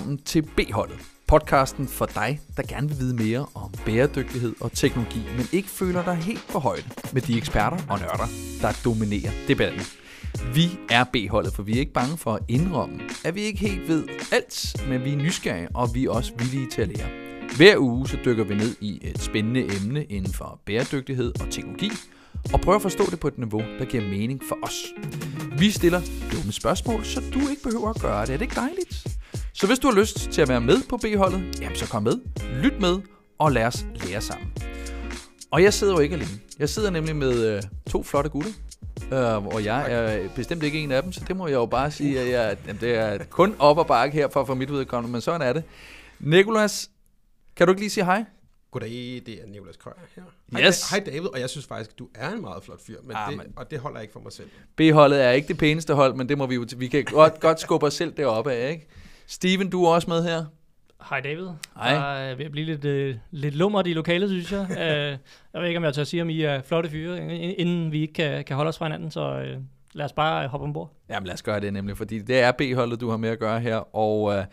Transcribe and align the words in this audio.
Velkommen 0.00 0.22
til 0.24 0.42
B-holdet. 0.42 0.98
Podcasten 1.28 1.88
for 1.88 2.06
dig, 2.06 2.40
der 2.56 2.62
gerne 2.68 2.88
vil 2.88 2.98
vide 2.98 3.16
mere 3.16 3.46
om 3.54 3.72
bæredygtighed 3.86 4.54
og 4.60 4.72
teknologi, 4.72 5.18
men 5.36 5.46
ikke 5.52 5.68
føler 5.68 6.04
dig 6.04 6.14
helt 6.16 6.46
på 6.50 6.58
højde 6.58 6.82
med 7.12 7.22
de 7.22 7.36
eksperter 7.36 7.76
og 7.88 7.98
nørder, 7.98 8.28
der 8.60 8.80
dominerer 8.84 9.30
debatten. 9.48 9.80
Vi 10.54 10.78
er 10.90 11.04
B-holdet, 11.04 11.52
for 11.52 11.62
vi 11.62 11.72
er 11.76 11.80
ikke 11.80 11.92
bange 11.92 12.16
for 12.16 12.34
at 12.34 12.42
indrømme, 12.48 13.00
at 13.24 13.34
vi 13.34 13.40
ikke 13.40 13.58
helt 13.58 13.88
ved 13.88 14.04
alt, 14.32 14.76
men 14.88 15.04
vi 15.04 15.12
er 15.12 15.16
nysgerrige, 15.16 15.68
og 15.74 15.94
vi 15.94 16.04
er 16.04 16.10
også 16.10 16.32
villige 16.38 16.70
til 16.70 16.82
at 16.82 16.88
lære. 16.88 17.08
Hver 17.56 17.78
uge 17.78 18.08
så 18.08 18.18
dykker 18.24 18.44
vi 18.44 18.54
ned 18.54 18.76
i 18.80 18.98
et 19.02 19.22
spændende 19.22 19.76
emne 19.76 20.04
inden 20.04 20.32
for 20.32 20.60
bæredygtighed 20.66 21.32
og 21.40 21.50
teknologi, 21.50 21.90
og 22.52 22.60
prøver 22.60 22.76
at 22.76 22.82
forstå 22.82 23.10
det 23.10 23.20
på 23.20 23.28
et 23.28 23.38
niveau, 23.38 23.62
der 23.78 23.84
giver 23.84 24.02
mening 24.02 24.40
for 24.48 24.58
os. 24.62 24.76
Vi 25.58 25.70
stiller 25.70 26.00
dumme 26.32 26.52
spørgsmål, 26.52 27.04
så 27.04 27.22
du 27.34 27.38
ikke 27.38 27.62
behøver 27.62 27.88
at 27.88 28.00
gøre 28.00 28.26
det. 28.26 28.32
Er 28.32 28.36
det 28.36 28.42
ikke 28.42 28.54
dejligt? 28.54 29.19
Så 29.60 29.66
hvis 29.66 29.78
du 29.78 29.88
har 29.88 30.00
lyst 30.00 30.16
til 30.16 30.42
at 30.42 30.48
være 30.48 30.60
med 30.60 30.88
på 30.88 30.96
B-holdet, 30.96 31.60
jamen 31.60 31.76
så 31.76 31.86
kom 31.88 32.02
med, 32.02 32.18
lyt 32.62 32.80
med, 32.80 33.00
og 33.38 33.52
lad 33.52 33.66
os 33.66 33.86
lære 34.06 34.20
sammen. 34.20 34.52
Og 35.50 35.62
jeg 35.62 35.74
sidder 35.74 35.92
jo 35.92 35.98
ikke 35.98 36.14
alene. 36.14 36.30
Jeg 36.58 36.68
sidder 36.68 36.90
nemlig 36.90 37.16
med 37.16 37.56
øh, 37.56 37.62
to 37.90 38.02
flotte 38.02 38.30
gutter, 38.30 38.50
øh, 39.12 39.46
og 39.46 39.64
jeg 39.64 39.92
er 39.92 40.28
bestemt 40.28 40.62
ikke 40.62 40.78
en 40.78 40.92
af 40.92 41.02
dem, 41.02 41.12
så 41.12 41.24
det 41.28 41.36
må 41.36 41.46
jeg 41.46 41.54
jo 41.54 41.66
bare 41.66 41.90
sige, 41.90 42.20
at 42.20 42.30
jeg, 42.30 42.56
jamen, 42.66 42.80
det 42.80 42.94
er 42.94 43.18
kun 43.24 43.56
op 43.58 43.78
og 43.78 43.86
bakke 43.86 44.14
her 44.14 44.28
for 44.28 44.40
at 44.40 44.46
få 44.46 44.54
mit 44.54 44.70
udkommende, 44.70 45.12
men 45.12 45.20
sådan 45.20 45.42
er 45.42 45.52
det. 45.52 45.64
Nikolas, 46.20 46.90
kan 47.56 47.66
du 47.66 47.72
ikke 47.72 47.80
lige 47.80 47.90
sige 47.90 48.04
hej? 48.04 48.24
Goddag, 48.70 48.90
det 49.26 49.28
er 49.28 49.46
Nicolas 49.46 49.76
Krøyer 49.76 49.94
her. 50.16 50.22
Yes. 50.66 50.90
Hej, 50.90 50.98
hej 50.98 51.12
David, 51.12 51.28
og 51.28 51.40
jeg 51.40 51.50
synes 51.50 51.66
faktisk, 51.66 51.98
du 51.98 52.08
er 52.14 52.30
en 52.30 52.40
meget 52.40 52.64
flot 52.64 52.80
fyr, 52.86 52.96
men 53.02 53.16
Ah, 53.16 53.32
det, 53.32 53.46
og 53.56 53.70
det 53.70 53.78
holder 53.78 53.98
jeg 53.98 54.02
ikke 54.02 54.12
for 54.12 54.20
mig 54.20 54.32
selv. 54.32 54.48
B-holdet 54.76 55.24
er 55.24 55.30
ikke 55.30 55.48
det 55.48 55.58
pæneste 55.58 55.94
hold, 55.94 56.14
men 56.14 56.28
det 56.28 56.38
må 56.38 56.46
vi 56.46 56.54
jo, 56.54 56.66
vi 56.76 56.88
kan 56.88 57.04
godt, 57.04 57.40
godt 57.40 57.60
skubbe 57.60 57.86
os 57.86 57.94
selv 57.94 58.12
deroppe 58.16 58.52
af, 58.52 58.70
ikke? 58.72 58.88
Steven, 59.30 59.70
du 59.70 59.84
er 59.84 59.88
også 59.88 60.10
med 60.10 60.22
her. 60.22 60.44
Hej 61.10 61.20
David. 61.20 61.46
Hej. 61.76 61.88
Jeg 61.88 62.30
er 62.30 62.34
ved 62.34 62.44
at 62.44 62.50
blive 62.52 62.66
lidt, 62.66 62.84
øh, 62.84 63.16
lidt 63.30 63.54
lummert 63.54 63.86
i 63.86 63.92
lokalet, 63.92 64.28
synes 64.30 64.52
jeg. 64.52 64.66
øh, 64.70 65.18
jeg 65.52 65.60
ved 65.60 65.68
ikke, 65.68 65.78
om 65.78 65.84
jeg 65.84 65.94
tør 65.94 66.04
sige, 66.04 66.22
om 66.22 66.28
I 66.28 66.42
er 66.42 66.62
flotte 66.62 66.90
fyre, 66.90 67.34
ind- 67.34 67.54
inden 67.58 67.92
vi 67.92 68.00
ikke 68.00 68.12
kan, 68.14 68.44
kan 68.44 68.56
holde 68.56 68.68
os 68.68 68.78
fra 68.78 68.84
hinanden, 68.84 69.10
så 69.10 69.20
øh, 69.40 69.58
lad 69.92 70.04
os 70.04 70.12
bare 70.12 70.48
hoppe 70.48 70.64
ombord. 70.64 70.92
Jamen 71.08 71.26
lad 71.26 71.34
os 71.34 71.42
gøre 71.42 71.60
det 71.60 71.72
nemlig, 71.72 71.96
fordi 71.96 72.18
det 72.18 72.40
er 72.40 72.52
B-holdet, 72.52 73.00
du 73.00 73.10
har 73.10 73.16
med 73.16 73.28
at 73.28 73.38
gøre 73.38 73.60
her, 73.60 73.96
og 73.96 74.34
øh, 74.36 74.44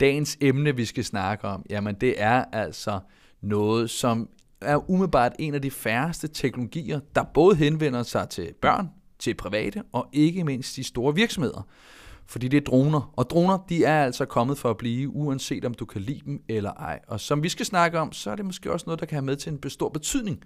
dagens 0.00 0.38
emne, 0.40 0.76
vi 0.76 0.84
skal 0.84 1.04
snakke 1.04 1.48
om, 1.48 1.66
jamen 1.70 1.94
det 1.94 2.14
er 2.16 2.44
altså 2.52 3.00
noget, 3.40 3.90
som 3.90 4.28
er 4.60 4.90
umiddelbart 4.90 5.32
en 5.38 5.54
af 5.54 5.62
de 5.62 5.70
færreste 5.70 6.28
teknologier, 6.28 7.00
der 7.14 7.22
både 7.22 7.56
henvender 7.56 8.02
sig 8.02 8.28
til 8.28 8.52
børn, 8.62 8.90
til 9.18 9.34
private 9.34 9.82
og 9.92 10.08
ikke 10.12 10.44
mindst 10.44 10.76
de 10.76 10.84
store 10.84 11.14
virksomheder. 11.14 11.66
Fordi 12.28 12.48
det 12.48 12.56
er 12.56 12.60
droner, 12.60 13.12
og 13.16 13.30
droner 13.30 13.58
de 13.68 13.84
er 13.84 14.04
altså 14.04 14.24
kommet 14.24 14.58
for 14.58 14.70
at 14.70 14.76
blive, 14.76 15.08
uanset 15.08 15.64
om 15.64 15.74
du 15.74 15.84
kan 15.84 16.00
lide 16.00 16.20
dem 16.24 16.42
eller 16.48 16.72
ej. 16.72 17.00
Og 17.08 17.20
som 17.20 17.42
vi 17.42 17.48
skal 17.48 17.66
snakke 17.66 17.98
om, 17.98 18.12
så 18.12 18.30
er 18.30 18.36
det 18.36 18.44
måske 18.44 18.72
også 18.72 18.86
noget, 18.86 19.00
der 19.00 19.06
kan 19.06 19.16
have 19.16 19.24
med 19.24 19.36
til 19.36 19.52
en 19.52 19.70
stor 19.70 19.88
betydning 19.88 20.44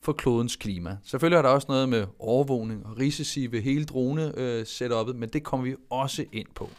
for 0.00 0.12
klodens 0.12 0.56
klima. 0.56 0.96
Selvfølgelig 1.04 1.36
er 1.36 1.42
der 1.42 1.48
også 1.48 1.66
noget 1.68 1.88
med 1.88 2.06
overvågning 2.18 2.86
og 2.86 2.98
risici 2.98 3.46
ved 3.46 3.62
hele 3.62 3.84
drone-setupet, 3.84 5.14
øh, 5.14 5.20
men 5.20 5.28
det 5.28 5.44
kommer 5.44 5.66
vi 5.66 5.74
også 5.90 6.24
ind 6.32 6.48
på. 6.54 6.70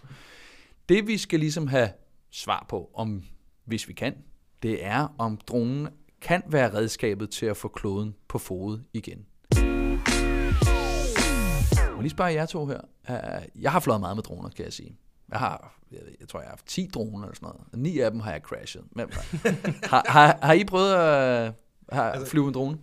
Det 0.89 1.07
vi 1.07 1.17
skal 1.17 1.39
ligesom 1.39 1.67
have 1.67 1.89
svar 2.31 2.65
på, 2.69 2.89
om 2.93 3.23
hvis 3.65 3.87
vi 3.87 3.93
kan, 3.93 4.15
det 4.63 4.85
er 4.85 5.15
om 5.17 5.37
dronen 5.37 5.87
kan 6.21 6.41
være 6.47 6.73
redskabet 6.73 7.29
til 7.29 7.45
at 7.45 7.57
få 7.57 7.67
kloden 7.67 8.15
på 8.27 8.37
fod 8.37 8.79
igen. 8.93 9.25
Jeg 12.01 12.03
må 12.03 12.05
lige 12.05 12.11
spørge 12.11 12.33
jer 12.33 12.45
to 12.45 12.65
her. 12.65 12.79
Uh, 13.09 13.61
Jeg 13.63 13.71
har 13.71 13.79
fløjet 13.79 13.99
meget 14.01 14.17
med 14.17 14.23
droner, 14.23 14.49
kan 14.49 14.65
jeg 14.65 14.73
sige. 14.73 14.97
Jeg 15.31 15.39
har, 15.39 15.79
jeg, 15.91 15.99
jeg 16.19 16.27
tror, 16.27 16.39
jeg 16.39 16.45
har 16.47 16.51
haft 16.51 16.65
10 16.65 16.89
droner 16.93 17.23
eller 17.27 17.35
sådan 17.35 17.45
noget. 17.45 17.61
Og 17.73 17.79
Ni 17.79 17.99
af 17.99 18.11
dem 18.11 18.19
har 18.19 18.31
jeg 18.31 18.41
crashet. 18.41 18.83
Men, 18.91 19.09
har, 19.91 20.05
har, 20.07 20.39
har 20.41 20.53
I 20.53 20.63
prøvet 20.63 20.93
at 20.93 21.53
har, 21.91 22.03
Altså- 22.11 22.29
flyve 22.31 22.47
en 22.47 22.53
drone? 22.53 22.77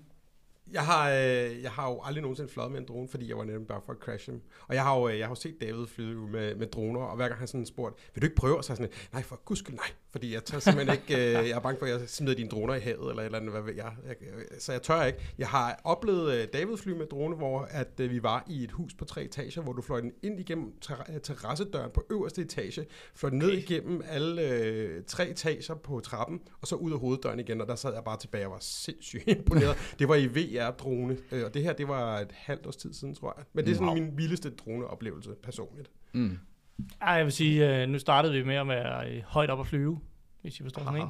Jeg 0.72 0.86
har, 0.86 1.10
øh, 1.10 1.62
jeg 1.62 1.70
har 1.70 1.88
jo 1.90 2.00
aldrig 2.04 2.22
nogensinde 2.22 2.50
fløjet 2.50 2.72
med 2.72 2.80
en 2.80 2.86
drone, 2.88 3.08
fordi 3.08 3.28
jeg 3.28 3.36
var 3.38 3.44
netop 3.44 3.62
bare 3.68 3.80
for 3.86 3.92
at 3.92 3.98
crashe 3.98 4.32
dem. 4.32 4.40
Og 4.68 4.74
jeg 4.74 4.82
har 4.84 4.98
jo, 4.98 5.08
øh, 5.08 5.18
jeg 5.18 5.26
har 5.26 5.30
jo 5.30 5.34
set 5.34 5.60
David 5.60 5.86
flyve 5.86 6.28
med, 6.28 6.54
med 6.54 6.66
droner, 6.66 7.00
og 7.00 7.16
hver 7.16 7.28
gang 7.28 7.38
han 7.38 7.48
sådan 7.48 7.66
spurgt, 7.66 7.98
vil 8.14 8.22
du 8.22 8.26
ikke 8.26 8.36
prøve? 8.36 8.56
Og 8.56 8.64
så 8.64 8.72
er 8.72 8.76
sådan, 8.76 8.92
nej, 9.12 9.22
for 9.22 9.40
guds 9.44 9.58
skyld, 9.58 9.76
nej. 9.76 9.90
Fordi 10.10 10.34
jeg 10.34 10.44
tør 10.44 10.58
simpelthen 10.58 10.98
ikke, 10.98 11.38
øh, 11.38 11.48
jeg 11.48 11.56
er 11.56 11.60
bange 11.60 11.78
for, 11.78 11.86
at 11.86 11.92
jeg 11.92 12.08
smider 12.08 12.34
dine 12.34 12.48
droner 12.48 12.74
i 12.74 12.80
havet, 12.80 13.10
eller 13.10 13.22
eller 13.22 13.38
andet, 13.38 13.52
hvad 13.52 13.62
ved 13.62 13.74
jeg. 13.74 13.92
jeg 14.06 14.16
så 14.58 14.72
jeg 14.72 14.82
tør 14.82 15.04
ikke. 15.04 15.18
Jeg 15.38 15.48
har 15.48 15.80
oplevet 15.84 16.34
øh, 16.34 16.48
David 16.52 16.76
flyve 16.76 16.98
med 16.98 17.06
drone, 17.06 17.36
hvor 17.36 17.60
at, 17.70 17.88
øh, 18.00 18.10
vi 18.10 18.22
var 18.22 18.44
i 18.48 18.64
et 18.64 18.72
hus 18.72 18.94
på 18.94 19.04
tre 19.04 19.22
etager, 19.24 19.62
hvor 19.62 19.72
du 19.72 19.82
fløj 19.82 20.00
den 20.00 20.12
ind 20.22 20.40
igennem 20.40 20.72
øh, 21.08 21.20
terrassedøren 21.20 21.90
på 21.94 22.04
øverste 22.10 22.42
etage, 22.42 22.86
fløj 23.14 23.30
den 23.30 23.38
ned 23.38 23.48
Okay. 23.48 23.58
igennem 23.58 24.02
alle 24.08 24.42
øh, 24.50 25.04
tre 25.06 25.28
etager 25.28 25.74
på 25.74 26.00
trappen, 26.00 26.40
og 26.60 26.66
så 26.66 26.74
ud 26.74 26.92
af 26.92 26.98
hoveddøren 26.98 27.40
igen, 27.40 27.60
og 27.60 27.66
der 27.66 27.74
sad 27.74 27.94
jeg 27.94 28.04
bare 28.04 28.18
tilbage 28.18 28.46
og 28.46 28.52
var 28.52 28.58
sindssygt 28.60 29.28
imponeret. 29.38 29.76
det 29.98 30.08
var 30.08 30.14
i 30.14 30.26
VR-drone, 30.58 31.16
øh, 31.32 31.44
og 31.44 31.54
det 31.54 31.62
her, 31.62 31.72
det 31.72 31.88
var 31.88 32.19
et 32.19 32.32
halvt 32.32 32.66
års 32.66 32.76
tid 32.76 32.92
siden, 32.92 33.14
tror 33.14 33.34
jeg. 33.36 33.44
Men 33.52 33.64
det 33.64 33.70
er 33.70 33.74
sådan 33.74 33.88
Wow. 33.88 33.94
min 33.96 34.19
vildeste 34.19 34.50
droneoplevelse 34.50 35.30
personligt. 35.42 35.91
Mm. 36.12 36.38
Ej, 37.02 37.12
jeg 37.12 37.24
vil 37.24 37.32
sige, 37.32 37.82
øh, 37.82 37.88
nu 37.88 37.98
startede 37.98 38.32
vi 38.34 38.44
med 38.44 38.54
at 38.56 38.68
være 38.68 39.10
øh, 39.10 39.22
højt 39.26 39.50
op 39.50 39.60
at 39.60 39.66
flyve, 39.66 40.00
hvis 40.42 40.60
I 40.60 40.62
forstår 40.62 40.82
sådan 40.84 41.00
en. 41.00 41.08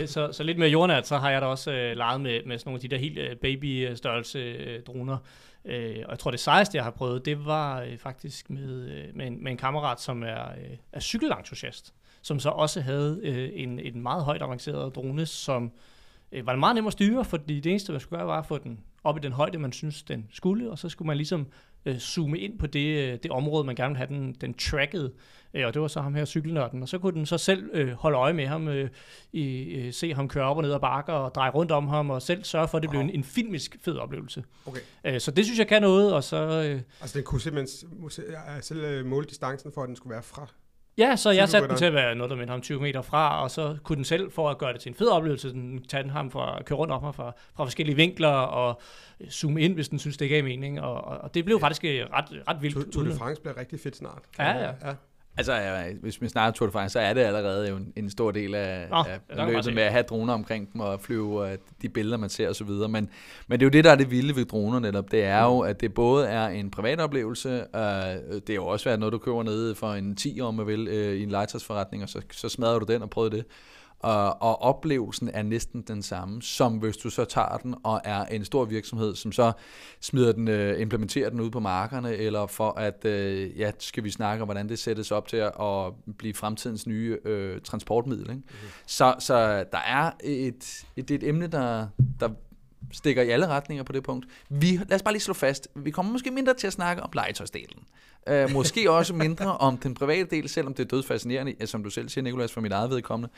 Øh, 0.00 0.08
så, 0.08 0.32
så 0.32 0.42
lidt 0.42 0.58
mere 0.58 0.68
jordnært, 0.68 1.06
så 1.06 1.16
har 1.18 1.30
jeg 1.30 1.40
da 1.40 1.46
også 1.46 1.72
øh, 1.72 1.96
leget 1.96 2.20
med, 2.20 2.40
med 2.46 2.58
sådan 2.58 2.68
nogle 2.70 2.76
af 2.76 2.80
de 2.80 2.88
der 2.88 2.96
helt 2.96 3.18
øh, 3.18 3.36
baby-størrelse 3.36 4.38
øh, 4.38 4.82
droner. 4.82 5.16
Øh, 5.64 5.96
og 6.04 6.10
jeg 6.10 6.18
tror, 6.18 6.30
det 6.30 6.40
sejeste, 6.40 6.76
jeg 6.76 6.84
har 6.84 6.90
prøvet, 6.90 7.24
det 7.24 7.44
var 7.44 7.80
øh, 7.82 7.98
faktisk 7.98 8.50
med, 8.50 8.88
øh, 8.90 9.16
med, 9.16 9.26
en, 9.26 9.44
med 9.44 9.52
en 9.52 9.58
kammerat, 9.58 10.00
som 10.00 10.22
er, 10.22 10.50
øh, 10.50 10.76
er 10.92 11.00
cykelentusiast, 11.00 11.94
som 12.22 12.40
så 12.40 12.48
også 12.48 12.80
havde 12.80 13.20
øh, 13.22 13.50
en, 13.54 13.78
en 13.78 14.02
meget 14.02 14.24
højt 14.24 14.42
avanceret 14.42 14.94
drone, 14.94 15.26
som 15.26 15.72
øh, 16.32 16.46
var 16.46 16.56
meget 16.56 16.74
nem 16.74 16.86
at 16.86 16.92
styre, 16.92 17.24
fordi 17.24 17.60
det 17.60 17.70
eneste, 17.70 17.92
man 17.92 18.00
skulle 18.00 18.18
gøre, 18.18 18.26
var 18.26 18.38
at 18.38 18.46
få 18.46 18.58
den 18.58 18.80
op 19.04 19.16
i 19.16 19.20
den 19.20 19.32
højde, 19.32 19.58
man 19.58 19.72
synes, 19.72 20.02
den 20.02 20.26
skulle, 20.32 20.70
og 20.70 20.78
så 20.78 20.88
skulle 20.88 21.06
man 21.06 21.16
ligesom 21.16 21.46
øh, 21.84 21.98
zoome 21.98 22.38
ind 22.38 22.58
på 22.58 22.66
det, 22.66 23.12
øh, 23.12 23.18
det 23.22 23.30
område, 23.30 23.64
man 23.64 23.76
gerne 23.76 23.88
ville 23.94 24.06
have 24.06 24.20
den, 24.20 24.36
den 24.40 24.54
tracket, 24.54 25.12
øh, 25.54 25.66
og 25.66 25.74
det 25.74 25.82
var 25.82 25.88
så 25.88 26.00
ham 26.00 26.14
her 26.14 26.24
cykelnørden, 26.24 26.82
og 26.82 26.88
så 26.88 26.98
kunne 26.98 27.12
den 27.12 27.26
så 27.26 27.38
selv 27.38 27.70
øh, 27.72 27.92
holde 27.92 28.18
øje 28.18 28.32
med 28.32 28.46
ham, 28.46 28.68
øh, 28.68 28.90
i, 29.32 29.62
øh, 29.62 29.92
se 29.92 30.14
ham 30.14 30.28
køre 30.28 30.44
op 30.44 30.56
og 30.56 30.62
ned 30.62 30.72
ad 30.72 30.80
bakker, 30.80 31.12
og 31.12 31.34
dreje 31.34 31.50
rundt 31.50 31.72
om 31.72 31.88
ham, 31.88 32.10
og 32.10 32.22
selv 32.22 32.44
sørge 32.44 32.68
for, 32.68 32.78
at 32.78 32.82
det 32.82 32.90
blev 32.90 33.00
en, 33.00 33.10
en 33.10 33.24
filmisk 33.24 33.76
fed 33.80 33.96
oplevelse. 33.96 34.44
Okay. 34.66 34.80
Øh, 35.04 35.20
så 35.20 35.30
det 35.30 35.44
synes 35.44 35.58
jeg 35.58 35.68
kan 35.68 35.82
noget, 35.82 36.14
og 36.14 36.24
så... 36.24 36.36
Øh, 36.36 36.80
Altså, 37.00 37.18
den 37.18 37.24
kunne 37.24 37.40
simpelthen 37.40 37.90
jeg 38.30 38.58
selv 38.60 38.80
øh, 38.80 39.06
måle 39.06 39.26
distancen 39.26 39.72
for, 39.74 39.82
at 39.82 39.88
den 39.88 39.96
skulle 39.96 40.12
være 40.12 40.22
fra. 40.22 40.46
Ja, 40.98 41.16
så 41.16 41.30
jeg 41.30 41.48
satte 41.48 41.68
den 41.68 41.76
til 41.76 41.84
at 41.84 41.94
være 41.94 42.14
noget, 42.14 42.30
der 42.30 42.36
mindte 42.36 42.50
ham 42.50 42.60
20 42.60 42.80
meter 42.80 43.02
fra, 43.02 43.42
og 43.42 43.50
så 43.50 43.76
kunne 43.82 43.96
den 43.96 44.04
selv, 44.04 44.30
for 44.30 44.50
at 44.50 44.58
gøre 44.58 44.72
det 44.72 44.80
til 44.80 44.88
en 44.88 44.94
fed 44.94 45.08
oplevelse, 45.08 45.52
den 45.52 45.84
tage 45.88 46.02
den 46.02 46.10
ham 46.10 46.30
for 46.30 46.40
at 46.40 46.64
køre 46.64 46.78
rundt 46.78 46.92
om 46.92 47.02
mig 47.02 47.14
fra, 47.14 47.32
fra 47.56 47.64
forskellige 47.64 47.96
vinkler, 47.96 48.28
og 48.28 48.80
zoome 49.30 49.60
ind, 49.60 49.74
hvis 49.74 49.88
den 49.88 49.98
synes, 49.98 50.16
det 50.16 50.28
gav 50.28 50.44
mening, 50.44 50.80
og, 50.80 51.04
og, 51.04 51.34
det 51.34 51.44
blev 51.44 51.60
faktisk 51.60 51.84
øh, 51.84 52.06
ret, 52.12 52.24
ret 52.48 52.62
vildt. 52.62 52.92
Tour, 52.92 53.04
de 53.04 53.12
France 53.12 53.42
bliver 53.42 53.56
rigtig 53.56 53.80
fedt 53.80 53.96
snart. 53.96 54.22
Ja, 54.38 54.58
ja. 54.58 54.70
ja. 54.84 54.94
Altså, 55.36 55.84
hvis 56.02 56.22
vi 56.22 56.28
snakker 56.28 56.52
Tour 56.52 56.66
de 56.66 56.72
France, 56.72 56.92
så 56.92 57.00
er 57.00 57.14
det 57.14 57.20
allerede 57.20 57.68
jo 57.68 57.76
en, 57.76 57.92
en 57.96 58.10
stor 58.10 58.30
del 58.30 58.54
af, 58.54 58.86
Nå, 58.90 58.96
af 58.96 59.36
man 59.36 59.48
løbet 59.48 59.74
med 59.74 59.82
at 59.82 59.92
have 59.92 60.02
droner 60.02 60.34
omkring 60.34 60.72
dem 60.72 60.80
og 60.80 61.00
flyve 61.00 61.40
og 61.40 61.56
de 61.82 61.88
billeder, 61.88 62.16
man 62.16 62.30
ser 62.30 62.48
osv. 62.48 62.68
Men, 62.68 62.92
men 63.46 63.60
det 63.60 63.62
er 63.62 63.66
jo 63.66 63.70
det, 63.70 63.84
der 63.84 63.90
er 63.90 63.94
det 63.94 64.10
vilde 64.10 64.36
ved 64.36 64.44
droner 64.44 64.78
netop. 64.78 65.10
Det 65.10 65.24
er 65.24 65.44
jo, 65.44 65.60
at 65.60 65.80
det 65.80 65.94
både 65.94 66.26
er 66.28 66.46
en 66.46 66.70
privat 66.70 67.00
oplevelse, 67.00 67.48
øh, 67.48 68.40
det 68.46 68.50
er 68.50 68.54
jo 68.54 68.66
også 68.66 68.84
været 68.84 69.00
noget, 69.00 69.12
du 69.12 69.18
køber 69.18 69.42
nede 69.42 69.74
for 69.74 69.92
en 69.92 70.16
10 70.16 70.40
om 70.40 70.54
man 70.54 70.66
vil, 70.66 70.88
øh, 70.88 71.14
i 71.14 71.22
en 71.22 71.30
legetøjsforretning, 71.30 72.02
og 72.02 72.08
så, 72.08 72.20
så 72.32 72.48
smadrer 72.48 72.78
du 72.78 72.92
den 72.92 73.02
og 73.02 73.10
prøver 73.10 73.28
det. 73.28 73.44
Og, 74.02 74.42
og 74.42 74.62
oplevelsen 74.62 75.30
er 75.34 75.42
næsten 75.42 75.82
den 75.82 76.02
samme, 76.02 76.42
som 76.42 76.78
hvis 76.78 76.96
du 76.96 77.10
så 77.10 77.24
tager 77.24 77.56
den 77.56 77.74
og 77.82 78.00
er 78.04 78.24
en 78.24 78.44
stor 78.44 78.64
virksomhed, 78.64 79.14
som 79.14 79.32
så 79.32 79.52
smider 80.00 80.32
den, 80.32 80.48
øh, 80.48 80.80
implementerer 80.80 81.30
den 81.30 81.40
ud 81.40 81.50
på 81.50 81.60
markerne, 81.60 82.16
eller 82.16 82.46
for 82.46 82.70
at, 82.70 83.04
øh, 83.04 83.58
ja, 83.58 83.70
skal 83.78 84.04
vi 84.04 84.10
snakke 84.10 84.42
om, 84.42 84.46
hvordan 84.46 84.68
det 84.68 84.78
sættes 84.78 85.10
op 85.10 85.28
til 85.28 85.36
at, 85.36 85.52
at 85.60 85.92
blive 86.18 86.34
fremtidens 86.34 86.86
nye 86.86 87.18
øh, 87.24 87.60
transportmiddel. 87.60 88.30
Ikke? 88.30 88.34
Mm-hmm. 88.34 88.68
Så, 88.86 89.14
så 89.18 89.64
der 89.72 89.78
er 89.78 90.10
et, 90.24 90.84
et, 90.96 91.10
et 91.10 91.28
emne, 91.28 91.46
der, 91.46 91.86
der 92.20 92.28
stikker 92.92 93.22
i 93.22 93.28
alle 93.28 93.46
retninger 93.46 93.84
på 93.84 93.92
det 93.92 94.02
punkt. 94.02 94.26
Vi, 94.48 94.80
lad 94.88 94.94
os 94.94 95.02
bare 95.02 95.14
lige 95.14 95.22
slå 95.22 95.34
fast, 95.34 95.68
vi 95.74 95.90
kommer 95.90 96.12
måske 96.12 96.30
mindre 96.30 96.54
til 96.54 96.66
at 96.66 96.72
snakke 96.72 97.02
om 97.02 97.10
legetøjsdelen. 97.14 97.84
Uh, 98.30 98.50
måske 98.50 98.90
også 98.90 99.14
mindre 99.14 99.56
om 99.56 99.78
den 99.78 99.94
private 99.94 100.36
del, 100.36 100.48
selvom 100.48 100.74
det 100.74 100.84
er 100.84 100.88
dødsfascinerende, 100.88 101.54
ja, 101.60 101.66
som 101.66 101.84
du 101.84 101.90
selv 101.90 102.08
siger, 102.08 102.22
Nikolas, 102.22 102.52
for 102.52 102.60
mit 102.60 102.72
eget 102.72 102.90
vedkommende. 102.90 103.32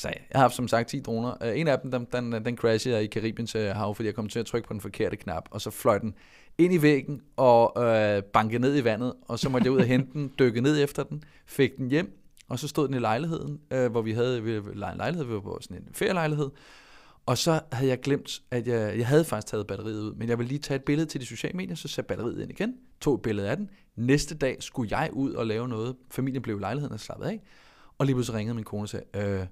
Så 0.00 0.08
jeg 0.08 0.16
har 0.32 0.40
haft 0.40 0.54
som 0.54 0.68
sagt 0.68 0.88
10 0.88 1.00
droner. 1.00 1.34
Uh, 1.40 1.58
en 1.58 1.68
af 1.68 1.78
dem, 1.78 1.90
den, 1.90 2.06
den, 2.12 2.44
den 2.44 2.56
crashede 2.56 3.04
i 3.04 3.06
Karibiens 3.06 3.54
uh, 3.54 3.62
øh, 3.62 3.68
hav, 3.68 3.94
fordi 3.94 4.06
jeg 4.06 4.14
kom 4.14 4.28
til 4.28 4.38
at 4.38 4.46
trykke 4.46 4.68
på 4.68 4.72
den 4.72 4.80
forkerte 4.80 5.16
knap, 5.16 5.48
og 5.50 5.60
så 5.60 5.70
fløj 5.70 5.98
den 5.98 6.14
ind 6.58 6.74
i 6.74 6.82
væggen 6.82 7.22
og 7.36 7.72
uh, 7.76 8.24
bankede 8.24 8.62
ned 8.62 8.76
i 8.76 8.84
vandet, 8.84 9.12
og 9.28 9.38
så 9.38 9.48
måtte 9.48 9.64
jeg 9.64 9.72
ud 9.72 9.78
og 9.78 9.84
hente 9.84 10.12
den, 10.12 10.32
dykke 10.38 10.60
ned 10.60 10.84
efter 10.84 11.02
den, 11.02 11.24
fik 11.46 11.76
den 11.76 11.90
hjem, 11.90 12.18
og 12.48 12.58
så 12.58 12.68
stod 12.68 12.86
den 12.88 12.94
i 12.94 12.98
lejligheden, 12.98 13.60
uh, 13.74 13.86
hvor 13.86 14.02
vi 14.02 14.12
havde 14.12 14.42
vi, 14.42 14.56
en 14.56 14.74
lejlighed, 14.74 15.24
vi 15.24 15.34
var 15.34 15.40
på 15.40 15.58
sådan 15.60 15.76
en 15.76 15.88
ferielejlighed, 15.94 16.50
og 17.26 17.38
så 17.38 17.60
havde 17.72 17.90
jeg 17.90 18.00
glemt, 18.00 18.42
at 18.50 18.66
jeg, 18.66 18.98
jeg 18.98 19.06
havde 19.06 19.24
faktisk 19.24 19.50
taget 19.50 19.66
batteriet 19.66 20.00
ud, 20.00 20.14
men 20.14 20.28
jeg 20.28 20.38
ville 20.38 20.48
lige 20.48 20.58
tage 20.58 20.76
et 20.76 20.84
billede 20.84 21.08
til 21.08 21.20
de 21.20 21.26
sociale 21.26 21.56
medier, 21.56 21.74
så 21.74 21.88
satte 21.88 22.08
batteriet 22.08 22.42
ind 22.42 22.50
igen, 22.50 22.74
tog 23.00 23.14
et 23.14 23.22
billede 23.22 23.50
af 23.50 23.56
den. 23.56 23.70
Næste 23.96 24.34
dag 24.34 24.56
skulle 24.62 24.98
jeg 24.98 25.10
ud 25.12 25.32
og 25.32 25.46
lave 25.46 25.68
noget. 25.68 25.96
Familien 26.10 26.42
blev 26.42 26.56
i 26.56 26.60
lejligheden 26.60 26.92
og 26.92 27.00
slappet 27.00 27.26
af. 27.26 27.40
Og 27.98 28.06
lige 28.06 28.16
pludselig 28.16 28.38
ringede 28.38 28.54
min 28.54 28.64
kone 28.64 28.82
og 28.82 28.88
sagde, 28.88 29.04
øh, 29.16 29.46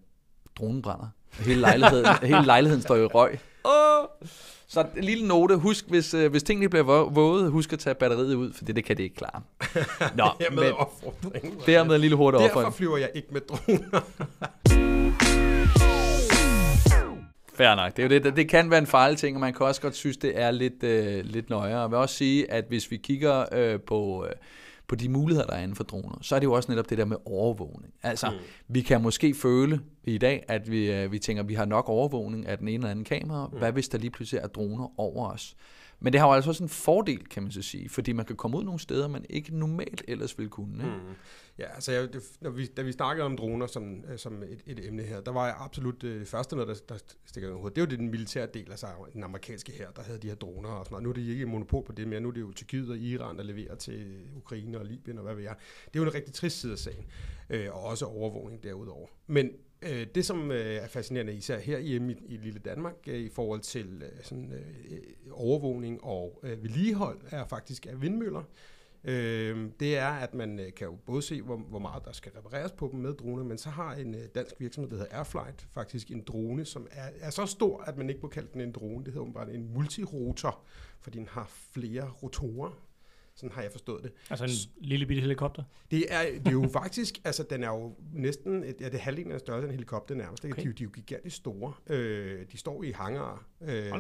dronen 0.59 0.83
brænder. 0.83 1.07
Hele 1.33 1.61
lejligheden, 1.61 2.07
hele 2.33 2.47
lejligheden 2.47 2.83
står 2.83 2.97
i 2.97 3.05
røg. 3.05 3.39
Oh! 3.65 4.07
Så 4.71 4.87
en 4.97 5.05
lille 5.05 5.29
note, 5.29 5.57
husk, 5.57 5.89
hvis, 5.89 6.15
øh, 6.15 6.31
hvis 6.31 6.43
tingene 6.43 6.69
bliver 6.69 7.11
våde, 7.11 7.51
husk 7.51 7.73
at 7.73 7.79
tage 7.79 7.95
batteriet 7.95 8.35
ud, 8.35 8.53
for 8.53 8.65
det, 8.65 8.77
det 8.77 8.85
kan 8.85 8.97
det 8.97 9.03
ikke 9.03 9.17
klare. 9.17 9.43
Nå, 10.17 10.25
dermed 10.41 10.63
men, 10.63 10.73
opfordring. 10.73 11.67
Dermed 11.67 11.95
en 11.95 12.01
lille 12.01 12.17
hurtig 12.17 12.41
opfordring. 12.41 12.65
Derfor 12.65 12.77
flyver 12.77 12.97
jeg 12.97 13.11
ikke 13.15 13.29
med 13.31 13.41
droner. 13.41 14.01
Fair 17.55 17.75
nok. 17.75 17.97
Det, 17.97 18.05
er 18.05 18.09
jo 18.17 18.23
det, 18.25 18.37
det 18.37 18.49
kan 18.49 18.71
være 18.71 18.79
en 18.79 18.87
fejl 18.87 19.17
ting, 19.17 19.37
og 19.37 19.41
man 19.41 19.55
kan 19.55 19.67
også 19.67 19.81
godt 19.81 19.97
synes, 19.97 20.17
det 20.17 20.41
er 20.41 20.51
lidt, 20.51 20.83
øh, 20.83 21.25
lidt 21.25 21.51
nøjere. 21.51 21.81
Jeg 21.81 21.91
vil 21.91 21.99
også 21.99 22.15
sige, 22.15 22.51
at 22.51 22.65
hvis 22.69 22.91
vi 22.91 22.97
kigger 22.97 23.45
øh, 23.53 23.81
på... 23.81 24.27
Øh, 24.27 24.33
på 24.89 24.95
de 24.95 25.09
muligheder, 25.09 25.47
der 25.47 25.55
er 25.55 25.63
inden 25.63 25.77
for 25.77 25.85
droner, 25.85 26.19
så 26.23 26.35
er 26.35 26.39
det 26.39 26.47
jo 26.47 26.53
også 26.53 26.73
netop 26.73 26.91
det 26.91 26.99
der 26.99 27.05
med 27.05 27.17
overvågning. 27.25 27.95
Altså, 28.03 28.31
mm. 28.31 28.37
vi 28.69 28.81
kan 28.81 29.03
måske 29.03 29.35
føle 29.35 29.81
i 30.05 30.19
dag, 30.19 30.45
at 30.49 30.71
vi, 30.71 30.93
øh, 30.93 31.13
vi 31.13 31.19
tænker, 31.19 31.43
at 31.43 31.49
vi 31.49 31.55
har 31.55 31.65
nok 31.65 31.89
overvågning 31.89 32.47
af 32.47 32.59
den 32.59 32.69
ene 32.69 32.75
eller 32.75 32.91
anden 32.91 33.05
kamera. 33.05 33.47
Mm. 33.47 33.59
Hvad 33.59 33.73
hvis 33.73 33.89
der 33.89 33.99
lige 33.99 34.11
pludselig 34.11 34.41
er 34.43 34.47
droner 34.47 35.01
over 35.01 35.31
os? 35.31 35.57
Men 36.01 36.13
det 36.13 36.21
har 36.21 36.29
jo 36.29 36.35
altså 36.35 36.51
også 36.51 36.63
en 36.63 36.69
fordel, 36.69 37.29
kan 37.29 37.43
man 37.43 37.53
så 37.53 37.63
sige, 37.63 37.89
fordi 37.89 38.13
man 38.13 38.27
kan 38.27 38.37
komme 38.37 38.59
ud 38.59 38.65
nogle 38.65 38.81
steder, 38.81 39.09
man 39.09 39.25
ikke 39.31 39.57
normalt 39.59 40.03
ellers 40.09 40.39
ville 40.39 40.51
kunne. 40.51 40.85
Ikke? 40.85 40.97
Mm. 40.97 41.15
Ja, 41.59 41.75
altså 41.75 41.93
jeg, 41.93 42.13
det, 42.13 42.23
når 42.41 42.51
vi, 42.51 42.67
da 42.67 42.83
vi 42.83 42.93
snakkede 42.93 43.27
om 43.27 43.37
droner 43.37 43.67
som, 43.67 44.05
øh, 44.13 44.19
som 44.19 44.43
et, 44.43 44.63
et 44.67 44.87
emne 44.87 45.03
her, 45.03 45.21
der 45.21 45.33
var 45.33 45.47
jeg 45.47 45.57
absolut 45.59 46.03
det 46.03 46.09
øh, 46.09 46.27
første 46.27 46.57
noget, 46.57 46.69
der, 46.89 46.95
der 46.95 47.01
stikker 47.25 47.55
hovedet. 47.55 47.77
Det 47.77 47.81
var 47.81 47.89
det 47.89 47.99
den 47.99 48.11
militære 48.11 48.49
del, 48.55 48.71
altså 48.71 48.87
den 49.13 49.25
amerikanske 49.25 49.73
her, 49.73 49.91
der 49.91 50.03
havde 50.03 50.19
de 50.19 50.29
her 50.29 50.35
droner 50.35 50.69
og 50.69 50.85
sådan 50.85 50.95
noget. 50.95 51.03
Nu 51.03 51.11
er 51.11 51.15
det 51.15 51.33
ikke 51.33 51.47
monopol 51.47 51.85
på 51.85 51.93
det 51.93 52.09
mere, 52.09 52.21
nu 52.21 52.29
er 52.29 52.33
det 52.33 52.41
jo 52.41 52.53
Tyrkiet 52.53 52.91
og 52.91 52.99
Iran, 52.99 53.37
der 53.37 53.43
leverer 53.43 53.75
til 53.75 54.25
Ukraine 54.37 54.79
og 54.79 54.85
Libyen 54.85 55.19
og 55.19 55.25
hvad 55.25 55.35
ved 55.35 55.43
jeg. 55.43 55.55
Det 55.85 56.01
er 56.01 56.03
jo 56.03 56.09
en 56.09 56.15
rigtig 56.15 56.35
trist 56.35 56.61
side 56.61 56.73
af 56.73 56.79
sagen, 56.79 57.07
øh, 57.51 57.67
og 57.73 57.85
også 57.85 58.07
overvågning 58.07 58.63
derudover. 58.63 59.07
Men 59.27 59.51
Øh, 59.83 60.07
det, 60.15 60.25
som 60.25 60.51
øh, 60.51 60.77
er 60.77 60.89
fascinerende, 60.89 61.35
især 61.35 61.59
her 61.59 61.79
hjemme 61.79 62.13
i, 62.13 62.17
i 62.29 62.37
lille 62.37 62.59
Danmark, 62.59 62.95
øh, 63.07 63.19
i 63.19 63.29
forhold 63.29 63.61
til 63.61 64.03
øh, 64.03 64.25
sådan, 64.25 64.53
øh, 64.53 64.99
overvågning 65.31 66.05
og 66.05 66.41
øh, 66.43 66.63
vedligehold, 66.63 67.21
er 67.31 67.47
faktisk 67.47 67.87
af 67.87 68.03
vindmøller. 68.03 68.43
Øh, 69.05 69.71
det 69.81 69.97
er, 69.99 70.09
at 70.09 70.35
man 70.35 70.61
øh, 70.61 70.75
kan 70.75 70.87
jo 70.87 70.97
både 71.07 71.23
se, 71.23 71.43
hvor, 71.43 71.57
hvor 71.57 71.79
meget 71.79 72.05
der 72.05 72.13
skal 72.13 72.33
repareres 72.33 72.73
på 72.73 72.89
dem 72.93 73.01
med 73.01 73.15
droner, 73.15 73.45
men 73.45 73.59
så 73.59 73.71
har 73.71 73.95
en 73.95 74.15
øh, 74.15 74.21
dansk 74.35 74.55
virksomhed, 74.59 74.91
der 74.91 74.97
hedder 74.97 75.17
Airflight, 75.17 75.67
faktisk 75.71 76.11
en 76.11 76.23
drone, 76.27 76.65
som 76.65 76.87
er, 76.91 77.09
er 77.21 77.31
så 77.31 77.47
stor, 77.47 77.81
at 77.81 77.97
man 77.97 78.09
ikke 78.11 78.21
må 78.23 78.29
kalde 78.29 78.49
den 78.53 78.61
en 78.61 78.73
drone. 78.73 79.05
Det 79.05 79.13
hedder 79.13 79.33
bare 79.33 79.55
en 79.55 79.75
multirotor, 79.75 80.61
fordi 81.01 81.19
den 81.19 81.29
har 81.29 81.47
flere 81.73 82.11
rotorer. 82.23 82.88
Sådan 83.39 83.53
har 83.55 83.63
jeg 83.63 83.73
forstået 83.73 84.03
det. 84.03 84.13
Altså 84.31 84.45
en 84.45 84.85
lille 84.85 85.07
bitte 85.07 85.21
helikopter? 85.21 85.63
Det 85.91 86.13
er, 86.15 86.23
det 86.23 86.47
er 86.47 86.53
jo 86.53 86.69
faktisk, 86.73 87.21
altså 87.25 87.47
den 87.51 87.65
er 87.65 87.69
jo 87.69 87.95
næsten, 88.13 88.65
ja, 88.65 88.71
det 88.71 88.95
er 88.95 88.99
halvdelen 88.99 89.33
af 89.33 89.41
størrelse 89.41 89.67
af 89.67 89.69
en 89.69 89.75
helikopter 89.75 90.15
nærmest. 90.15 90.45
Okay. 90.45 90.63
De, 90.63 90.73
de 90.73 90.83
er 90.83 90.85
jo 90.85 90.91
gigantisk 90.91 91.37
store. 91.37 91.73
Øh, 91.91 92.47
de 92.53 92.59
står 92.59 92.83
i 92.83 92.91
hangar. 92.91 93.47
Øh, 93.63 93.93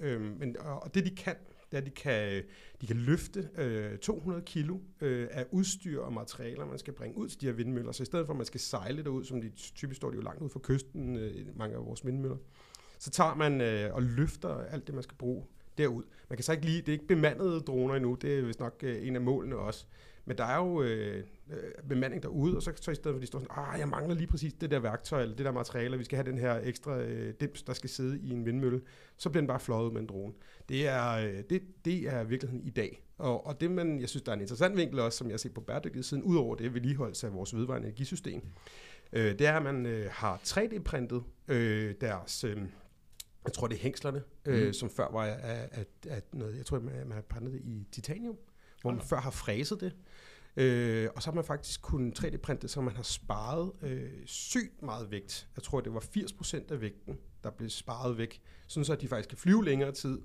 øh, 0.00 0.38
men, 0.38 0.56
og 0.60 0.94
det 0.94 1.04
de 1.04 1.10
kan, 1.10 1.34
det 1.70 1.76
er, 1.76 1.78
at 1.78 1.86
de 1.86 1.90
kan, 1.90 2.42
de 2.80 2.86
kan 2.86 2.96
løfte 2.96 3.48
øh, 3.56 3.98
200 3.98 4.42
kilo 4.42 4.78
øh, 5.00 5.28
af 5.30 5.46
udstyr 5.50 6.00
og 6.00 6.12
materialer, 6.12 6.66
man 6.66 6.78
skal 6.78 6.92
bringe 6.92 7.18
ud 7.18 7.28
til 7.28 7.40
de 7.40 7.46
her 7.46 7.52
vindmøller. 7.52 7.92
Så 7.92 8.02
i 8.02 8.06
stedet 8.06 8.26
for, 8.26 8.32
at 8.32 8.36
man 8.36 8.46
skal 8.46 8.60
sejle 8.60 9.04
derud, 9.04 9.24
som 9.24 9.40
de 9.40 9.50
typisk 9.50 9.96
står 9.96 10.10
de 10.10 10.16
jo 10.16 10.22
langt 10.22 10.42
ud 10.42 10.48
fra 10.48 10.60
kysten, 10.62 11.16
øh, 11.16 11.56
mange 11.56 11.76
af 11.76 11.86
vores 11.86 12.06
vindmøller, 12.06 12.36
så 12.98 13.10
tager 13.10 13.34
man 13.34 13.60
øh, 13.60 13.94
og 13.94 14.02
løfter 14.02 14.48
alt 14.48 14.86
det, 14.86 14.94
man 14.94 15.02
skal 15.02 15.16
bruge 15.16 15.44
derud. 15.78 16.02
Man 16.28 16.36
kan 16.36 16.44
så 16.44 16.52
ikke 16.52 16.64
lige, 16.64 16.80
det 16.80 16.88
er 16.88 16.92
ikke 16.92 17.06
bemandede 17.06 17.60
droner 17.60 17.94
endnu, 17.94 18.14
det 18.14 18.38
er 18.38 18.42
vist 18.42 18.60
nok 18.60 18.80
øh, 18.82 19.06
en 19.06 19.16
af 19.16 19.22
målene 19.22 19.56
også. 19.56 19.86
Men 20.26 20.38
der 20.38 20.44
er 20.44 20.56
jo 20.56 20.82
øh, 20.82 21.24
øh, 21.50 21.88
bemanding 21.88 22.22
derude, 22.22 22.56
og 22.56 22.62
så, 22.62 22.72
så 22.76 22.90
i 22.90 22.94
stedet 22.94 23.14
for, 23.14 23.20
de 23.20 23.26
står 23.26 23.38
sådan, 23.38 23.56
ah, 23.56 23.78
jeg 23.78 23.88
mangler 23.88 24.14
lige 24.14 24.26
præcis 24.26 24.52
det 24.52 24.70
der 24.70 24.78
værktøj, 24.78 25.22
eller 25.22 25.36
det 25.36 25.46
der 25.46 25.52
materiale, 25.52 25.98
vi 25.98 26.04
skal 26.04 26.16
have 26.16 26.30
den 26.30 26.38
her 26.38 26.60
ekstra 26.62 26.98
øh, 26.98 27.34
dims, 27.40 27.62
der 27.62 27.72
skal 27.72 27.90
sidde 27.90 28.18
i 28.20 28.30
en 28.30 28.46
vindmølle, 28.46 28.80
så 29.16 29.30
bliver 29.30 29.40
den 29.40 29.46
bare 29.48 29.60
fløjet 29.60 29.92
med 29.92 30.00
en 30.00 30.06
drone. 30.06 30.32
Det 30.68 30.88
er, 30.88 31.10
øh, 31.12 31.42
det, 31.50 31.62
det 31.84 32.08
er 32.08 32.24
virkeligheden 32.24 32.66
i 32.66 32.70
dag. 32.70 33.04
Og, 33.18 33.46
og 33.46 33.60
det, 33.60 33.70
man, 33.70 34.00
jeg 34.00 34.08
synes, 34.08 34.22
der 34.22 34.32
er 34.32 34.36
en 34.36 34.40
interessant 34.40 34.76
vinkel 34.76 35.00
også, 35.00 35.18
som 35.18 35.30
jeg 35.30 35.40
ser 35.40 35.50
på 35.50 35.60
bæredygtighedssiden, 35.60 36.22
udover 36.22 36.54
det 36.54 36.74
vedligeholdelse 36.74 37.26
af 37.26 37.34
vores 37.34 37.56
vedvarende 37.56 37.88
energisystem, 37.88 38.42
øh, 39.12 39.38
det 39.38 39.46
er, 39.46 39.56
at 39.56 39.62
man 39.62 39.86
øh, 39.86 40.06
har 40.10 40.40
3D-printet 40.44 41.22
øh, 41.48 41.94
deres... 42.00 42.44
Øh, 42.44 42.56
jeg 43.44 43.52
tror, 43.52 43.66
det 43.66 43.74
er 43.76 43.80
hængslerne, 43.80 44.22
øh, 44.44 44.66
mm. 44.66 44.72
som 44.72 44.90
før 44.90 45.12
var 45.12 45.24
af, 45.24 45.68
af, 45.72 45.86
af 46.08 46.22
noget, 46.32 46.56
jeg 46.56 46.66
tror, 46.66 46.78
man, 46.78 46.94
man 46.94 47.12
har 47.12 47.22
printet 47.22 47.52
det 47.52 47.60
i 47.64 47.86
titanium, 47.92 48.36
hvor 48.80 48.90
man 48.90 49.00
før 49.00 49.20
har 49.20 49.30
fræset 49.30 49.80
det. 49.80 49.92
Øh, 50.56 51.08
og 51.16 51.22
så 51.22 51.30
har 51.30 51.34
man 51.34 51.44
faktisk 51.44 51.82
kunnet 51.82 52.24
3D-printe 52.24 52.68
så 52.68 52.80
man 52.80 52.96
har 52.96 53.02
sparet 53.02 53.72
øh, 53.82 54.10
sygt 54.26 54.82
meget 54.82 55.10
vægt. 55.10 55.48
Jeg 55.56 55.62
tror, 55.62 55.80
det 55.80 55.94
var 55.94 56.00
80% 56.00 56.72
af 56.72 56.80
vægten, 56.80 57.18
der 57.44 57.50
blev 57.50 57.70
sparet 57.70 58.18
væk, 58.18 58.42
sådan 58.66 58.84
så 58.84 58.92
at 58.92 59.00
de 59.00 59.08
faktisk 59.08 59.28
kan 59.28 59.38
flyve 59.38 59.64
længere 59.64 59.92
tid, 59.92 60.18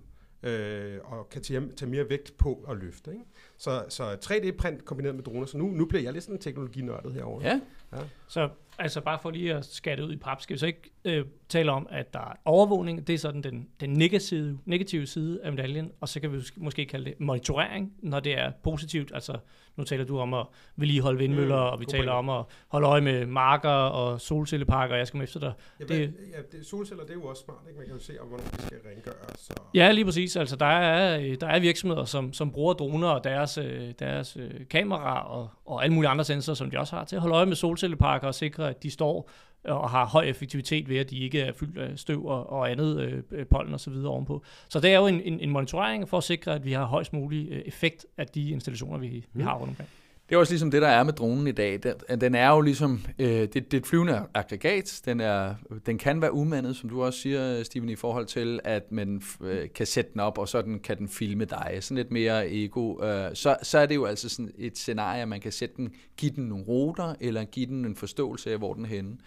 øh, 0.44 0.98
og 1.04 1.30
kan 1.30 1.42
tage, 1.42 1.70
tage 1.78 1.92
mere 1.92 2.10
vægt 2.10 2.38
på 2.38 2.66
at 2.70 2.78
løfte. 2.78 3.12
Ikke? 3.12 3.24
Så, 3.58 3.86
så 3.90 4.04
3D-print 4.04 4.86
kombineret 4.86 5.16
med 5.16 5.24
droner, 5.24 5.46
så 5.46 5.58
nu, 5.58 5.68
nu 5.68 5.86
bliver 5.86 6.04
jeg 6.04 6.14
lidt 6.14 6.24
sådan 6.24 6.40
teknologinørdet 6.40 7.14
herovre. 7.14 7.46
Ja. 7.46 7.60
ja. 7.94 8.04
Så 8.28 8.50
altså 8.80 9.02
bare 9.02 9.20
for 9.22 9.32
lige 9.32 9.54
at 9.54 9.66
skatte 9.66 10.06
ud 10.06 10.14
i 10.14 10.18
pap, 10.18 10.42
skal 10.42 10.54
vi 10.54 10.60
så 10.60 10.66
ikke 10.66 10.92
øh, 11.06 11.26
tale 11.50 11.72
om, 11.72 11.88
at 11.90 12.14
der 12.14 12.20
er 12.20 12.34
overvågning, 12.46 13.08
det 13.08 13.14
er 13.14 13.18
sådan 13.18 13.44
den, 13.44 13.70
den 13.80 13.94
negative, 13.94 14.60
negative 14.66 15.06
side 15.06 15.44
af 15.44 15.52
medaljen, 15.52 15.92
og 16.02 16.10
så 16.10 16.20
kan 16.20 16.34
vi 16.34 16.42
måske 16.58 16.86
kalde 16.86 17.06
det 17.06 17.20
monitorering, 17.20 17.94
når 18.00 18.20
det 18.20 18.38
er 18.38 18.52
positivt, 18.64 19.12
altså 19.14 19.38
nu 19.76 19.84
taler 19.84 20.06
du 20.06 20.20
om 20.20 20.34
at 20.34 20.46
vedligeholde 20.76 21.20
vindmøller, 21.20 21.66
mm, 21.66 21.72
og 21.74 21.80
vi 21.80 21.86
taler 21.86 22.12
om 22.12 22.30
at 22.30 22.44
holde 22.68 22.88
øje 22.88 23.02
med 23.02 23.26
marker 23.26 23.70
og 23.70 24.22
solcelleparker, 24.22 24.94
og 24.94 25.00
jeg 25.00 25.08
skal 25.08 25.18
med 25.18 25.24
efter 25.24 25.40
dig. 25.40 25.54
Ja, 25.80 25.86
det, 25.86 26.14
ja, 26.34 26.58
det, 26.58 26.66
solceller, 26.66 27.04
det 27.04 27.12
er 27.12 27.16
jo 27.16 27.26
også 27.26 27.44
smart, 27.44 27.58
ikke? 27.68 27.78
Man 27.78 27.88
kan 27.88 27.96
jo 27.96 28.02
se, 28.02 28.22
om 28.22 28.28
hvornår 28.28 28.44
de 28.58 28.62
skal 28.62 28.78
rengøres. 28.90 29.50
Og... 29.50 29.66
Ja, 29.74 29.92
lige 29.92 30.06
præcis. 30.06 30.36
Altså, 30.36 30.56
der 30.56 30.66
er, 30.66 31.36
der 31.36 31.48
er 31.48 31.60
virksomheder, 31.60 32.06
som, 32.06 32.34
som 32.34 32.52
bruger 32.52 32.74
droner 32.74 33.08
og 33.08 33.24
deres, 33.24 33.58
øh, 33.58 33.94
deres 34.00 34.38
øh, 34.38 34.52
kameraer 34.70 35.20
og, 35.20 35.50
og 35.66 35.84
alle 35.84 35.94
mulige 35.94 36.10
andre 36.10 36.26
sensorer, 36.26 36.56
som 36.56 36.72
de 36.72 36.80
også 36.80 36.96
har, 36.96 37.06
til 37.06 37.16
at 37.16 37.22
holde 37.22 37.36
øje 37.36 37.46
med 37.46 37.56
solcelleparker 37.56 38.28
og 38.28 38.36
sikre, 38.36 38.70
at 38.70 38.84
de 38.84 38.92
står 38.92 39.30
og 39.64 39.90
har 39.90 40.06
høj 40.06 40.24
effektivitet 40.24 40.90
ved, 40.90 40.98
at 40.98 41.10
de 41.10 41.20
ikke 41.20 41.42
er 41.42 41.54
fyldt 41.54 41.78
af 41.78 42.00
støv 42.00 42.26
og, 42.26 42.50
og 42.50 42.72
andet 42.72 43.24
øh, 43.32 43.46
pollen 43.46 43.74
og 43.74 43.80
så 43.80 43.90
videre 43.90 44.12
ovenpå. 44.12 44.44
Så 44.70 44.80
det 44.80 44.94
er 44.94 44.98
jo 44.98 45.08
en, 45.08 45.22
en, 45.22 45.40
en 45.40 45.50
monitorering 45.50 46.10
for 46.10 46.18
at 46.18 46.24
sikre, 46.24 46.56
at 46.56 46.66
vi 46.66 46.72
har 46.72 46.86
højst 46.86 47.14
mulig 47.14 47.48
øh, 47.52 47.62
effekt 47.66 48.06
af 48.18 48.28
de 48.28 48.50
installationer, 48.50 48.98
vi, 48.98 49.26
vi 49.34 49.44
har 49.44 49.56
rundt 49.56 49.70
omkring. 49.70 49.90
Det 50.30 50.36
er 50.36 50.40
også 50.40 50.54
ligesom 50.54 50.72
det, 50.72 50.82
der 50.82 50.88
er 50.88 51.04
med 51.04 51.14
dronen 51.14 51.48
i 51.48 51.52
dag. 51.52 51.80
Den, 51.84 52.22
den 52.22 52.36
er 52.36 52.50
jo 52.50 52.62
ligesom, 52.62 53.02
øh, 53.20 53.28
det, 53.28 53.54
det 53.54 53.74
er 53.74 53.78
et 53.78 53.88
flyvende 53.88 54.26
aggregat. 54.34 55.02
Den, 55.06 55.20
er, 55.20 55.56
den 55.86 55.98
kan 55.98 56.22
være 56.22 56.34
umandet, 56.34 56.76
som 56.76 56.90
du 56.90 57.04
også 57.04 57.20
siger, 57.20 57.64
Steven, 57.64 57.90
i 57.90 57.96
forhold 57.96 58.26
til, 58.26 58.60
at 58.64 58.92
man 58.92 59.22
øh, 59.42 59.68
kan 59.76 59.86
sætte 59.86 60.12
den 60.14 60.22
op, 60.22 60.38
og 60.38 60.50
så 60.50 60.62
den, 60.62 60.80
kan 60.80 60.98
den 60.98 61.10
filme 61.10 61.46
dig. 61.46 61.78
Sådan 61.82 61.98
lidt 61.98 62.12
mere 62.12 62.52
ego. 62.52 63.04
Øh, 63.04 63.36
så, 63.36 63.58
så 63.64 63.80
er 63.80 63.86
det 63.86 63.96
jo 63.96 64.06
altså 64.06 64.30
sådan 64.30 64.52
et 64.58 64.78
scenarie, 64.78 65.22
at 65.22 65.28
man 65.28 65.42
kan 65.42 65.52
sætte 65.52 65.76
den, 65.78 65.94
give 66.18 66.32
den 66.36 66.44
nogle 66.44 66.66
ruter, 66.66 67.16
eller 67.20 67.44
give 67.44 67.66
den 67.66 67.86
en 67.86 67.96
forståelse 67.96 68.52
af, 68.52 68.58
hvor 68.58 68.74
den 68.74 68.86
er 68.86 68.90
henne. 68.90 69.18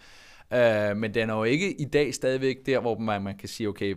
Øh, 0.53 0.97
men 0.97 1.13
den 1.13 1.29
er 1.29 1.33
jo 1.33 1.43
ikke 1.43 1.81
i 1.81 1.85
dag 1.85 2.13
stadigvæk 2.13 2.65
der, 2.65 2.79
hvor 2.79 2.97
man, 2.97 3.21
man 3.21 3.37
kan 3.37 3.49
sige, 3.49 3.69
okay, 3.69 3.95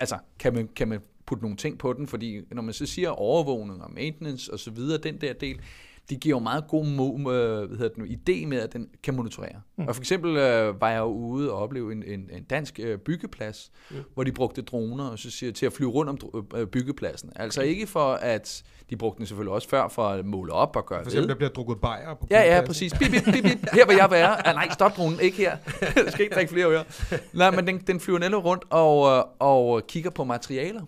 altså, 0.00 0.18
kan 0.38 0.54
man, 0.54 0.68
kan 0.76 0.88
man 0.88 1.00
putte 1.26 1.44
nogle 1.44 1.56
ting 1.56 1.78
på 1.78 1.92
den, 1.92 2.06
fordi 2.06 2.40
når 2.50 2.62
man 2.62 2.74
så 2.74 2.86
siger 2.86 3.08
overvågning 3.08 3.82
og 3.82 3.92
maintenance 3.92 4.52
og 4.52 4.58
så 4.58 4.70
videre, 4.70 4.98
den 4.98 5.20
der 5.20 5.32
del, 5.32 5.60
det 6.10 6.20
giver 6.20 6.36
jo 6.36 6.40
meget 6.42 6.64
god 6.68 6.84
mo- 6.84 7.30
øh, 7.30 7.68
hvad 7.68 7.78
hedder 7.78 7.94
den, 7.94 8.04
idé 8.04 8.46
med, 8.46 8.60
at 8.60 8.72
den 8.72 8.88
kan 9.02 9.14
monitorere. 9.14 9.60
Mm. 9.76 9.88
Og 9.88 9.94
for 9.94 10.02
eksempel 10.02 10.36
øh, 10.36 10.80
var 10.80 10.90
jeg 10.90 10.98
jo 10.98 11.04
ude 11.04 11.52
og 11.52 11.58
opleve 11.58 11.92
en, 11.92 12.02
en, 12.06 12.30
en 12.32 12.44
dansk 12.44 12.80
øh, 12.82 12.98
byggeplads, 12.98 13.70
mm. 13.90 13.96
hvor 14.14 14.24
de 14.24 14.32
brugte 14.32 14.62
droner 14.62 15.04
og 15.04 15.18
så 15.18 15.30
siger, 15.30 15.52
til 15.52 15.66
at 15.66 15.72
flyve 15.72 15.90
rundt 15.90 16.24
om 16.24 16.46
øh, 16.56 16.66
byggepladsen. 16.66 17.32
Altså 17.36 17.62
ikke 17.62 17.86
for, 17.86 18.12
at 18.12 18.62
de 18.90 18.96
brugte 18.96 19.18
den 19.18 19.26
selvfølgelig 19.26 19.52
også 19.52 19.68
før 19.68 19.88
for 19.88 20.08
at 20.08 20.24
måle 20.24 20.52
op 20.52 20.76
og 20.76 20.86
gøre 20.86 20.98
For 20.98 21.06
eksempel, 21.06 21.22
ved. 21.22 21.28
der 21.28 21.34
bliver 21.34 21.50
drukket 21.50 21.80
bajer 21.80 22.14
på 22.14 22.26
Ja, 22.30 22.56
ja, 22.56 22.66
præcis. 22.66 22.92
Bip, 22.98 23.10
bip, 23.10 23.24
bip, 23.24 23.44
bip. 23.44 23.68
Her 23.72 23.86
vil 23.86 23.96
jeg 23.96 24.10
være. 24.10 24.46
Ah, 24.46 24.54
nej, 24.54 24.68
stop 24.72 24.96
dronen. 24.96 25.20
Ikke 25.20 25.36
her. 25.36 25.56
jeg 25.96 26.12
skal 26.12 26.22
ikke 26.22 26.34
drikke 26.34 26.52
flere 26.52 26.66
ører. 26.66 26.84
Nej, 27.32 27.50
men 27.50 27.66
den, 27.66 27.78
den 27.78 28.00
flyver 28.00 28.18
netop 28.18 28.44
rundt 28.44 28.64
og, 28.70 29.16
øh, 29.16 29.24
og 29.38 29.86
kigger 29.86 30.10
på 30.10 30.24
materialer. 30.24 30.82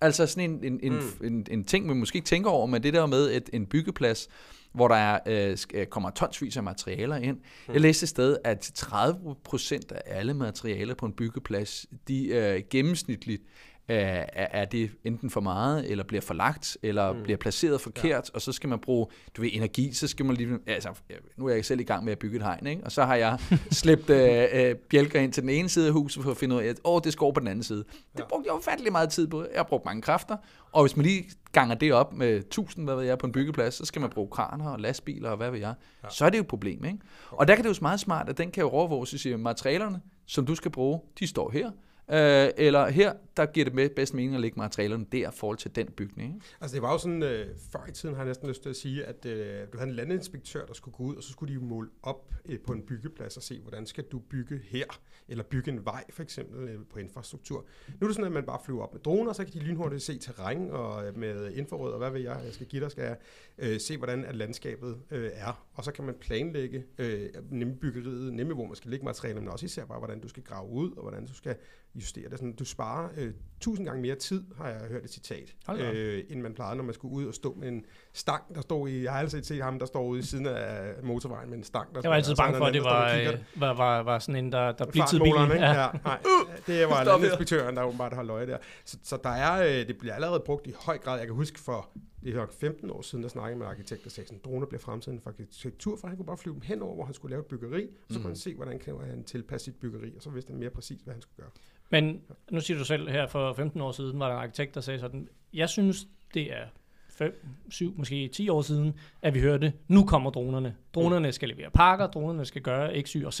Altså 0.00 0.26
sådan 0.26 0.50
en, 0.50 0.64
en, 0.64 0.80
en, 0.82 0.92
mm. 0.92 1.26
en, 1.26 1.46
en 1.50 1.64
ting, 1.64 1.86
man 1.86 1.96
måske 1.96 2.16
ikke 2.16 2.26
tænker 2.26 2.50
over, 2.50 2.66
men 2.66 2.82
det 2.82 2.94
der 2.94 3.06
med 3.06 3.36
et, 3.36 3.50
en 3.52 3.66
byggeplads, 3.66 4.28
hvor 4.76 4.88
der 4.88 4.94
er, 4.94 5.18
øh, 5.26 5.56
øh, 5.74 5.86
kommer 5.86 6.10
tonsvis 6.10 6.56
af 6.56 6.62
materialer 6.62 7.16
ind. 7.16 7.36
Mm. 7.36 7.72
Jeg 7.72 7.80
læste 7.80 8.04
et 8.04 8.08
sted, 8.08 8.36
at 8.44 8.72
30% 8.78 9.78
af 9.90 10.02
alle 10.06 10.34
materialer 10.34 10.94
på 10.94 11.06
en 11.06 11.12
byggeplads, 11.12 11.86
de 12.08 12.26
øh, 12.26 12.62
gennemsnitligt 12.70 13.42
er, 13.88 14.46
er 14.50 14.64
det 14.64 14.90
enten 15.04 15.30
for 15.30 15.40
meget, 15.40 15.90
eller 15.90 16.04
bliver 16.04 16.20
forlagt, 16.20 16.78
eller 16.82 17.12
mm. 17.12 17.22
bliver 17.22 17.36
placeret 17.36 17.80
forkert, 17.80 18.30
ja. 18.30 18.34
og 18.34 18.42
så 18.42 18.52
skal 18.52 18.68
man 18.68 18.78
bruge, 18.78 19.06
du 19.36 19.42
ved, 19.42 19.50
energi, 19.52 19.92
så 19.92 20.08
skal 20.08 20.26
man 20.26 20.36
lige, 20.36 20.58
altså, 20.66 20.88
nu 21.36 21.46
er 21.46 21.54
jeg 21.54 21.64
selv 21.64 21.80
i 21.80 21.84
gang 21.84 22.04
med 22.04 22.12
at 22.12 22.18
bygge 22.18 22.36
et 22.36 22.42
hegn, 22.42 22.66
ikke? 22.66 22.84
og 22.84 22.92
så 22.92 23.04
har 23.04 23.14
jeg 23.14 23.38
slæbt 23.70 24.10
øh, 24.10 24.44
øh, 24.52 24.74
bjælker 24.74 25.20
ind 25.20 25.32
til 25.32 25.42
den 25.42 25.50
ene 25.50 25.68
side 25.68 25.86
af 25.86 25.92
huset, 25.92 26.22
for 26.22 26.30
at 26.30 26.36
finde 26.36 26.56
ud 26.56 26.60
af, 26.60 26.66
at 26.66 26.80
åh, 26.84 27.00
det 27.04 27.12
skal 27.12 27.32
på 27.34 27.40
den 27.40 27.48
anden 27.48 27.62
side. 27.62 27.84
Det 28.16 28.24
brugte 28.28 28.48
jeg 28.48 28.56
ufattelig 28.56 28.92
meget 28.92 29.10
tid 29.10 29.26
på. 29.26 29.40
Jeg 29.40 29.58
har 29.58 29.64
brugt 29.64 29.84
mange 29.84 30.02
kræfter, 30.02 30.36
og 30.72 30.82
hvis 30.82 30.96
man 30.96 31.06
lige 31.06 31.30
ganger 31.52 31.74
det 31.74 31.92
op 31.92 32.12
med 32.12 32.36
1000, 32.36 32.84
hvad 32.84 32.96
ved 32.96 33.04
jeg, 33.04 33.18
på 33.18 33.26
en 33.26 33.32
byggeplads, 33.32 33.74
så 33.74 33.84
skal 33.84 34.00
man 34.00 34.10
bruge 34.10 34.28
kraner 34.30 34.68
og 34.70 34.80
lastbiler 34.80 35.30
og 35.30 35.36
hvad 35.36 35.50
ved 35.50 35.58
jeg, 35.58 35.74
ja. 36.04 36.08
så 36.10 36.24
er 36.24 36.30
det 36.30 36.38
jo 36.38 36.42
et 36.42 36.48
problem. 36.48 36.84
Ikke? 36.84 36.98
Og 37.30 37.48
der 37.48 37.54
kan 37.54 37.64
det 37.64 37.70
jo 37.70 37.74
meget 37.82 38.00
smart, 38.00 38.28
at 38.28 38.38
den 38.38 38.50
kan 38.50 38.60
jo 38.60 38.68
overvåge, 38.68 39.06
så 39.06 39.18
siger 39.18 39.36
materialerne, 39.36 40.00
som 40.26 40.46
du 40.46 40.54
skal 40.54 40.70
bruge, 40.70 41.00
de 41.18 41.26
står 41.26 41.50
her. 41.50 41.70
Øh, 42.10 42.48
eller 42.56 42.88
her, 42.88 43.12
der 43.36 43.46
giver 43.46 43.64
det 43.64 43.74
med 43.74 43.90
bedst 43.90 44.14
mening 44.14 44.34
at 44.34 44.40
lægge 44.40 44.58
materialerne 44.58 45.06
der 45.12 45.28
i 45.28 45.32
forhold 45.34 45.58
til 45.58 45.76
den 45.76 45.86
bygning. 45.86 46.34
Ikke? 46.34 46.46
Altså 46.60 46.74
det 46.74 46.82
var 46.82 46.92
jo 46.92 46.98
sådan, 46.98 47.22
øh, 47.22 47.46
før 47.72 47.86
i 47.88 47.92
tiden 47.92 48.14
har 48.14 48.22
jeg 48.22 48.28
næsten 48.28 48.48
lyst 48.48 48.62
til 48.62 48.70
at 48.70 48.76
sige, 48.76 49.04
at 49.04 49.26
øh, 49.26 49.66
du 49.72 49.78
havde 49.78 49.90
en 49.90 49.96
landinspektør, 49.96 50.66
der 50.66 50.74
skulle 50.74 50.96
gå 50.96 51.04
ud, 51.04 51.16
og 51.16 51.22
så 51.22 51.32
skulle 51.32 51.54
de 51.54 51.60
måle 51.60 51.88
op 52.02 52.34
øh, 52.44 52.58
på 52.60 52.72
en 52.72 52.82
byggeplads 52.82 53.36
og 53.36 53.42
se, 53.42 53.60
hvordan 53.60 53.86
skal 53.86 54.04
du 54.04 54.18
bygge 54.18 54.60
her, 54.64 54.84
eller 55.28 55.44
bygge 55.44 55.70
en 55.70 55.84
vej 55.84 56.04
for 56.10 56.22
eksempel 56.22 56.68
øh, 56.68 56.78
på 56.92 56.98
infrastruktur. 56.98 57.64
Nu 57.88 58.04
er 58.04 58.06
det 58.06 58.14
sådan, 58.14 58.26
at 58.26 58.32
man 58.32 58.44
bare 58.44 58.58
flyver 58.64 58.82
op 58.82 58.92
med 58.92 59.00
droner, 59.00 59.32
så 59.32 59.44
kan 59.44 59.52
de 59.52 59.58
lynhurtigt 59.58 60.02
se 60.02 60.18
terræn 60.18 60.70
og 60.70 61.06
øh, 61.06 61.18
med 61.18 61.52
infrarød, 61.52 61.92
og 61.92 61.98
hvad 61.98 62.10
ved 62.10 62.20
jeg, 62.20 62.40
jeg 62.44 62.54
skal 62.54 62.66
give 62.66 62.82
dig, 62.82 62.90
skal 62.90 63.04
jeg 63.04 63.16
øh, 63.58 63.80
se, 63.80 63.96
hvordan 63.96 64.24
at 64.24 64.36
landskabet 64.36 64.98
øh, 65.10 65.30
er, 65.34 65.66
og 65.74 65.84
så 65.84 65.92
kan 65.92 66.04
man 66.04 66.14
planlægge 66.20 66.84
øh, 66.98 67.28
nemme 67.50 67.74
byggeriet, 67.76 68.32
nemme 68.32 68.54
hvor 68.54 68.66
man 68.66 68.76
skal 68.76 68.90
lægge 68.90 69.04
materialer, 69.04 69.40
men 69.40 69.48
også 69.48 69.66
især 69.66 69.84
bare, 69.84 69.98
hvordan 69.98 70.20
du 70.20 70.28
skal 70.28 70.42
grave 70.42 70.70
ud, 70.70 70.90
og 70.90 71.02
hvordan 71.02 71.26
du 71.26 71.34
skal 71.34 71.56
justere 71.96 72.28
det. 72.28 72.38
Sådan, 72.38 72.52
du 72.52 72.64
sparer 72.64 73.08
øh, 73.16 73.32
tusind 73.60 73.86
gange 73.86 74.02
mere 74.02 74.14
tid, 74.14 74.44
har 74.58 74.68
jeg 74.68 74.80
hørt 74.88 75.04
et 75.04 75.10
citat, 75.10 75.54
øh, 75.70 76.24
end 76.28 76.40
man 76.40 76.54
plejede, 76.54 76.76
når 76.76 76.84
man 76.84 76.94
skulle 76.94 77.14
ud 77.14 77.24
og 77.24 77.34
stå 77.34 77.54
med 77.54 77.68
en 77.68 77.84
stang, 78.12 78.54
der 78.54 78.60
stod 78.60 78.88
i, 78.88 79.02
jeg 79.02 79.12
har 79.12 79.18
altid 79.18 79.42
set 79.42 79.62
ham, 79.62 79.78
der 79.78 79.86
står 79.86 80.04
ude 80.04 80.20
i 80.20 80.22
siden 80.22 80.46
af 80.46 80.94
motorvejen 81.02 81.50
med 81.50 81.58
en 81.58 81.64
stang. 81.64 81.94
Der 81.94 82.00
jeg 82.02 82.10
var 82.10 82.16
altid 82.16 82.36
bange 82.36 82.58
for, 82.58 82.64
at 82.64 82.74
det 82.74 82.84
var, 82.84 83.14
øh, 83.14 83.38
var, 83.56 83.74
var, 83.74 84.02
var 84.02 84.18
sådan 84.18 84.44
en, 84.44 84.52
der, 84.52 84.72
der 84.72 84.86
blitzede 84.86 85.22
bilen. 85.22 85.50
Ja. 85.50 85.82
ja. 85.82 85.88
nej, 86.04 86.18
det 86.66 86.88
var 86.88 87.04
landinspektøren, 87.04 87.76
der 87.76 87.82
åbenbart 87.82 88.12
holdt 88.12 88.30
øje 88.30 88.46
der. 88.46 88.58
Så, 88.84 88.98
så 89.02 89.18
der 89.24 89.30
er, 89.30 89.62
øh, 89.62 89.86
det 89.86 89.96
bliver 89.98 90.14
allerede 90.14 90.42
brugt 90.46 90.66
i 90.66 90.72
høj 90.78 90.98
grad. 90.98 91.18
Jeg 91.18 91.26
kan 91.26 91.36
huske 91.36 91.60
for 91.60 91.88
det 92.26 92.34
er 92.34 92.38
nok 92.38 92.52
15 92.52 92.90
år 92.90 93.02
siden, 93.02 93.22
der 93.22 93.28
snakkede 93.28 93.58
med 93.58 93.66
arkitekt, 93.66 94.04
der 94.04 94.10
sagde, 94.10 94.34
at 94.34 94.44
droner 94.44 94.66
bliver 94.66 94.80
fremtiden 94.80 95.20
for 95.20 95.30
arkitektur, 95.30 95.96
for 95.96 96.08
han 96.08 96.16
kunne 96.16 96.26
bare 96.26 96.36
flyve 96.36 96.54
dem 96.54 96.62
henover, 96.62 96.94
hvor 96.94 97.04
han 97.04 97.14
skulle 97.14 97.30
lave 97.30 97.40
et 97.40 97.46
byggeri, 97.46 97.88
så 98.08 98.14
kunne 98.14 98.18
mm. 98.18 98.26
han 98.26 98.36
se, 98.36 98.54
hvordan 98.54 98.78
kan 98.78 98.94
han 99.00 99.24
tilpasse 99.24 99.64
sit 99.64 99.74
byggeri, 99.74 100.12
og 100.16 100.22
så 100.22 100.30
vidste 100.30 100.50
han 100.50 100.60
mere 100.60 100.70
præcis, 100.70 101.00
hvad 101.00 101.14
han 101.14 101.22
skulle 101.22 101.36
gøre. 101.36 101.50
Men 101.90 102.20
nu 102.50 102.60
siger 102.60 102.78
du 102.78 102.84
selv, 102.84 103.08
her 103.08 103.26
for 103.26 103.52
15 103.52 103.80
år 103.80 103.92
siden 103.92 104.20
var 104.20 104.28
der 104.28 104.34
en 104.34 104.42
arkitekt, 104.42 104.74
der 104.74 104.80
sagde 104.80 105.00
sådan, 105.00 105.28
jeg 105.52 105.68
synes, 105.68 106.06
det 106.34 106.52
er 106.52 106.66
5, 107.08 107.46
7, 107.70 107.94
måske 107.96 108.28
10 108.28 108.48
år 108.48 108.62
siden, 108.62 108.94
at 109.22 109.34
vi 109.34 109.40
hørte, 109.40 109.72
nu 109.88 110.04
kommer 110.04 110.30
dronerne. 110.30 110.76
Dronerne 110.94 111.32
skal 111.32 111.48
levere 111.48 111.70
pakker, 111.70 112.06
dronerne 112.06 112.44
skal 112.44 112.62
gøre 112.62 113.02
X, 113.02 113.12
Y 113.12 113.24
og 113.24 113.34
Z. 113.34 113.40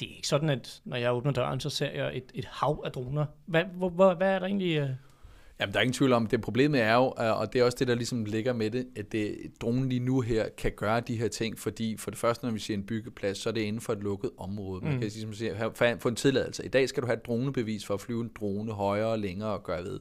Det 0.00 0.10
er 0.10 0.16
ikke 0.16 0.28
sådan, 0.28 0.48
at 0.48 0.82
når 0.84 0.96
jeg 0.96 1.14
åbner 1.14 1.32
døren, 1.32 1.60
så 1.60 1.70
ser 1.70 1.90
jeg 1.90 2.16
et, 2.16 2.32
et 2.34 2.44
hav 2.44 2.82
af 2.84 2.92
droner. 2.92 3.26
Hvad, 3.46 3.64
hvor, 3.64 4.14
hvad 4.14 4.28
er 4.28 4.38
der 4.38 4.46
egentlig... 4.46 4.96
Øh? 5.52 5.60
Jamen, 5.60 5.72
der 5.72 5.78
er 5.78 5.82
ingen 5.82 5.92
tvivl 5.92 6.12
om, 6.12 6.26
det 6.26 6.40
problemet 6.40 6.80
er 6.80 6.94
jo, 6.94 7.12
og 7.16 7.52
det 7.52 7.60
er 7.60 7.64
også 7.64 7.76
det, 7.78 7.88
der 7.88 7.94
ligesom 7.94 8.24
ligger 8.24 8.52
med 8.52 8.70
det, 8.70 8.86
at 8.96 9.12
det, 9.12 9.36
dronen 9.60 9.88
lige 9.88 10.00
nu 10.00 10.20
her 10.20 10.48
kan 10.58 10.72
gøre 10.76 11.00
de 11.00 11.16
her 11.16 11.28
ting, 11.28 11.58
fordi 11.58 11.96
for 11.96 12.10
det 12.10 12.18
første, 12.18 12.44
når 12.44 12.52
vi 12.52 12.58
siger 12.58 12.76
en 12.76 12.86
byggeplads, 12.86 13.38
så 13.38 13.48
er 13.48 13.52
det 13.52 13.60
inden 13.60 13.80
for 13.80 13.92
et 13.92 13.98
lukket 13.98 14.30
område. 14.38 14.84
Man 14.84 14.92
mm. 14.92 14.98
kan 14.98 15.08
ligesom 15.08 15.32
sige, 15.32 15.52
få 15.98 16.08
en 16.08 16.16
tilladelse. 16.16 16.64
I 16.64 16.68
dag 16.68 16.88
skal 16.88 17.02
du 17.02 17.06
have 17.06 17.16
et 17.16 17.26
dronebevis 17.26 17.86
for 17.86 17.94
at 17.94 18.00
flyve 18.00 18.22
en 18.22 18.30
drone 18.40 18.72
højere 18.72 19.08
og 19.08 19.18
længere 19.18 19.50
og 19.50 19.62
gøre 19.62 19.84
ved. 19.84 20.00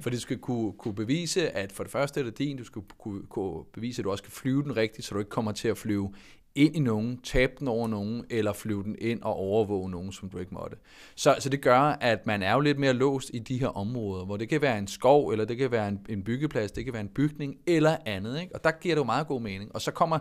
For 0.00 0.10
det 0.10 0.20
skal 0.20 0.38
kunne, 0.38 0.72
kunne 0.72 0.94
bevise, 0.94 1.50
at 1.50 1.72
for 1.72 1.82
det 1.82 1.92
første 1.92 2.20
er 2.20 2.24
det 2.24 2.38
din, 2.38 2.56
du 2.56 2.64
skal 2.64 2.82
kunne, 2.98 3.22
kunne 3.22 3.64
bevise, 3.72 4.00
at 4.00 4.04
du 4.04 4.10
også 4.10 4.24
kan 4.24 4.32
flyve 4.32 4.62
den 4.62 4.76
rigtigt, 4.76 5.06
så 5.06 5.14
du 5.14 5.18
ikke 5.18 5.30
kommer 5.30 5.52
til 5.52 5.68
at 5.68 5.78
flyve 5.78 6.14
ind 6.56 6.76
i 6.76 6.80
nogen, 6.80 7.20
tabe 7.22 7.52
den 7.58 7.68
over 7.68 7.88
nogen, 7.88 8.24
eller 8.30 8.52
flyve 8.52 8.82
den 8.82 8.96
ind 8.98 9.22
og 9.22 9.34
overvåge 9.34 9.90
nogen, 9.90 10.12
som 10.12 10.28
du 10.28 10.38
ikke 10.38 10.54
måtte. 10.54 10.76
Så, 11.14 11.36
så 11.38 11.48
det 11.48 11.60
gør, 11.60 11.80
at 11.80 12.26
man 12.26 12.42
er 12.42 12.52
jo 12.52 12.60
lidt 12.60 12.78
mere 12.78 12.92
låst 12.92 13.30
i 13.34 13.38
de 13.38 13.60
her 13.60 13.68
områder, 13.68 14.24
hvor 14.24 14.36
det 14.36 14.48
kan 14.48 14.62
være 14.62 14.78
en 14.78 14.86
skov, 14.86 15.28
eller 15.28 15.44
det 15.44 15.56
kan 15.56 15.70
være 15.70 15.88
en, 15.88 16.00
en 16.08 16.22
byggeplads, 16.22 16.72
det 16.72 16.84
kan 16.84 16.92
være 16.92 17.02
en 17.02 17.08
bygning, 17.08 17.56
eller 17.66 17.96
andet. 18.06 18.40
Ikke? 18.40 18.54
Og 18.54 18.64
der 18.64 18.70
giver 18.70 18.94
det 18.94 19.00
jo 19.00 19.04
meget 19.04 19.26
god 19.26 19.40
mening. 19.40 19.74
Og 19.74 19.82
så 19.82 19.90
kommer 19.90 20.18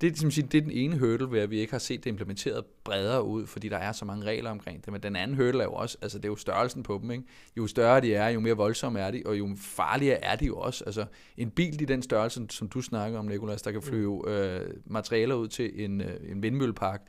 det, 0.00 0.10
ligesom 0.10 0.30
sige, 0.30 0.48
det 0.52 0.58
er 0.58 0.62
den 0.62 0.70
ene 0.70 0.98
hurdle, 0.98 1.30
ved 1.30 1.40
at 1.40 1.50
vi 1.50 1.58
ikke 1.58 1.72
har 1.72 1.78
set 1.78 2.04
det 2.04 2.10
implementeret 2.10 2.64
bredere 2.84 3.24
ud, 3.24 3.46
fordi 3.46 3.68
der 3.68 3.76
er 3.76 3.92
så 3.92 4.04
mange 4.04 4.24
regler 4.26 4.50
omkring 4.50 4.84
det. 4.84 4.92
Men 4.92 5.02
den 5.02 5.16
anden 5.16 5.36
hurdle 5.36 5.60
er 5.60 5.64
jo 5.64 5.72
også, 5.72 5.98
altså 6.02 6.18
det 6.18 6.24
er 6.24 6.28
jo 6.28 6.36
størrelsen 6.36 6.82
på 6.82 6.98
dem. 7.02 7.10
Ikke? 7.10 7.24
Jo 7.56 7.66
større 7.66 8.00
de 8.00 8.14
er, 8.14 8.28
jo 8.28 8.40
mere 8.40 8.54
voldsomme 8.54 9.00
er 9.00 9.10
de, 9.10 9.22
og 9.26 9.38
jo 9.38 9.48
farligere 9.56 10.24
er 10.24 10.36
de 10.36 10.46
jo 10.46 10.56
også. 10.56 10.84
Altså 10.84 11.04
en 11.36 11.50
bil 11.50 11.82
i 11.82 11.84
den 11.84 12.02
størrelse, 12.02 12.46
som 12.50 12.68
du 12.68 12.82
snakker 12.82 13.18
om, 13.18 13.24
Nikolas, 13.24 13.62
der 13.62 13.70
kan 13.70 13.80
mm. 13.80 13.86
flyve 13.86 14.30
øh, 14.30 14.70
materialer 14.84 15.34
ud 15.34 15.48
til 15.48 15.84
en, 15.84 16.00
øh, 16.00 16.30
en 16.30 16.42
vindmøllepark, 16.42 17.02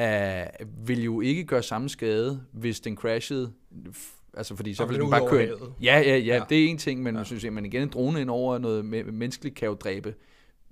øh, 0.00 0.46
vil 0.86 1.04
jo 1.04 1.20
ikke 1.20 1.44
gøre 1.44 1.62
samme 1.62 1.88
skade, 1.88 2.40
hvis 2.52 2.80
den 2.80 2.96
crashede 2.96 3.52
Altså 4.34 4.56
fordi 4.56 4.74
så 4.74 4.86
vil 4.86 5.00
den 5.00 5.10
bare 5.10 5.28
køre 5.28 5.48
Ja, 5.82 6.00
ja, 6.00 6.00
ja, 6.00 6.16
ja, 6.16 6.42
det 6.48 6.64
er 6.64 6.68
en 6.68 6.78
ting, 6.78 7.02
men 7.02 7.16
ja. 7.16 7.24
synes 7.24 7.44
jeg, 7.44 7.52
men 7.52 7.64
igen 7.64 7.82
en 7.82 7.88
drone 7.88 8.20
ind 8.20 8.30
over 8.30 8.58
noget 8.58 8.84
menneskeligt 8.84 9.54
kan 9.54 9.68
jo 9.68 9.74
dræbe 9.74 10.14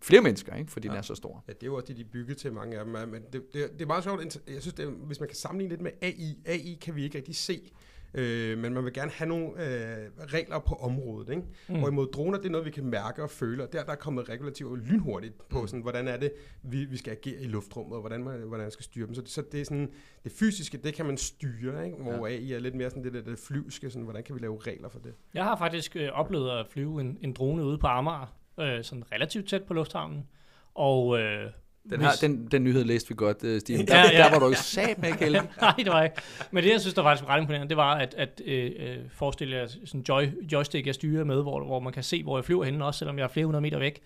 flere 0.03 0.23
mennesker, 0.23 0.55
ikke? 0.55 0.73
fordi 0.73 0.87
ja. 0.87 0.93
den 0.93 0.99
er 0.99 1.03
så 1.03 1.15
stor. 1.15 1.45
Ja, 1.49 1.53
det 1.53 1.63
er 1.63 1.67
jo 1.67 1.75
også 1.75 1.87
det, 1.87 1.97
de 1.97 2.03
er 2.03 2.07
bygget 2.13 2.37
til, 2.37 2.53
mange 2.53 2.79
af 2.79 2.85
dem. 2.85 3.09
Men 3.09 3.23
det, 3.33 3.53
det, 3.55 3.73
det 3.73 3.83
er 3.83 3.87
meget 3.87 4.05
sjovt. 4.05 4.39
Jeg 4.49 4.63
synes, 4.63 4.75
det, 4.75 4.87
hvis 4.87 5.21
man 5.21 5.29
kan 5.29 5.37
sammenligne 5.37 5.71
lidt 5.71 5.81
med 5.81 5.91
AI, 6.03 6.39
AI 6.47 6.79
kan 6.81 6.97
vi 6.97 7.05
ikke 7.05 7.19
rigtig 7.19 7.37
se. 7.37 7.73
Øh, 8.15 8.59
men 8.59 8.75
man 8.75 8.85
vil 8.85 8.93
gerne 8.93 9.11
have 9.11 9.29
nogle 9.29 9.47
øh, 9.47 10.11
regler 10.19 10.59
på 10.59 10.75
området. 10.75 11.31
Ikke? 11.31 11.43
Mm. 11.69 11.79
Hvorimod 11.79 12.07
droner, 12.07 12.39
det 12.39 12.47
er 12.47 12.51
noget, 12.51 12.67
vi 12.67 12.71
kan 12.71 12.85
mærke 12.85 13.23
og 13.23 13.31
føle, 13.31 13.63
og 13.63 13.73
der, 13.73 13.85
der 13.85 13.93
er 13.93 13.97
kommet 13.97 14.29
regulativer 14.29 14.77
lynhurtigt 14.77 15.49
på, 15.49 15.61
mm. 15.61 15.67
sådan, 15.67 15.81
hvordan 15.81 16.09
er 16.09 16.17
det, 16.17 16.33
vi, 16.63 16.85
vi 16.85 16.97
skal 16.97 17.11
agere 17.11 17.41
i 17.41 17.47
luftrummet, 17.47 17.95
og 17.95 18.01
hvordan 18.01 18.25
man, 18.25 18.41
hvordan 18.41 18.65
man 18.65 18.71
skal 18.71 18.85
styre 18.85 19.07
dem. 19.07 19.15
Så, 19.15 19.23
så 19.27 19.43
det 19.53 19.61
er 19.61 19.65
sådan, 19.65 19.91
det 20.25 20.33
fysiske, 20.33 20.79
det 20.79 20.95
kan 20.95 21.07
man 21.07 21.17
styre, 21.17 21.87
ikke? 21.87 21.97
hvor 21.97 22.27
ja. 22.27 22.35
AI 22.35 22.53
er 22.53 22.59
lidt 22.59 22.75
mere 22.75 22.91
sådan 22.91 23.05
det 23.05 23.13
der 23.13 23.23
det 23.23 23.39
flyvske, 23.39 23.91
sådan, 23.91 24.03
hvordan 24.03 24.23
kan 24.23 24.35
vi 24.35 24.41
lave 24.41 24.59
regler 24.67 24.89
for 24.89 24.99
det? 24.99 25.15
Jeg 25.35 25.45
har 25.45 25.57
faktisk 25.57 25.97
øh, 25.97 26.09
oplevet 26.13 26.51
at 26.51 26.67
flyve 26.71 27.01
en, 27.01 27.19
en 27.23 27.33
drone 27.33 27.65
ude 27.65 27.79
på 27.79 27.87
Amager, 27.87 28.36
øh, 28.61 28.85
sådan 28.85 29.05
relativt 29.13 29.49
tæt 29.49 29.63
på 29.63 29.75
lufthavnen. 29.75 30.27
Og 30.75 31.19
øh, 31.21 31.51
den, 31.91 32.01
har, 32.01 32.13
den, 32.21 32.47
den 32.51 32.65
nyhed 32.65 32.85
læste 32.85 33.09
vi 33.09 33.15
godt, 33.15 33.43
uh, 33.43 33.59
Steven. 33.59 33.87
Der, 33.87 33.97
ja, 33.97 34.03
ja. 34.13 34.19
der 34.19 34.31
var 34.31 34.39
du 34.39 34.47
ikke 34.47 34.61
sat 34.61 34.99
med, 34.99 35.13
Kjell. 35.13 35.33
Nej, 35.61 35.75
det 35.79 35.87
var 35.87 36.03
ikke. 36.03 36.17
Men 36.51 36.65
det, 36.65 36.71
jeg 36.71 36.81
synes, 36.81 36.95
der 36.95 37.03
var 37.03 37.11
faktisk 37.11 37.29
ret 37.29 37.41
imponerende, 37.41 37.69
det 37.69 37.77
var, 37.77 37.95
at, 37.95 38.15
at 38.15 38.43
øh, 38.45 38.73
øh, 38.79 38.97
forestille 39.11 39.57
jer 39.57 39.67
sådan 39.67 40.05
joy, 40.09 40.25
joystick, 40.53 40.87
jeg 40.87 40.95
styrer 40.95 41.25
med, 41.25 41.43
hvor, 41.43 41.65
hvor 41.65 41.81
man 41.81 41.93
kan 41.93 42.03
se, 42.03 42.23
hvor 42.23 42.39
jeg 42.39 42.45
flyver 42.45 42.65
henne, 42.65 42.85
også 42.85 42.99
selvom 42.99 43.19
jeg 43.19 43.25
er 43.25 43.29
flere 43.29 43.47
hundrede 43.47 43.63
meter 43.63 43.79
væk. 43.79 44.01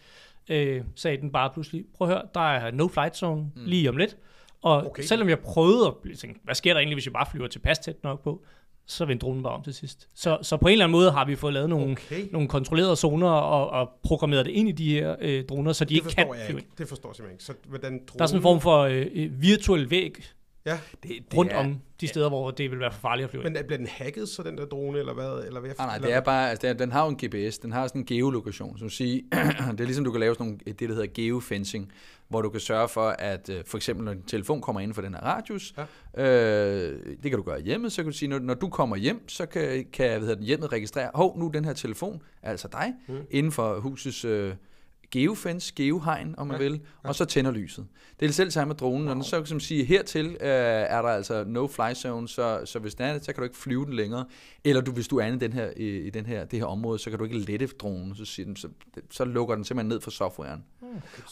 Øh, 0.49 0.83
sagde 0.95 1.16
den 1.16 1.33
bare 1.33 1.50
pludselig, 1.50 1.85
prøv 1.97 2.09
at 2.09 2.14
høre, 2.14 2.23
der 2.35 2.40
er 2.40 2.71
no 2.71 2.88
flight 2.88 3.16
zone 3.16 3.42
mm. 3.42 3.64
lige 3.64 3.88
om 3.88 3.97
lidt. 3.97 4.16
Og 4.62 4.87
okay. 4.87 5.02
selvom 5.02 5.28
jeg 5.28 5.38
prøvede 5.38 5.87
at 5.87 6.19
tænke, 6.19 6.40
hvad 6.45 6.54
sker 6.54 6.73
der 6.73 6.80
egentlig, 6.80 6.95
hvis 6.95 7.07
jeg 7.07 7.12
bare 7.12 7.26
flyver 7.30 7.47
tilpas 7.47 7.78
tæt 7.78 8.02
nok 8.02 8.23
på, 8.25 8.45
så 8.90 9.04
vendte 9.04 9.26
dronen 9.26 9.42
bare 9.42 9.52
om 9.52 9.62
til 9.62 9.75
sidst. 9.75 10.09
Så, 10.14 10.38
så 10.42 10.56
på 10.56 10.68
en 10.68 10.73
eller 10.73 10.85
anden 10.85 10.92
måde 10.92 11.11
har 11.11 11.25
vi 11.25 11.37
fået 11.37 11.54
lavet 11.54 11.68
nogle, 11.68 11.92
okay. 11.92 12.28
nogle 12.32 12.49
kontrollerede 12.49 12.97
zoner 12.97 13.28
og, 13.28 13.70
og 13.70 13.90
programmeret 14.02 14.47
det 14.47 14.52
ind 14.52 14.68
i 14.68 14.73
de 14.73 14.92
her 14.92 15.16
øh, 15.20 15.44
droner, 15.44 15.73
så 15.73 15.85
de 15.85 15.88
det 15.88 15.94
ikke 15.94 16.09
kan 16.09 16.26
flyve 16.47 16.59
ikke. 16.59 16.70
Det 16.78 16.88
forstår 16.88 17.09
jeg 17.09 17.16
simpelthen 17.16 17.35
ikke. 17.35 17.44
Så, 17.44 17.52
hvordan 17.68 17.92
drone... 17.92 18.18
Der 18.18 18.23
er 18.23 18.26
sådan 18.26 18.38
en 18.38 18.42
form 18.42 18.61
for 18.61 18.78
øh, 18.78 19.06
øh 19.14 19.42
virtuel 19.42 19.90
væg 19.90 20.32
ja. 20.66 20.78
det, 21.02 21.11
det 21.30 21.38
rundt 21.38 21.52
er, 21.52 21.56
om 21.56 21.80
de 22.00 22.06
steder, 22.06 22.28
hvor 22.28 22.50
det 22.50 22.70
vil 22.70 22.80
være 22.80 22.92
for 22.92 23.00
farligt 23.00 23.25
at 23.25 23.30
flyve. 23.30 23.44
Men 23.44 23.52
bliver 23.52 23.78
den 23.78 23.87
hacket, 23.87 24.28
så 24.28 24.42
den 24.42 24.59
der 24.59 24.64
drone, 24.64 24.99
eller 24.99 25.14
hvad? 25.14 25.47
Eller 25.47 25.61
hvad 25.61 25.70
nej, 25.78 25.87
nej, 25.87 25.99
det 25.99 26.12
er 26.12 26.20
bare, 26.20 26.50
altså, 26.50 26.73
den 26.73 26.92
har 26.92 27.04
jo 27.04 27.09
en 27.11 27.16
GPS, 27.16 27.59
den 27.59 27.73
har 27.73 27.87
sådan 27.87 28.00
en 28.00 28.06
geolokation, 28.06 28.78
som 28.78 28.90
siger, 28.90 29.23
det 29.73 29.80
er 29.80 29.85
ligesom, 29.85 30.04
du 30.04 30.11
kan 30.11 30.20
lave 30.20 30.35
sådan 30.35 30.47
nogle, 30.47 30.59
det, 30.66 30.80
der 30.80 30.94
hedder 30.94 31.06
geofencing, 31.14 31.92
hvor 32.30 32.42
du 32.42 32.49
kan 32.49 32.60
sørge 32.60 32.88
for, 32.88 33.08
at 33.08 33.49
øh, 33.49 33.64
for 33.66 33.76
eksempel 33.76 34.04
når 34.04 34.14
din 34.14 34.22
telefon 34.22 34.60
kommer 34.60 34.80
ind 34.80 34.94
for 34.94 35.02
den 35.02 35.14
her 35.14 35.20
radius, 35.20 35.75
ja. 36.16 36.25
øh, 36.25 36.99
det 37.22 37.30
kan 37.30 37.38
du 37.38 37.42
gøre 37.42 37.60
hjemme, 37.60 37.90
så 37.90 38.02
kan 38.02 38.12
du 38.12 38.18
sige, 38.18 38.28
når, 38.28 38.38
når 38.38 38.54
du 38.54 38.68
kommer 38.68 38.96
hjem, 38.96 39.28
så 39.28 39.46
kan, 39.46 39.87
kan 39.92 40.18
hvad 40.18 40.28
hedder, 40.28 40.42
hjemmet 40.42 40.72
registrere, 40.72 41.10
hov, 41.14 41.38
nu 41.38 41.50
den 41.54 41.64
her 41.64 41.72
telefon 41.72 42.22
altså 42.42 42.68
dig, 42.72 42.94
mm. 43.08 43.14
inden 43.30 43.52
for 43.52 43.80
husets 43.80 44.25
øh, 44.25 44.54
geofence, 45.10 45.72
geohegn, 45.76 46.34
om 46.38 46.46
man 46.46 46.60
ja, 46.60 46.68
vil, 46.68 46.72
ja. 47.04 47.08
og 47.08 47.14
så 47.14 47.25
tænder 47.25 47.50
lyset. 47.50 47.87
Det 48.20 48.26
er 48.26 48.28
det 48.28 48.34
selv 48.34 48.50
samme 48.50 48.68
med 48.68 48.76
dronen, 48.76 49.08
wow. 49.08 49.16
og 49.16 49.25
så 49.25 49.42
kan 49.42 49.46
man 49.50 49.60
sige, 49.60 49.84
hertil 49.84 50.26
øh, 50.26 50.37
er 50.40 51.02
der 51.02 51.08
altså 51.08 51.44
no 51.44 51.66
fly 51.66 51.94
zone, 51.94 52.28
så, 52.28 52.60
så 52.64 52.78
hvis 52.78 52.94
den 52.94 53.06
er 53.06 53.12
det, 53.12 53.25
så 53.25 53.32
kan 53.32 53.40
du 53.40 53.44
ikke 53.44 53.56
flyve 53.56 53.84
den 53.84 53.92
længere, 53.92 54.25
eller 54.64 54.82
du, 54.82 54.92
hvis 54.92 55.08
du 55.08 55.18
er 55.18 55.26
i, 55.26 55.37
den 55.37 55.52
her, 55.52 55.70
i, 55.76 55.99
i 55.99 56.10
den 56.10 56.26
her, 56.26 56.44
det 56.44 56.58
her 56.58 56.66
område, 56.66 56.99
så 56.99 57.10
kan 57.10 57.18
du 57.18 57.25
ikke 57.25 57.38
lette 57.38 57.66
dronen, 57.66 58.14
så, 58.14 58.25
siger 58.25 58.46
den, 58.46 58.56
så, 58.56 58.68
så 59.10 59.25
lukker 59.25 59.54
den 59.54 59.64
simpelthen 59.64 59.88
ned 59.88 60.00
for 60.00 60.10
softwaren. 60.10 60.64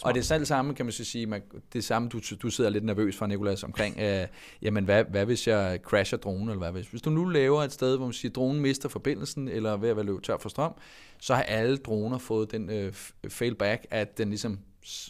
Og 0.02 0.14
det 0.14 0.20
er 0.20 0.24
selv 0.24 0.44
samme, 0.44 0.74
kan 0.74 0.86
man 0.86 0.92
så 0.92 1.04
sige, 1.04 1.26
man, 1.26 1.42
det 1.72 1.84
samme, 1.84 2.08
du, 2.08 2.20
du 2.42 2.50
sidder 2.50 2.70
lidt 2.70 2.84
nervøs 2.84 3.16
for, 3.16 3.26
Nikolas, 3.26 3.64
omkring, 3.64 3.98
øh, 4.00 4.26
jamen 4.62 4.84
hvad, 4.84 5.04
hvad 5.04 5.24
hvis 5.24 5.48
jeg 5.48 5.80
crasher 5.82 6.18
dronen, 6.18 6.48
eller 6.48 6.58
hvad 6.58 6.72
hvis, 6.72 6.86
hvis 6.86 7.02
du 7.02 7.10
nu 7.10 7.24
laver 7.24 7.62
et 7.62 7.72
sted, 7.72 7.96
hvor 7.96 8.06
man 8.06 8.12
siger, 8.12 8.32
dronen 8.32 8.60
mister 8.60 8.88
forbindelsen, 8.88 9.48
eller 9.48 9.76
ved 9.76 9.88
at 9.88 9.96
være 9.96 10.06
løbet 10.06 10.22
tør 10.22 10.38
for 10.38 10.48
strøm, 10.48 10.72
så 11.20 11.34
har 11.34 11.42
alle 11.42 11.76
droner 11.76 12.18
fået 12.18 12.52
den 12.52 12.70
øh, 12.70 12.92
failback, 13.28 13.86
at 13.90 14.18
den 14.18 14.28
ligesom, 14.28 14.58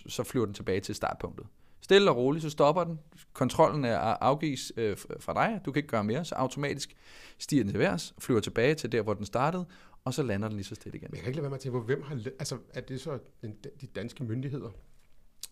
så 0.08 0.24
flyver 0.24 0.46
den 0.46 0.54
tilbage 0.54 0.80
til 0.80 0.94
startpunktet. 0.94 1.46
Stille 1.80 2.10
og 2.10 2.16
roligt, 2.16 2.42
så 2.42 2.50
stopper 2.50 2.84
den. 2.84 2.98
Kontrollen 3.32 3.84
er 3.84 3.98
afgives 3.98 4.72
øh, 4.76 4.96
fra 5.20 5.34
dig. 5.34 5.60
Du 5.64 5.72
kan 5.72 5.80
ikke 5.80 5.88
gøre 5.88 6.04
mere, 6.04 6.24
så 6.24 6.34
automatisk 6.34 6.96
stiger 7.38 7.62
den 7.62 7.72
til 7.72 7.78
værs, 7.78 8.14
flyver 8.18 8.40
tilbage 8.40 8.74
til 8.74 8.92
der, 8.92 9.02
hvor 9.02 9.14
den 9.14 9.26
startede, 9.26 9.66
og 10.08 10.14
så 10.14 10.22
lander 10.22 10.48
den 10.48 10.56
lige 10.56 10.66
så 10.66 10.74
stille 10.74 10.98
igen. 10.98 11.08
Men 11.10 11.16
jeg 11.16 11.22
kan 11.22 11.30
ikke 11.30 11.36
lade 11.36 11.42
være 11.42 11.50
med 11.50 11.56
at 11.56 11.62
tænke 11.62 11.78
på, 11.78 11.84
hvem 11.84 12.02
har... 12.02 12.14
Altså, 12.38 12.58
er 12.74 12.80
det 12.80 13.00
så 13.00 13.18
den, 13.42 13.54
de 13.80 13.86
danske 13.86 14.24
myndigheder, 14.24 14.70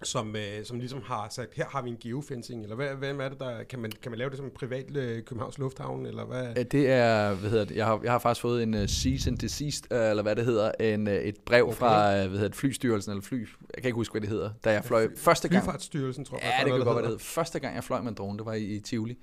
som, 0.03 0.37
øh, 0.37 0.65
som 0.65 0.79
ligesom 0.79 1.03
har 1.05 1.29
sagt, 1.31 1.55
her 1.55 1.65
har 1.65 1.83
vi 1.83 1.91
en 1.91 1.97
geofencing, 2.01 2.63
eller 2.63 2.77
hvad, 2.77 2.95
hvem 2.95 3.21
er 3.21 3.29
det, 3.29 3.41
der... 3.41 3.63
Kan 3.63 3.79
man, 3.79 3.93
kan 4.03 4.11
man 4.11 4.19
lave 4.19 4.31
det 4.31 4.37
som 4.37 4.47
en 4.47 4.53
privat 4.55 4.97
øh, 4.97 5.23
Københavns 5.23 5.59
Lufthavn, 5.59 6.07
eller 6.07 6.25
hvad? 6.25 6.65
Det 6.65 6.91
er, 6.91 7.35
hvad 7.35 7.51
hedder 7.51 7.65
det, 7.65 7.77
jeg 7.77 7.87
har, 7.87 8.01
jeg 8.03 8.13
har 8.13 8.19
faktisk 8.19 8.43
fået 8.43 8.63
en 8.63 8.75
uh, 8.75 8.87
cease 8.87 9.31
and 9.31 9.39
desist, 9.39 9.87
uh, 9.91 9.99
eller 9.99 10.23
hvad 10.23 10.37
det 10.37 10.45
hedder, 10.45 10.73
en, 10.81 11.07
uh, 11.07 11.13
et 11.13 11.37
brev 11.47 11.65
okay. 11.65 11.77
fra, 11.77 12.11
uh, 12.11 12.19
hvad 12.19 12.29
hedder 12.29 12.49
det, 12.49 12.57
flystyrelsen, 12.57 13.11
eller 13.13 13.23
fly, 13.23 13.39
jeg 13.75 13.83
kan 13.83 13.89
ikke 13.89 13.97
huske, 13.97 14.13
hvad 14.13 14.21
det 14.21 14.31
hedder, 14.31 14.51
da 14.65 14.73
jeg 14.73 14.85
fløj 14.85 15.09
fly, 15.09 15.17
første 15.17 15.49
gang. 15.49 15.65
Flyfartsstyrelsen, 15.65 16.25
tror 16.25 16.37
jeg. 16.37 16.55
Ja, 16.59 16.65
det 16.65 16.73
kan 16.73 16.85
godt 16.85 16.87
være, 16.87 16.97
det 16.97 17.07
hedder. 17.07 17.25
Første 17.25 17.59
gang, 17.59 17.75
jeg 17.75 17.85
fløj 17.85 18.01
med 18.01 18.09
en 18.09 18.15
drone, 18.15 18.39
det 18.39 18.47
var 18.47 18.55
i, 18.55 18.65
i 18.65 18.81
Tivoli. 18.81 19.19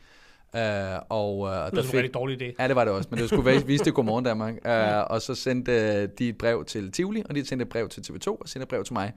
Uh, 0.53 0.59
og, 1.09 1.39
uh, 1.39 1.49
det 1.49 1.55
var 1.55 1.81
en 1.81 1.93
rigtig 1.93 2.13
dårlig 2.13 2.41
idé. 2.41 2.55
Ja, 2.59 2.67
det 2.67 2.75
var 2.75 2.85
det 2.85 2.93
også, 2.93 3.09
men 3.11 3.19
det 3.19 3.29
skulle 3.29 3.65
vise 3.65 3.85
det 3.85 3.93
Godmorgen 3.93 4.25
Danmark. 4.25 4.53
Uh, 4.65 5.11
og 5.11 5.21
så 5.21 5.35
sendte 5.35 6.07
de 6.07 6.29
et 6.29 6.37
brev 6.37 6.65
til 6.65 6.91
Tivoli, 6.91 7.23
og 7.29 7.35
de 7.35 7.45
sendte 7.45 7.63
et 7.63 7.69
brev 7.69 7.89
til 7.89 8.01
TV2, 8.01 8.27
og 8.27 8.49
sendte 8.49 8.63
et 8.63 8.69
brev 8.69 8.83
til 8.83 8.93
mig, 8.93 9.13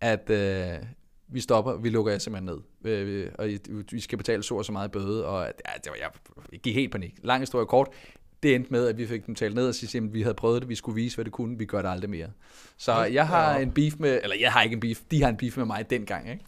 at 0.00 0.30
uh, 0.30 0.86
vi 1.28 1.40
stopper, 1.40 1.76
vi 1.76 1.88
lukker 1.88 2.12
jer 2.12 2.18
simpelthen 2.18 2.60
ned, 2.84 3.26
uh, 3.26 3.32
og 3.38 3.48
vi 3.92 4.00
skal 4.00 4.18
betale 4.18 4.42
så 4.42 4.54
og 4.54 4.64
så 4.64 4.72
meget 4.72 4.90
bøde, 4.90 5.26
og 5.26 5.42
ja, 5.44 5.72
det 5.84 5.90
var, 5.90 5.96
jeg, 6.00 6.10
jeg 6.52 6.60
gik 6.60 6.74
helt 6.74 6.92
panik. 6.92 7.14
Lang 7.22 7.42
historie 7.42 7.66
kort, 7.66 7.88
det 8.42 8.54
endte 8.54 8.70
med, 8.70 8.86
at 8.86 8.98
vi 8.98 9.06
fik 9.06 9.26
dem 9.26 9.34
talt 9.34 9.54
ned 9.54 9.68
og 9.68 9.74
sige, 9.74 9.98
at 9.98 10.14
vi 10.14 10.22
havde 10.22 10.34
prøvet 10.34 10.62
det, 10.62 10.68
vi 10.68 10.74
skulle 10.74 10.94
vise, 10.94 11.16
hvad 11.16 11.24
det 11.24 11.32
kunne, 11.32 11.58
vi 11.58 11.64
gør 11.64 11.82
det 11.82 11.88
aldrig 11.88 12.10
mere. 12.10 12.28
Så 12.76 13.04
jeg 13.04 13.26
har 13.26 13.56
en 13.56 13.70
beef 13.70 13.94
med, 13.98 14.20
eller 14.22 14.36
jeg 14.40 14.52
har 14.52 14.62
ikke 14.62 14.74
en 14.74 14.80
beef, 14.80 15.00
de 15.10 15.22
har 15.22 15.28
en 15.28 15.36
beef 15.36 15.56
med 15.56 15.64
mig 15.64 15.90
dengang, 15.90 16.30
ikke? 16.30 16.44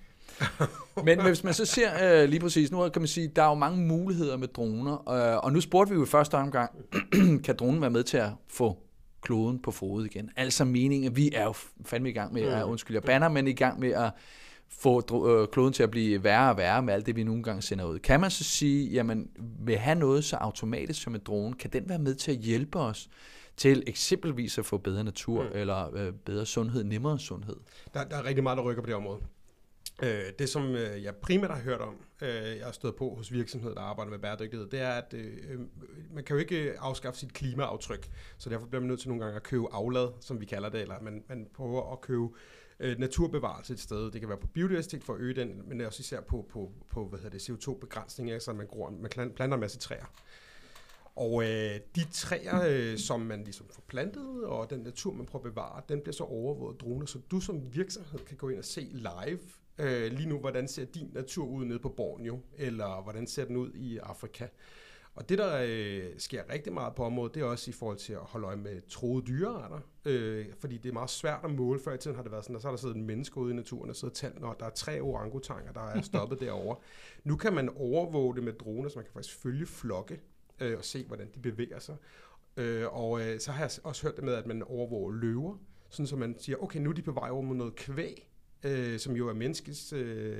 Men 1.04 1.22
hvis 1.22 1.44
man 1.44 1.54
så 1.54 1.64
ser 1.64 2.22
øh, 2.22 2.28
lige 2.28 2.40
præcis, 2.40 2.70
nu 2.70 2.88
kan 2.88 3.02
man 3.02 3.08
sige, 3.08 3.28
der 3.28 3.42
er 3.42 3.48
jo 3.48 3.54
mange 3.54 3.78
muligheder 3.86 4.36
med 4.36 4.48
droner, 4.48 5.10
øh, 5.10 5.44
og 5.44 5.52
nu 5.52 5.60
spurgte 5.60 5.90
vi 5.90 5.96
jo 5.96 6.02
i 6.02 6.06
første 6.06 6.34
omgang, 6.34 6.70
kan 7.44 7.56
dronen 7.56 7.80
være 7.80 7.90
med 7.90 8.02
til 8.02 8.16
at 8.16 8.30
få 8.48 8.78
kloden 9.22 9.58
på 9.62 9.70
fod 9.70 10.04
igen? 10.04 10.30
Altså 10.36 10.64
meningen, 10.64 11.16
vi 11.16 11.30
er 11.34 11.44
jo 11.44 11.52
fandme 11.84 12.10
i 12.10 12.12
gang 12.12 12.32
med, 12.32 12.42
at, 12.42 12.64
undskyld, 12.64 12.96
jeg 12.96 13.02
banner, 13.02 13.28
men 13.28 13.46
i 13.46 13.52
gang 13.52 13.80
med 13.80 13.90
at 13.90 14.10
få 14.68 15.26
øh, 15.28 15.48
kloden 15.48 15.72
til 15.72 15.82
at 15.82 15.90
blive 15.90 16.24
værre 16.24 16.50
og 16.50 16.56
værre 16.56 16.82
med 16.82 16.94
alt 16.94 17.06
det, 17.06 17.16
vi 17.16 17.24
nogle 17.24 17.42
gange 17.42 17.62
sender 17.62 17.84
ud. 17.84 17.98
Kan 17.98 18.20
man 18.20 18.30
så 18.30 18.44
sige, 18.44 18.90
jamen, 18.90 19.28
vil 19.60 19.76
have 19.76 19.98
noget 19.98 20.24
så 20.24 20.36
automatisk 20.36 21.02
som 21.02 21.14
en 21.14 21.20
drone, 21.26 21.54
kan 21.54 21.70
den 21.70 21.88
være 21.88 21.98
med 21.98 22.14
til 22.14 22.30
at 22.32 22.38
hjælpe 22.38 22.78
os 22.78 23.08
til 23.56 23.82
eksempelvis 23.86 24.58
at 24.58 24.64
få 24.64 24.78
bedre 24.78 25.04
natur, 25.04 25.42
mm. 25.42 25.48
eller 25.54 25.94
øh, 25.94 26.12
bedre 26.12 26.46
sundhed, 26.46 26.84
nemmere 26.84 27.18
sundhed? 27.18 27.56
Der, 27.94 28.04
der 28.04 28.16
er 28.16 28.24
rigtig 28.24 28.42
meget, 28.42 28.56
der 28.58 28.64
rykker 28.64 28.82
på 28.82 28.86
det 28.86 28.94
område. 28.94 29.20
Øh, 30.02 30.32
det, 30.38 30.48
som 30.48 30.74
øh, 30.74 31.02
jeg 31.02 31.16
primært 31.16 31.50
har 31.50 31.62
hørt 31.62 31.80
om, 31.80 31.96
øh, 32.22 32.56
jeg 32.58 32.64
har 32.64 32.72
stået 32.72 32.96
på 32.96 33.14
hos 33.14 33.32
virksomheder, 33.32 33.74
der 33.74 33.80
arbejder 33.80 34.10
med 34.10 34.18
bæredygtighed, 34.18 34.66
det 34.66 34.80
er, 34.80 34.92
at 34.92 35.14
øh, 35.14 35.36
øh 35.48 35.60
man 36.12 36.24
kan 36.24 36.34
jo 36.36 36.40
ikke 36.40 36.70
øh, 36.70 36.76
afskaffe 36.78 37.20
sit 37.20 37.32
klimaaftryk, 37.32 38.10
så 38.38 38.50
derfor 38.50 38.66
bliver 38.66 38.80
man 38.80 38.88
nødt 38.88 39.00
til 39.00 39.08
nogle 39.08 39.24
gange 39.24 39.36
at 39.36 39.42
købe 39.42 39.66
aflad, 39.72 40.08
som 40.20 40.40
vi 40.40 40.44
kalder 40.44 40.68
det, 40.68 40.80
eller 40.80 41.00
man, 41.00 41.24
man 41.28 41.48
prøver 41.54 41.92
at 41.92 42.00
købe 42.00 42.28
øh, 42.80 42.98
naturbevarelse 42.98 43.72
et 43.72 43.80
sted. 43.80 44.10
Det 44.10 44.20
kan 44.20 44.28
være 44.28 44.38
på 44.38 44.46
biodiversitet 44.46 45.04
for 45.04 45.14
at 45.14 45.20
øge 45.20 45.34
den, 45.34 45.62
men 45.68 45.80
også 45.80 46.00
især 46.00 46.20
på, 46.20 46.46
på, 46.50 46.72
på 46.90 47.08
hvad 47.08 47.18
hedder 47.18 47.38
det, 47.38 47.50
CO2-begrænsning, 47.50 48.42
så 48.42 48.52
man, 48.52 48.66
gror, 48.66 48.90
man 48.90 49.10
planter 49.10 49.54
en 49.54 49.60
masse 49.60 49.78
træer. 49.78 50.12
Og 51.16 51.42
øh, 51.42 51.80
de 51.96 52.04
træer, 52.12 52.62
øh, 52.68 52.98
som 52.98 53.20
man 53.20 53.44
ligesom 53.44 53.66
får 53.70 53.82
plantet, 53.88 54.44
og 54.44 54.70
den 54.70 54.80
natur, 54.80 55.12
man 55.12 55.26
prøver 55.26 55.46
at 55.46 55.52
bevare, 55.52 55.82
den 55.88 56.00
bliver 56.00 56.14
så 56.14 56.24
overvåget 56.24 56.80
droner, 56.80 57.06
så 57.06 57.18
du 57.30 57.40
som 57.40 57.74
virksomhed 57.74 58.18
kan 58.18 58.36
gå 58.36 58.48
ind 58.48 58.58
og 58.58 58.64
se 58.64 58.80
live 58.80 59.40
øh, 59.82 60.12
lige 60.12 60.28
nu, 60.28 60.38
hvordan 60.38 60.68
ser 60.68 60.84
din 60.84 61.10
natur 61.12 61.46
ud 61.46 61.64
nede 61.64 61.78
på 61.78 61.88
Borneo, 61.88 62.40
eller 62.58 63.02
hvordan 63.02 63.26
ser 63.26 63.44
den 63.44 63.56
ud 63.56 63.72
i 63.74 63.98
Afrika. 63.98 64.46
Og 65.14 65.28
det, 65.28 65.38
der 65.38 65.64
øh, 65.68 66.04
sker 66.18 66.42
rigtig 66.52 66.72
meget 66.72 66.94
på 66.94 67.04
området, 67.04 67.34
det 67.34 67.40
er 67.40 67.44
også 67.44 67.70
i 67.70 67.74
forhold 67.74 67.96
til 67.96 68.12
at 68.12 68.18
holde 68.18 68.46
øje 68.46 68.56
med 68.56 68.88
troede 68.88 69.26
dyrearter, 69.26 69.80
øh, 70.04 70.46
fordi 70.58 70.78
det 70.78 70.88
er 70.88 70.92
meget 70.92 71.10
svært 71.10 71.40
at 71.44 71.50
måle. 71.50 71.80
Før 71.80 71.94
i 71.94 71.98
tiden 71.98 72.16
har 72.16 72.22
det 72.22 72.32
været 72.32 72.44
sådan, 72.44 72.56
at 72.56 72.62
så 72.62 72.68
har 72.68 72.72
der 72.72 72.80
siddet 72.80 72.96
en 72.96 73.06
menneske 73.06 73.38
ude 73.38 73.52
i 73.52 73.56
naturen 73.56 73.90
og 73.90 73.96
siddet 73.96 74.16
talt, 74.16 74.40
når 74.40 74.52
der 74.52 74.66
er 74.66 74.70
tre 74.70 75.00
orangutanger, 75.00 75.72
der 75.72 75.80
er 75.80 76.02
stoppet 76.12 76.40
derovre. 76.40 76.76
Nu 77.24 77.36
kan 77.36 77.52
man 77.52 77.68
overvåge 77.76 78.34
det 78.34 78.44
med 78.44 78.52
droner, 78.52 78.88
så 78.88 78.98
man 78.98 79.04
kan 79.04 79.12
faktisk 79.12 79.36
følge 79.36 79.66
flokke 79.66 80.20
øh, 80.60 80.78
og 80.78 80.84
se, 80.84 81.04
hvordan 81.06 81.28
de 81.34 81.38
bevæger 81.38 81.78
sig. 81.78 81.96
Øh, 82.56 82.96
og 82.96 83.20
øh, 83.20 83.40
så 83.40 83.52
har 83.52 83.64
jeg 83.64 83.70
også 83.84 84.02
hørt 84.02 84.16
det 84.16 84.24
med, 84.24 84.34
at 84.34 84.46
man 84.46 84.62
overvåger 84.62 85.12
løver, 85.12 85.56
sådan 85.90 86.06
så 86.06 86.16
man 86.16 86.36
siger, 86.38 86.56
okay, 86.62 86.80
nu 86.80 86.90
er 86.90 86.94
de 86.94 87.02
på 87.02 87.12
vej 87.12 87.30
over 87.30 87.42
mod 87.42 87.56
noget 87.56 87.74
kvæg, 87.74 88.31
øh, 88.64 88.98
som 88.98 89.16
jo 89.16 89.28
er 89.28 89.34
menneskets 89.34 89.92
øh, 89.92 90.34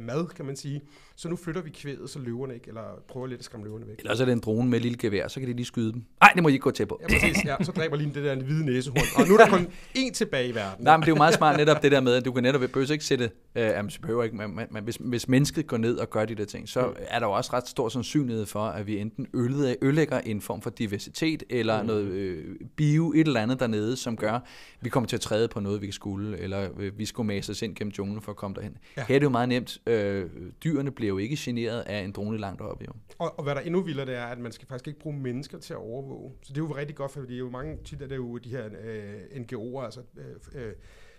mad, 0.00 0.26
kan 0.26 0.44
man 0.44 0.56
sige. 0.56 0.82
Så 1.16 1.28
nu 1.28 1.36
flytter 1.36 1.62
vi 1.62 1.70
kvædet, 1.70 2.10
så 2.10 2.18
løverne 2.18 2.54
ikke, 2.54 2.68
eller 2.68 3.02
prøver 3.08 3.26
lidt 3.26 3.38
at 3.38 3.44
skræmme 3.44 3.66
løverne 3.66 3.86
væk. 3.86 3.98
Eller 3.98 4.14
så 4.14 4.22
er 4.22 4.24
det 4.24 4.32
en 4.32 4.40
drone 4.40 4.70
med 4.70 4.78
et 4.78 4.82
lille 4.82 4.98
gevær, 4.98 5.28
så 5.28 5.40
kan 5.40 5.48
de 5.48 5.54
lige 5.54 5.66
skyde 5.66 5.92
dem. 5.92 6.04
Nej, 6.20 6.30
det 6.34 6.42
må 6.42 6.48
I 6.48 6.52
ikke 6.52 6.62
gå 6.62 6.70
til 6.70 6.86
på. 6.86 7.00
Ja, 7.02 7.06
præcis. 7.06 7.44
Ja, 7.44 7.56
så 7.62 7.72
dræber 7.72 7.96
lige 7.96 8.10
det 8.14 8.24
der 8.24 8.34
hvide 8.42 8.64
næsehorn. 8.64 9.22
Og 9.22 9.28
nu 9.28 9.34
er 9.34 9.38
der 9.38 9.50
kun 9.50 9.66
én 9.98 10.12
tilbage 10.12 10.48
i 10.48 10.54
verden. 10.54 10.84
Nej, 10.84 10.96
men 10.96 11.00
det 11.00 11.08
er 11.08 11.12
jo 11.12 11.16
meget 11.16 11.34
smart 11.34 11.56
netop 11.56 11.82
det 11.82 11.92
der 11.92 12.00
med, 12.00 12.14
at 12.14 12.24
du 12.24 12.32
kan 12.32 12.42
netop 12.42 12.60
behøver 12.60 12.92
ikke 12.92 13.04
sætte, 13.04 13.30
øh, 13.54 13.62
jamen, 13.62 13.90
så 13.90 14.00
behøver 14.00 14.24
ikke, 14.24 14.36
men, 14.36 14.58
men 14.70 14.84
hvis, 14.84 14.96
hvis 15.00 15.28
mennesket 15.28 15.66
går 15.66 15.76
ned 15.76 15.96
og 15.96 16.10
gør 16.10 16.24
de 16.24 16.34
der 16.34 16.44
ting, 16.44 16.68
så 16.68 16.86
mm. 16.86 16.94
er 17.08 17.18
der 17.18 17.26
jo 17.26 17.32
også 17.32 17.50
ret 17.52 17.68
stor 17.68 17.88
sandsynlighed 17.88 18.46
for, 18.46 18.60
at 18.60 18.86
vi 18.86 18.98
enten 18.98 19.26
ødelægger 19.34 20.18
en 20.18 20.40
form 20.40 20.62
for 20.62 20.70
diversitet, 20.70 21.42
eller 21.50 21.82
mm. 21.82 21.86
noget 21.86 22.04
øh, 22.04 22.44
bio, 22.76 23.12
et 23.12 23.26
eller 23.26 23.40
andet 23.40 23.60
dernede, 23.60 23.96
som 23.96 24.16
gør, 24.16 24.32
at 24.32 24.42
vi 24.80 24.88
kommer 24.88 25.08
til 25.08 25.16
at 25.16 25.20
træde 25.20 25.48
på 25.48 25.60
noget, 25.60 25.80
vi 25.80 25.86
kan 25.86 25.92
skulle, 25.92 26.38
eller 26.38 26.68
øh, 26.78 26.98
vi 26.98 27.04
skulle 27.14 27.26
mase 27.26 27.52
os 27.52 27.62
ind 27.62 27.76
gennem 27.76 27.92
junglen 27.98 28.22
for 28.22 28.32
at 28.32 28.36
komme 28.36 28.54
derhen. 28.54 28.78
Ja. 28.96 29.04
Her 29.08 29.14
er 29.14 29.18
det 29.18 29.24
jo 29.24 29.30
meget 29.30 29.48
nemt. 29.48 29.88
Øh, 29.88 30.30
dyrene 30.64 30.90
bliver 30.90 31.08
jo 31.08 31.18
ikke 31.18 31.36
generet 31.38 31.80
af 31.80 31.98
en 31.98 32.12
drone 32.12 32.38
langt 32.38 32.60
oppe. 32.60 32.84
Jo. 32.84 32.92
Og, 33.18 33.38
og 33.38 33.44
hvad 33.44 33.54
der 33.54 33.60
endnu 33.60 33.80
vildere, 33.80 34.06
det 34.06 34.14
er, 34.14 34.26
at 34.26 34.38
man 34.38 34.52
skal 34.52 34.68
faktisk 34.68 34.88
ikke 34.88 35.00
bruge 35.00 35.16
mennesker 35.16 35.58
til 35.58 35.72
at 35.72 35.78
overvåge. 35.78 36.32
Så 36.42 36.52
det 36.52 36.60
er 36.60 36.64
jo 36.64 36.76
rigtig 36.76 36.96
godt, 36.96 37.12
for 37.12 37.20
det 37.20 37.34
er 37.34 37.38
jo 37.38 37.50
mange 37.50 37.78
tit, 37.84 38.02
er 38.02 38.06
det 38.06 38.16
jo 38.16 38.38
de 38.38 38.48
her 38.48 38.68
øh, 38.84 39.20
NGO'er, 39.42 39.84
altså 39.84 40.00
øh, 40.16 40.62
øh, 40.62 40.72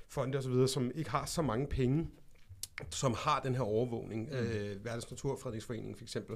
fonde 0.09 0.37
osv., 0.37 0.67
som 0.67 0.91
ikke 0.95 1.09
har 1.09 1.25
så 1.25 1.41
mange 1.41 1.67
penge, 1.67 2.07
som 2.89 3.15
har 3.17 3.39
den 3.39 3.55
her 3.55 3.61
overvågning. 3.61 4.29
Mm. 4.31 4.37
Øh, 4.37 4.85
Verdens 4.85 5.11
Naturfredningsforening 5.11 5.97
for 5.97 6.03
eksempel. 6.03 6.35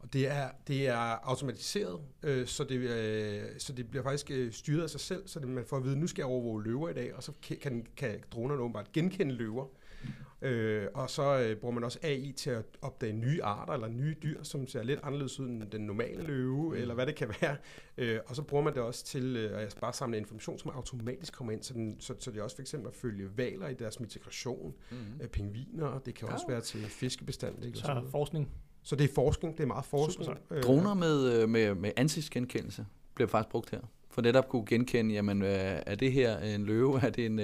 Og 0.00 0.12
det 0.12 0.28
er, 0.28 0.50
det 0.66 0.88
er 0.88 1.28
automatiseret, 1.28 2.00
øh, 2.22 2.46
så, 2.46 2.64
det, 2.64 2.76
øh, 2.76 3.42
så 3.58 3.72
det 3.72 3.90
bliver 3.90 4.02
faktisk 4.02 4.30
øh, 4.30 4.52
styret 4.52 4.82
af 4.82 4.90
sig 4.90 5.00
selv, 5.00 5.28
så 5.28 5.40
det, 5.40 5.48
man 5.48 5.64
får 5.64 5.76
at 5.76 5.84
vide, 5.84 5.96
nu 5.96 6.06
skal 6.06 6.22
jeg 6.22 6.26
overvåge 6.26 6.64
løver 6.64 6.88
i 6.88 6.94
dag, 6.94 7.14
og 7.14 7.22
så 7.22 7.32
kan, 7.60 7.86
kan 7.96 8.22
dronerne 8.30 8.62
åbenbart 8.62 8.92
genkende 8.92 9.34
løver. 9.34 9.66
Øh, 10.42 10.86
og 10.94 11.10
så 11.10 11.38
øh, 11.38 11.56
bruger 11.56 11.74
man 11.74 11.84
også 11.84 11.98
AI 12.02 12.32
til 12.32 12.50
at 12.50 12.64
opdage 12.82 13.12
nye 13.12 13.42
arter 13.42 13.72
eller 13.72 13.88
nye 13.88 14.16
dyr, 14.22 14.42
som 14.42 14.66
ser 14.66 14.82
lidt 14.82 15.00
anderledes 15.02 15.40
ud 15.40 15.48
end 15.48 15.70
den 15.70 15.80
normale 15.80 16.22
løve, 16.22 16.68
mm. 16.68 16.74
eller 16.74 16.94
hvad 16.94 17.06
det 17.06 17.14
kan 17.14 17.28
være. 17.40 17.56
Øh, 17.98 18.20
og 18.26 18.36
så 18.36 18.42
bruger 18.42 18.64
man 18.64 18.74
det 18.74 18.82
også 18.82 19.04
til 19.04 19.36
øh, 19.36 19.62
at 19.62 19.78
bare 19.80 19.92
samle 19.92 20.18
information, 20.18 20.58
som 20.58 20.70
automatisk 20.70 21.32
kommer 21.32 21.52
ind, 21.52 21.62
så, 21.62 21.74
den, 21.74 22.00
så, 22.00 22.14
så 22.18 22.30
det 22.30 22.42
også 22.42 22.56
for 22.56 22.62
eksempel 22.62 22.88
at 22.88 22.94
følge 22.94 23.28
valer 23.36 23.68
i 23.68 23.74
deres 23.74 24.00
migration, 24.00 24.74
mm. 24.90 24.96
øh, 25.20 25.28
pingviner, 25.28 25.98
det 25.98 26.14
kan 26.14 26.28
ja. 26.28 26.34
også 26.34 26.46
være 26.48 26.60
til 26.60 26.80
fiskebestand. 26.80 27.64
Ikke, 27.64 27.78
så 27.78 28.02
forskning. 28.10 28.50
Så 28.88 28.96
det 28.96 29.10
er 29.10 29.14
forskning, 29.14 29.56
det 29.56 29.62
er 29.62 29.66
meget 29.66 29.84
forskning. 29.84 30.38
Øh, 30.50 30.62
Droner 30.62 30.94
med, 30.94 31.32
øh, 31.32 31.48
med, 31.48 31.74
med 31.74 31.92
ansigtsgenkendelse 31.96 32.86
bliver 33.14 33.28
faktisk 33.28 33.50
brugt 33.50 33.70
her. 33.70 33.80
For 34.10 34.22
netop 34.22 34.48
kunne 34.48 34.66
genkende, 34.66 35.14
jamen, 35.14 35.42
øh, 35.42 35.82
er 35.86 35.94
det 35.94 36.12
her 36.12 36.38
en 36.38 36.64
løve, 36.64 37.00
er 37.00 37.10
det 37.10 37.26
en, 37.26 37.38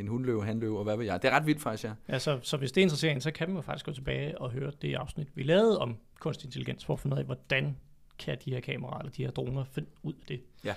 en 0.00 0.08
hundløve, 0.08 0.44
handløve, 0.44 0.78
og 0.78 0.84
hvad 0.84 0.96
ved 0.96 1.04
jeg. 1.04 1.22
Det 1.22 1.28
er 1.28 1.36
ret 1.36 1.46
vildt 1.46 1.62
faktisk, 1.62 1.84
ja. 1.84 1.92
ja 2.08 2.18
så, 2.18 2.38
så 2.42 2.56
hvis 2.56 2.72
det 2.72 2.80
er 2.80 2.82
interessant, 2.82 3.22
så 3.22 3.30
kan 3.30 3.50
man 3.50 3.62
faktisk 3.62 3.86
gå 3.86 3.92
tilbage 3.92 4.40
og 4.40 4.50
høre 4.50 4.72
det 4.82 4.94
afsnit, 4.94 5.28
vi 5.34 5.42
lavede 5.42 5.78
om 5.78 5.96
kunstig 6.20 6.46
intelligens, 6.46 6.84
for 6.84 6.92
at 6.92 7.00
finde 7.00 7.14
ud 7.14 7.18
af, 7.18 7.24
hvordan 7.24 7.76
kan 8.18 8.38
de 8.44 8.50
her 8.50 8.60
kameraer 8.60 8.98
eller 8.98 9.12
de 9.12 9.24
her 9.24 9.30
droner 9.30 9.64
finde 9.64 9.88
ud 10.02 10.12
af 10.12 10.26
det. 10.28 10.40
Ja. 10.64 10.74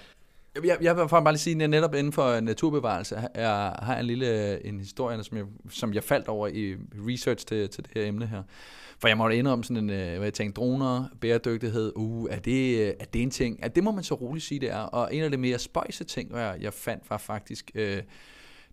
Jeg, 0.56 0.78
jeg 0.82 0.98
vil 0.98 1.08
bare 1.08 1.32
lige 1.32 1.38
sige, 1.38 1.64
at 1.64 1.70
netop 1.70 1.96
inden 1.96 2.14
for 2.14 2.40
naturbevarelse 2.40 3.28
jeg 3.36 3.76
har 3.82 3.98
en 4.00 4.06
lille 4.06 4.66
en 4.66 4.80
historie, 4.80 5.24
som 5.24 5.38
jeg, 5.38 5.46
som 5.70 5.94
jeg 5.94 6.04
faldt 6.04 6.28
over 6.28 6.48
i 6.48 6.76
research 7.08 7.46
til, 7.46 7.70
til 7.70 7.84
det 7.84 7.92
her 7.96 8.06
emne 8.06 8.28
her. 8.28 8.44
For 9.00 9.08
jeg 9.08 9.18
måtte 9.18 9.38
indrømme 9.38 9.64
sådan 9.64 9.84
en, 9.84 9.90
øh, 9.90 10.18
hvad 10.18 10.26
jeg 10.26 10.34
tænkte, 10.34 10.60
droner, 10.60 11.06
bæredygtighed, 11.22 11.94
uh, 11.96 12.28
er 12.32 12.40
det, 12.40 12.88
er 12.88 13.06
det 13.14 13.22
en 13.22 13.32
ting? 13.32 13.60
Ja, 13.64 13.68
det 13.68 13.84
må 13.84 13.92
man 13.92 14.04
så 14.04 14.16
roligt 14.16 14.46
sige, 14.46 14.60
det 14.60 14.72
er. 14.72 14.80
Og 14.80 15.16
en 15.16 15.24
af 15.24 15.32
de 15.32 15.38
mere 15.38 15.60
spøjse 15.60 16.04
ting, 16.04 16.32
jeg, 16.32 16.58
jeg 16.62 16.74
fandt, 16.74 17.10
var 17.10 17.18
faktisk 17.18 17.72
øh, 17.76 18.02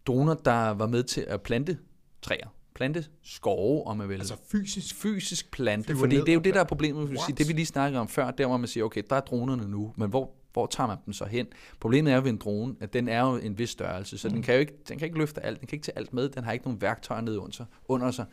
droner, 0.07 0.35
der 0.35 0.71
var 0.71 0.87
med 0.87 1.03
til 1.03 1.25
at 1.29 1.43
plante 1.43 1.79
træer 2.23 2.49
plante 2.75 3.05
skove, 3.23 3.87
om 3.87 3.97
man 3.97 4.09
vil. 4.09 4.15
Altså 4.15 4.37
fysisk? 4.51 4.95
Fysisk 4.95 5.51
plante, 5.51 5.97
fordi 5.97 6.17
det 6.17 6.29
er 6.29 6.33
jo 6.33 6.41
det, 6.41 6.55
der 6.55 6.61
er 6.61 6.65
problemet. 6.65 7.21
Sige, 7.27 7.37
det 7.37 7.49
vi 7.49 7.53
lige 7.53 7.67
snakkede 7.67 8.01
om 8.01 8.09
før, 8.09 8.31
der 8.31 8.47
hvor 8.47 8.57
man 8.57 8.69
siger, 8.69 8.85
okay, 8.85 9.03
der 9.11 9.17
er 9.17 9.21
dronerne 9.21 9.69
nu, 9.69 9.93
men 9.97 10.11
hvor, 10.11 10.31
hvor 10.53 10.67
tager 10.67 10.87
man 10.87 10.97
dem 11.07 11.13
så 11.13 11.25
hen? 11.25 11.47
Problemet 11.81 12.13
er 12.13 12.17
jo 12.17 12.23
ved 12.23 12.31
en 12.31 12.37
drone, 12.37 12.75
at 12.81 12.93
den 12.93 13.09
er 13.09 13.21
jo 13.21 13.37
en 13.37 13.59
vis 13.59 13.71
størrelse, 13.71 14.19
så 14.19 14.29
mm. 14.29 14.35
den, 14.35 14.43
kan 14.43 14.55
jo 14.55 14.61
ikke, 14.61 14.73
den 14.89 14.99
kan 14.99 15.07
ikke 15.07 15.19
løfte 15.19 15.41
alt, 15.41 15.61
den 15.61 15.67
kan 15.69 15.77
ikke 15.77 15.85
tage 15.85 15.99
alt 15.99 16.13
med, 16.13 16.29
den 16.29 16.45
har 16.45 16.53
ikke 16.53 16.65
nogen 16.65 16.81
værktøjer 16.81 17.21
nede 17.21 17.39
under 17.39 17.53
sig. 17.53 17.67
Under 17.89 18.11
sig. 18.11 18.27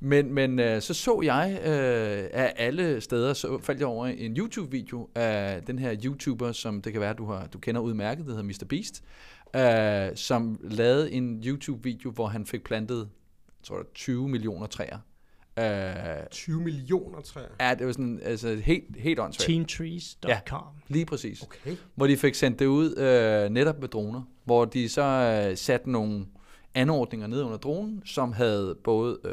Men, 0.00 0.34
men 0.34 0.58
øh, 0.58 0.82
så 0.82 0.94
så 0.94 1.20
jeg 1.24 1.58
øh, 1.58 2.28
af 2.32 2.52
alle 2.56 3.00
steder, 3.00 3.32
så 3.32 3.58
faldt 3.58 3.80
jeg 3.80 3.88
over 3.88 4.06
en 4.06 4.36
YouTube-video 4.36 5.08
af 5.14 5.62
den 5.62 5.78
her 5.78 5.96
YouTuber, 6.04 6.52
som 6.52 6.82
det 6.82 6.92
kan 6.92 7.00
være, 7.00 7.14
du, 7.14 7.26
har, 7.26 7.46
du 7.46 7.58
kender 7.58 7.80
udmærket, 7.80 8.26
det 8.26 8.34
hedder 8.34 8.48
Mr. 8.48 8.66
Beast, 8.68 9.04
øh, 9.56 10.16
som 10.16 10.60
lavede 10.62 11.12
en 11.12 11.42
YouTube-video, 11.46 12.10
hvor 12.10 12.26
han 12.26 12.46
fik 12.46 12.64
plantet 12.64 13.08
tror 13.62 13.76
jeg, 13.76 13.86
20 13.94 14.28
millioner 14.28 14.66
træer 14.66 14.98
Uh, 15.60 15.64
20 16.30 16.60
millioner 16.60 17.20
træer? 17.20 17.46
Ja, 17.60 17.74
det 17.74 17.86
var 17.86 17.92
sådan 17.92 18.20
altså, 18.22 18.54
helt, 18.54 18.96
helt 18.96 19.20
åndssvagt. 19.20 19.46
Teentrees.com. 19.46 20.30
Ja, 20.30 20.38
lige 20.88 21.06
præcis. 21.06 21.42
Okay. 21.42 21.76
Hvor 21.94 22.06
de 22.06 22.16
fik 22.16 22.34
sendt 22.34 22.58
det 22.58 22.66
ud 22.66 22.86
uh, 22.96 23.52
netop 23.52 23.80
med 23.80 23.88
droner, 23.88 24.22
hvor 24.44 24.64
de 24.64 24.88
så 24.88 25.46
uh, 25.50 25.56
satte 25.56 25.90
nogle 25.90 26.26
anordninger 26.74 27.26
ned 27.26 27.42
under 27.42 27.56
dronen, 27.56 28.02
som 28.04 28.32
havde 28.32 28.76
både 28.84 29.18
uh, 29.24 29.32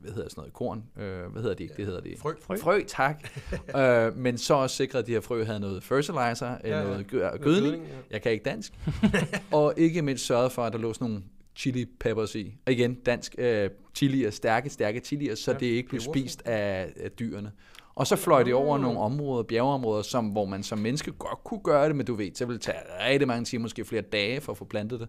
hvad 0.00 0.12
hedder 0.12 0.28
sådan 0.28 0.40
noget, 0.40 0.52
korn, 0.52 0.84
øh, 0.96 1.32
hvad 1.32 1.42
hedder 1.42 1.54
det 1.54 1.64
ikke, 1.64 1.74
det 1.76 1.86
hedder 1.86 2.00
det? 2.00 2.18
Frø. 2.18 2.32
Frø, 2.40 2.56
frø 2.56 2.82
tak. 2.86 3.28
øh, 3.78 4.16
men 4.16 4.38
så 4.38 4.54
også 4.54 4.76
sikre, 4.76 4.98
at 4.98 5.06
de 5.06 5.12
her 5.12 5.20
frø 5.20 5.44
havde 5.44 5.60
noget 5.60 5.82
fertilizer, 5.82 6.56
ja. 6.64 6.82
noget 6.82 7.06
gø- 7.06 7.36
gødning, 7.36 7.84
ja. 7.84 7.88
jeg 8.10 8.22
kan 8.22 8.32
ikke 8.32 8.44
dansk, 8.44 8.72
og 9.52 9.74
ikke 9.76 10.02
mindst 10.02 10.26
sørget 10.26 10.52
for, 10.52 10.64
at 10.64 10.72
der 10.72 10.78
lå 10.78 10.92
sådan 10.92 11.08
nogle 11.08 11.22
chili 11.54 11.84
peppers 12.00 12.34
i. 12.34 12.56
Og 12.66 12.72
igen, 12.72 12.94
dansk 12.94 13.34
øh, 13.38 13.70
chilier, 13.94 14.30
stærke, 14.30 14.70
stærke 14.70 15.00
chilier, 15.00 15.34
så 15.34 15.52
ja, 15.52 15.58
det 15.58 15.66
ikke 15.66 15.88
blev 15.88 16.00
spist 16.00 16.42
af, 16.46 16.92
af 16.96 17.10
dyrene. 17.10 17.52
Og 17.94 18.06
så 18.06 18.16
fløj 18.16 18.42
det 18.42 18.54
over 18.54 18.78
nogle 18.78 18.98
områder, 18.98 19.42
bjergeområder, 19.42 20.02
som, 20.02 20.28
hvor 20.28 20.44
man 20.44 20.62
som 20.62 20.78
menneske 20.78 21.12
godt 21.12 21.44
kunne 21.44 21.60
gøre 21.60 21.88
det, 21.88 21.96
men 21.96 22.06
du 22.06 22.14
ved, 22.14 22.30
så 22.34 22.44
ville 22.44 22.58
det 22.58 22.64
tage 22.64 22.78
rigtig 23.06 23.28
mange 23.28 23.44
timer, 23.44 23.62
måske 23.62 23.84
flere 23.84 24.02
dage 24.02 24.40
for 24.40 24.52
at 24.52 24.58
få 24.58 24.64
plantet 24.64 25.00
det. 25.00 25.08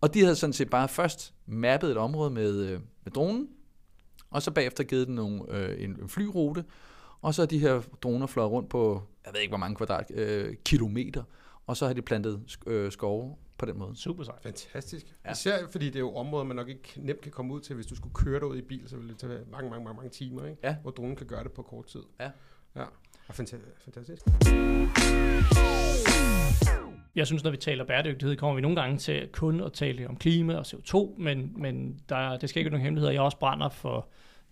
Og 0.00 0.14
de 0.14 0.20
havde 0.20 0.36
sådan 0.36 0.52
set 0.52 0.70
bare 0.70 0.88
først 0.88 1.34
mappet 1.46 1.90
et 1.90 1.96
område 1.96 2.30
med, 2.30 2.54
øh, 2.64 2.80
med 3.04 3.12
dronen, 3.12 3.48
og 4.30 4.42
så 4.42 4.50
bagefter 4.50 4.84
givet 4.84 5.06
den 5.06 5.14
nogle, 5.14 5.42
øh, 5.50 5.84
en, 5.84 5.90
en 5.90 6.08
flyrute, 6.08 6.64
og 7.20 7.34
så 7.34 7.42
er 7.42 7.46
de 7.46 7.58
her 7.58 7.82
droner 8.02 8.26
fløjet 8.26 8.50
rundt 8.50 8.68
på, 8.68 9.02
jeg 9.26 9.32
ved 9.34 9.40
ikke 9.40 9.50
hvor 9.50 9.58
mange 9.58 9.76
kvadrat, 9.76 10.10
øh, 10.14 10.54
kilometer, 10.64 11.22
og 11.66 11.76
så 11.76 11.86
har 11.86 11.92
de 11.92 12.02
plantet 12.02 12.58
øh, 12.66 12.92
skove 12.92 13.36
på 13.58 13.66
den 13.66 13.78
måde. 13.78 13.96
Super 13.96 14.24
sejt. 14.24 14.42
Fantastisk. 14.42 15.06
Ja. 15.24 15.30
Især 15.30 15.56
fordi 15.70 15.86
det 15.86 15.96
er 15.96 16.00
jo 16.00 16.16
områder, 16.16 16.44
man 16.44 16.56
nok 16.56 16.68
ikke 16.68 16.92
nemt 16.96 17.20
kan 17.20 17.32
komme 17.32 17.54
ud 17.54 17.60
til. 17.60 17.74
Hvis 17.74 17.86
du 17.86 17.96
skulle 17.96 18.14
køre 18.14 18.40
derud 18.40 18.56
i 18.56 18.62
bil, 18.62 18.88
så 18.88 18.96
ville 18.96 19.10
det 19.10 19.18
tage 19.18 19.38
mange, 19.50 19.70
mange, 19.70 19.84
mange, 19.84 19.96
mange 19.96 20.10
timer, 20.10 20.46
ikke? 20.46 20.58
Ja. 20.64 20.76
hvor 20.82 20.90
dronen 20.90 21.16
kan 21.16 21.26
gøre 21.26 21.44
det 21.44 21.52
på 21.52 21.62
kort 21.62 21.86
tid. 21.86 22.02
Ja. 22.20 22.30
Ja, 22.76 22.84
og 23.28 23.34
fantastisk. 23.34 24.26
Jeg 27.14 27.26
synes, 27.26 27.44
når 27.44 27.50
vi 27.50 27.56
taler 27.56 27.84
bæredygtighed, 27.84 28.36
kommer 28.36 28.54
vi 28.54 28.60
nogle 28.60 28.80
gange 28.80 28.98
til 28.98 29.28
kun 29.32 29.60
at 29.60 29.72
tale 29.72 30.08
om 30.08 30.16
klima 30.16 30.54
og 30.54 30.64
CO2, 30.66 31.20
men, 31.22 31.52
men 31.56 32.00
der, 32.08 32.36
det 32.36 32.48
skal 32.48 32.60
ikke 32.60 32.70
være 32.70 32.78
nogen 32.78 32.84
hemmeligheder. 32.84 33.12
Jeg 33.12 33.22
også 33.22 33.38
brænder 33.38 33.68
for 33.68 34.08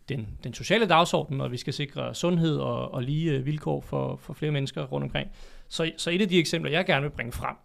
den, 0.09 0.39
den 0.45 0.55
sociale 0.55 0.87
dagsorden, 0.87 1.41
og 1.41 1.53
vi 1.53 1.57
skal 1.57 1.73
sikre 1.73 2.15
sundhed 2.15 2.57
og, 2.57 2.91
og 2.91 3.03
lige 3.03 3.33
øh, 3.33 3.47
vilkår 3.47 3.81
for, 3.81 4.17
for 4.17 4.33
flere 4.33 4.53
mennesker 4.53 4.85
rundt 4.85 5.05
omkring. 5.05 5.31
Så, 5.69 5.93
så 5.97 6.11
et 6.11 6.23
af 6.23 6.29
de 6.29 6.39
eksempler, 6.39 6.71
jeg 6.71 6.87
gerne 6.87 7.03
vil 7.03 7.11
bringe 7.11 7.33
frem 7.33 7.57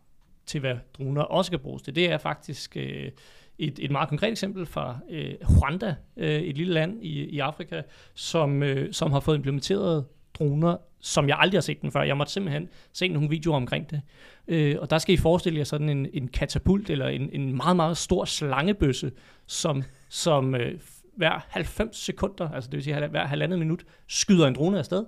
til, 0.45 0.59
hvad 0.59 0.75
droner 0.97 1.21
også 1.21 1.51
kan 1.51 1.59
bruges 1.59 1.81
til, 1.81 1.95
det 1.95 2.11
er 2.11 2.17
faktisk 2.17 2.77
øh, 2.77 3.11
et, 3.57 3.79
et 3.79 3.91
meget 3.91 4.09
konkret 4.09 4.31
eksempel 4.31 4.65
fra 4.65 4.99
øh, 5.09 5.33
Rwanda, 5.61 5.95
øh, 6.17 6.41
et 6.41 6.57
lille 6.57 6.73
land 6.73 7.03
i, 7.03 7.23
i 7.23 7.39
Afrika, 7.39 7.81
som, 8.13 8.63
øh, 8.63 8.93
som 8.93 9.11
har 9.11 9.19
fået 9.19 9.35
implementeret 9.35 10.05
droner, 10.39 10.77
som 10.99 11.27
jeg 11.27 11.37
aldrig 11.39 11.57
har 11.57 11.61
set 11.61 11.81
den 11.81 11.91
før. 11.91 12.03
Jeg 12.03 12.17
måtte 12.17 12.33
simpelthen 12.33 12.69
se 12.93 13.07
nogle 13.07 13.29
videoer 13.29 13.55
omkring 13.55 13.89
det. 13.89 14.01
Øh, 14.47 14.75
og 14.79 14.89
der 14.89 14.97
skal 14.97 15.13
I 15.13 15.17
forestille 15.17 15.59
jer 15.59 15.65
sådan 15.65 15.89
en, 15.89 16.07
en 16.13 16.27
katapult, 16.27 16.89
eller 16.89 17.07
en, 17.07 17.29
en 17.33 17.57
meget, 17.57 17.75
meget 17.75 17.97
stor 17.97 18.25
slangebøsse, 18.25 19.11
som, 19.47 19.83
som 20.09 20.55
øh, 20.55 20.79
hver 21.15 21.45
90 21.49 21.97
sekunder, 21.97 22.49
altså 22.49 22.69
det 22.69 22.75
vil 22.75 22.83
sige 22.83 23.07
hver 23.07 23.25
halvandet 23.25 23.59
minut, 23.59 23.83
skyder 24.07 24.47
en 24.47 24.55
drone 24.55 24.79
afsted. 24.79 25.05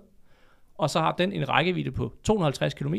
Og 0.78 0.89
så 0.89 1.00
har 1.00 1.12
den 1.12 1.32
en 1.32 1.50
rækkevidde 1.50 1.91
på 1.91 2.13
250 2.23 2.73
km. 2.73 2.93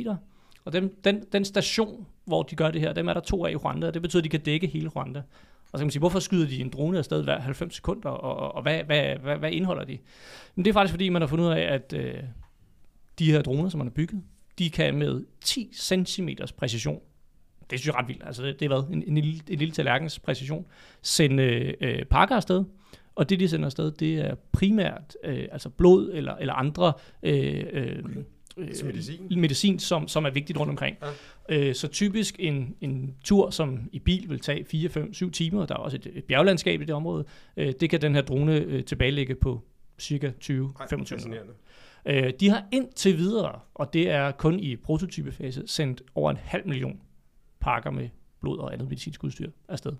Og 0.68 0.72
den, 0.72 0.90
den, 1.04 1.24
den 1.32 1.44
station, 1.44 2.06
hvor 2.24 2.42
de 2.42 2.56
gør 2.56 2.70
det 2.70 2.80
her, 2.80 2.92
dem 2.92 3.08
er 3.08 3.12
der 3.12 3.20
to 3.20 3.44
af 3.44 3.50
i 3.50 3.56
Rwanda, 3.56 3.86
og 3.86 3.94
det 3.94 4.02
betyder, 4.02 4.20
at 4.20 4.24
de 4.24 4.28
kan 4.28 4.40
dække 4.40 4.66
hele 4.66 4.88
Rwanda. 4.88 5.18
Og 5.72 5.78
så 5.78 5.78
kan 5.78 5.86
man 5.86 5.90
sige, 5.90 6.00
hvorfor 6.00 6.18
skyder 6.18 6.46
de 6.46 6.60
en 6.60 6.68
drone 6.68 6.98
afsted 6.98 7.22
hver 7.22 7.40
90 7.40 7.74
sekunder, 7.74 8.08
og, 8.08 8.36
og, 8.38 8.54
og 8.54 8.62
hvad, 8.62 8.84
hvad, 8.84 9.16
hvad, 9.16 9.36
hvad 9.36 9.52
indeholder 9.52 9.84
de? 9.84 9.98
Men 10.54 10.64
det 10.64 10.70
er 10.70 10.72
faktisk, 10.72 10.92
fordi 10.92 11.08
man 11.08 11.22
har 11.22 11.26
fundet 11.26 11.44
ud 11.44 11.50
af, 11.50 11.60
at 11.60 11.92
øh, 11.92 12.14
de 13.18 13.32
her 13.32 13.42
droner, 13.42 13.68
som 13.68 13.78
man 13.78 13.86
har 13.86 13.92
bygget, 13.92 14.22
de 14.58 14.70
kan 14.70 14.94
med 14.94 15.24
10 15.44 15.70
cm 15.74 16.28
præcision, 16.56 17.00
det 17.70 17.78
synes 17.78 17.86
jeg 17.86 17.92
er 17.92 18.02
ret 18.02 18.08
vildt, 18.08 18.22
altså 18.26 18.42
det, 18.42 18.60
det 18.60 18.72
er 18.72 18.80
hvad, 18.80 18.92
en, 18.92 19.02
en, 19.06 19.14
lille, 19.14 19.40
en 19.48 19.58
lille 19.58 19.74
tallerkens 19.74 20.18
præcision, 20.18 20.66
sende 21.02 21.42
øh, 21.80 22.04
pakker 22.04 22.36
afsted, 22.36 22.64
og 23.14 23.28
det, 23.28 23.40
de 23.40 23.48
sender 23.48 23.66
afsted, 23.66 23.90
det 23.90 24.18
er 24.18 24.34
primært 24.52 25.16
øh, 25.24 25.48
altså 25.52 25.68
blod 25.68 26.10
eller, 26.14 26.34
eller 26.34 26.54
andre 26.54 26.92
øh, 27.22 27.64
øh, 27.72 28.04
øh, 28.58 28.86
medicin, 28.86 29.40
medicin 29.40 29.78
som, 29.78 30.08
som 30.08 30.24
er 30.24 30.30
vigtigt 30.30 30.58
rundt 30.58 30.70
omkring. 30.70 30.96
Ja. 31.48 31.68
Øh, 31.68 31.74
så 31.74 31.88
typisk 31.88 32.36
en, 32.38 32.76
en 32.80 33.14
tur, 33.24 33.50
som 33.50 33.80
i 33.92 33.98
bil 33.98 34.30
vil 34.30 34.40
tage 34.40 34.64
4, 34.64 34.88
5, 34.88 35.14
7 35.14 35.30
timer, 35.30 35.66
der 35.66 35.74
er 35.74 35.78
også 35.78 35.96
et, 35.96 36.06
et 36.14 36.24
bjerglandskab 36.24 36.80
i 36.80 36.84
det 36.84 36.94
område, 36.94 37.24
øh, 37.56 37.72
det 37.80 37.90
kan 37.90 38.00
den 38.00 38.14
her 38.14 38.22
drone 38.22 38.56
øh, 38.56 38.84
tilbagelægge 38.84 39.34
på 39.34 39.62
cirka 39.98 40.30
20-25 40.44 41.28
minutter. 41.28 41.54
Øh, 42.06 42.32
de 42.40 42.48
har 42.48 42.64
indtil 42.72 43.16
videre, 43.16 43.60
og 43.74 43.92
det 43.92 44.10
er 44.10 44.30
kun 44.30 44.60
i 44.60 44.76
prototypefase, 44.76 45.62
sendt 45.66 46.02
over 46.14 46.30
en 46.30 46.36
halv 46.36 46.68
million 46.68 47.00
pakker 47.60 47.90
med 47.90 48.08
blod 48.40 48.58
og 48.58 48.72
andet 48.72 48.88
medicinsk 48.88 49.24
udstyr 49.24 49.50
afsted. 49.68 49.92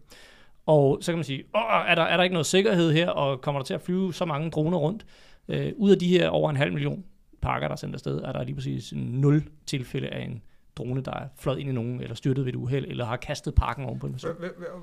Og 0.66 0.98
så 1.00 1.12
kan 1.12 1.16
man 1.18 1.24
sige, 1.24 1.44
Åh, 1.54 1.90
er, 1.90 1.94
der, 1.94 2.02
er 2.02 2.16
der 2.16 2.24
ikke 2.24 2.34
noget 2.34 2.46
sikkerhed 2.46 2.92
her, 2.92 3.10
og 3.10 3.40
kommer 3.40 3.60
der 3.60 3.64
til 3.64 3.74
at 3.74 3.82
flyve 3.82 4.14
så 4.14 4.24
mange 4.24 4.50
droner 4.50 4.78
rundt? 4.78 5.06
Øh, 5.48 5.72
ud 5.76 5.90
af 5.90 5.98
de 5.98 6.08
her 6.08 6.28
over 6.28 6.50
en 6.50 6.56
halv 6.56 6.72
million 6.72 7.04
pakker, 7.40 7.68
der 7.68 7.72
er 7.72 7.76
sendt 7.76 7.94
afsted, 7.94 8.18
er 8.18 8.32
der 8.32 8.44
lige 8.44 8.54
præcis 8.54 8.92
nul 8.96 9.42
tilfælde 9.66 10.08
af 10.08 10.24
en 10.24 10.42
drone, 10.78 11.00
der 11.00 11.12
er 11.12 11.28
fløjet 11.38 11.58
ind 11.58 11.68
i 11.68 11.72
nogen, 11.72 12.00
eller 12.00 12.14
styrtet 12.14 12.44
ved 12.44 12.52
et 12.52 12.56
uheld, 12.56 12.84
eller 12.88 13.04
har 13.04 13.16
kastet 13.16 13.54
pakken 13.54 13.84
oven 13.84 13.98
på 13.98 14.06
en 14.06 14.12
person. 14.12 14.30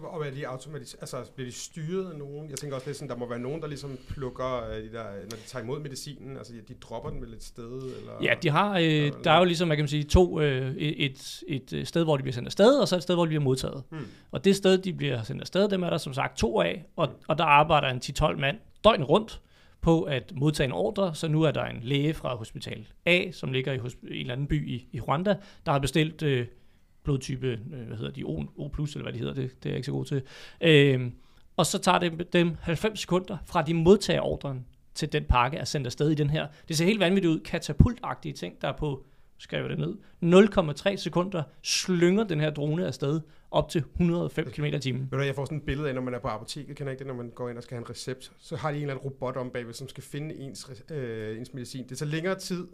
Og 0.04 0.28
er 0.28 0.32
de 0.32 0.48
automatisk, 0.48 0.96
altså 1.02 1.18
bliver 1.36 1.50
de 1.50 1.56
styret 1.56 2.12
af 2.12 2.18
nogen? 2.18 2.50
Jeg 2.50 2.58
tænker 2.58 2.76
også 2.76 2.88
lidt 2.88 2.98
sådan, 2.98 3.10
der 3.10 3.18
må 3.18 3.30
være 3.30 3.39
nogen, 3.39 3.62
der 3.62 3.68
ligesom 3.68 3.98
plukker, 4.10 4.70
øh, 4.70 4.84
de 4.84 4.91
der, 4.91 5.04
når 5.04 5.30
de 5.30 5.48
tager 5.48 5.63
imod 5.63 5.80
medicinen, 5.80 6.38
altså 6.38 6.54
de 6.68 6.74
dropper 6.74 7.10
den 7.10 7.22
vel 7.22 7.34
et 7.34 7.44
sted? 7.44 7.82
Eller, 7.82 8.12
ja, 8.22 8.34
de 8.44 8.50
har, 8.50 8.78
øh, 8.78 9.12
der 9.24 9.32
er 9.32 9.38
jo 9.38 9.44
ligesom, 9.44 9.68
man 9.68 9.78
kan 9.78 9.88
sige, 9.88 10.04
to, 10.04 10.39
øh, 10.39 10.76
et, 10.76 11.44
et, 11.48 11.74
et 11.74 11.88
sted, 11.88 12.04
hvor 12.04 12.18
de 12.18 12.24
bliver 12.24 12.34
sendt 12.34 12.48
afsted, 12.48 12.80
og 12.80 12.88
så 12.88 12.96
et 12.96 13.04
sted, 13.04 13.15
hvor 13.15 13.26
de 13.26 13.30
bliver 13.30 13.44
modtaget. 13.44 13.84
Hmm. 13.89 14.08
Og 14.32 14.46
det 14.46 14.56
sted, 14.56 14.78
de 14.78 14.94
bliver 14.94 15.24
sendt 15.24 15.41
afsted, 15.41 15.70
dem 15.70 15.84
er 15.84 15.89
der 15.89 15.98
som 15.98 16.13
sagt 16.13 16.38
to 16.38 16.62
af, 16.62 16.86
og, 16.96 17.10
og 17.28 17.38
der 17.38 17.44
arbejder 17.44 17.88
en 17.88 18.02
10-12 18.06 18.36
mand 18.36 18.58
døgnet 18.84 19.10
rundt, 19.10 19.41
på 19.86 20.04
at 20.04 20.34
modtage 20.36 20.65
en 20.65 20.71
ordre, 20.71 21.15
så 21.15 21.28
nu 21.28 21.41
er 21.41 21.52
der 21.52 21.63
en 21.63 21.80
læge 21.82 22.13
fra 22.13 22.36
Hospital 22.36 22.88
A, 23.06 23.32
som 23.32 23.52
ligger 23.52 23.74
i, 23.74 23.76
en 23.76 23.82
eller 24.04 24.34
anden 24.34 24.48
by 24.48 24.69
i, 24.69 24.88
i 24.91 25.00
Rwanda, 25.00 25.36
der 25.65 25.71
har 25.71 25.80
bestilt 25.80 26.24
øh, 26.24 26.48
blodtype, 27.04 27.48
øh, 27.48 27.88
hvad 27.88 27.98
hedder 27.98 28.12
de, 28.12 28.24
O, 28.24 28.43
o+, 28.58 28.69
eller 28.78 29.02
hvad 29.02 29.13
de 29.13 29.17
hedder, 29.17 29.34
det, 29.34 29.63
det 29.63 29.69
er 29.69 29.74
jeg 29.74 29.78
ikke 29.78 29.86
så 29.86 29.91
god 29.91 30.06
til. 30.06 30.21
Øh, 30.62 31.12
og 31.58 31.65
så 31.65 31.78
tager 31.78 32.00
det 32.00 32.34
dem 32.34 32.56
90 32.62 33.00
sekunder 33.00 33.38
fra 33.45 33.62
de 33.62 33.74
modtager 33.74 34.21
ordren, 34.21 34.65
til 34.95 35.13
den 35.13 35.24
pakke 35.24 35.58
er 35.58 35.65
sendt 35.65 35.88
afsted 35.88 36.10
i 36.10 36.15
den 36.15 36.30
her. 36.30 36.48
Det 36.67 36.78
ser 36.78 36.86
helt 36.86 37.00
vanvittigt 37.00 37.32
ud, 37.32 37.39
katapultagtige 37.39 38.34
ting, 38.34 38.62
der 38.62 38.67
er 38.67 38.78
på 38.78 39.06
skriver 39.38 39.67
det 39.67 39.78
ned, 39.78 39.95
0,3 40.24 40.95
sekunder 40.95 41.43
slynger 41.62 42.24
den 42.24 42.39
her 42.39 42.50
drone 42.50 42.88
afsted 42.88 43.21
op 43.52 43.69
til 43.69 43.84
105 43.93 44.52
km 44.52 44.65
i 44.65 44.80
timen. 44.80 45.08
Ved 45.12 45.19
du, 45.19 45.26
jeg 45.26 45.36
får 45.36 45.45
sådan 45.45 45.58
et 45.58 45.63
billede 45.63 45.89
af, 45.89 45.95
når 45.95 46.02
man 46.02 46.13
er 46.13 46.19
på 46.19 46.28
apoteket, 46.28 46.76
kan 46.76 46.88
ikke 46.88 47.00
det, 47.00 47.08
når 47.08 47.13
man 47.13 47.30
går 47.30 47.50
ind 47.50 47.58
og 47.58 47.63
skal 47.63 47.76
have 47.76 47.82
en 47.82 47.89
recept, 47.89 48.32
så 48.39 48.56
har 48.56 48.71
de 48.71 48.78
en 48.78 48.82
eller 48.82 48.93
anden 48.93 49.12
robot 49.12 49.38
om 49.38 49.50
bagved, 49.50 49.74
som 49.74 49.88
skal 49.89 50.04
finde 50.04 50.36
ens, 50.36 50.84
øh, 50.91 51.39
ens 51.39 51.54
medicin. 51.54 51.89
Det 51.89 51.98
tager 51.98 52.10
længere 52.10 52.36
tid 52.36 52.67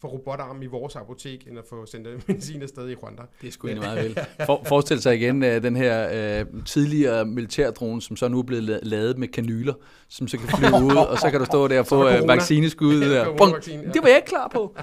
for 0.00 0.08
robotarm 0.08 0.62
i 0.62 0.66
vores 0.66 0.96
apotek, 0.96 1.46
end 1.48 1.58
at 1.58 1.64
få 1.68 1.86
sendt 1.86 2.08
medicin 2.28 2.62
afsted 2.62 2.90
i 2.90 2.94
Rwanda. 2.94 3.22
Det 3.40 3.48
er 3.48 3.52
sgu 3.52 3.66
egentlig 3.68 3.88
meget 3.88 4.04
vel. 4.04 4.18
For, 4.46 4.62
forestil 4.66 5.02
sig 5.02 5.14
igen 5.14 5.42
uh, 5.42 5.48
den 5.48 5.76
her 5.76 6.42
uh, 6.42 6.64
tidligere 6.64 7.24
militærdrone, 7.24 8.02
som 8.02 8.16
så 8.16 8.28
nu 8.28 8.38
er 8.38 8.42
blevet 8.42 8.80
lavet 8.82 9.18
med 9.18 9.28
kanyler, 9.28 9.74
som 10.08 10.28
så 10.28 10.38
kan 10.38 10.48
flyve 10.48 10.84
ud, 10.90 10.96
og 10.96 11.18
så 11.18 11.30
kan 11.30 11.40
du 11.40 11.46
stå 11.46 11.68
der 11.68 11.78
og 11.78 11.86
få 11.86 12.04
uh, 12.04 12.28
vaccineskud. 12.28 12.98
Vaccine, 12.98 13.82
ja. 13.82 13.92
Det 13.92 14.02
var 14.02 14.08
jeg 14.08 14.16
ikke 14.16 14.28
klar 14.28 14.48
på. 14.48 14.76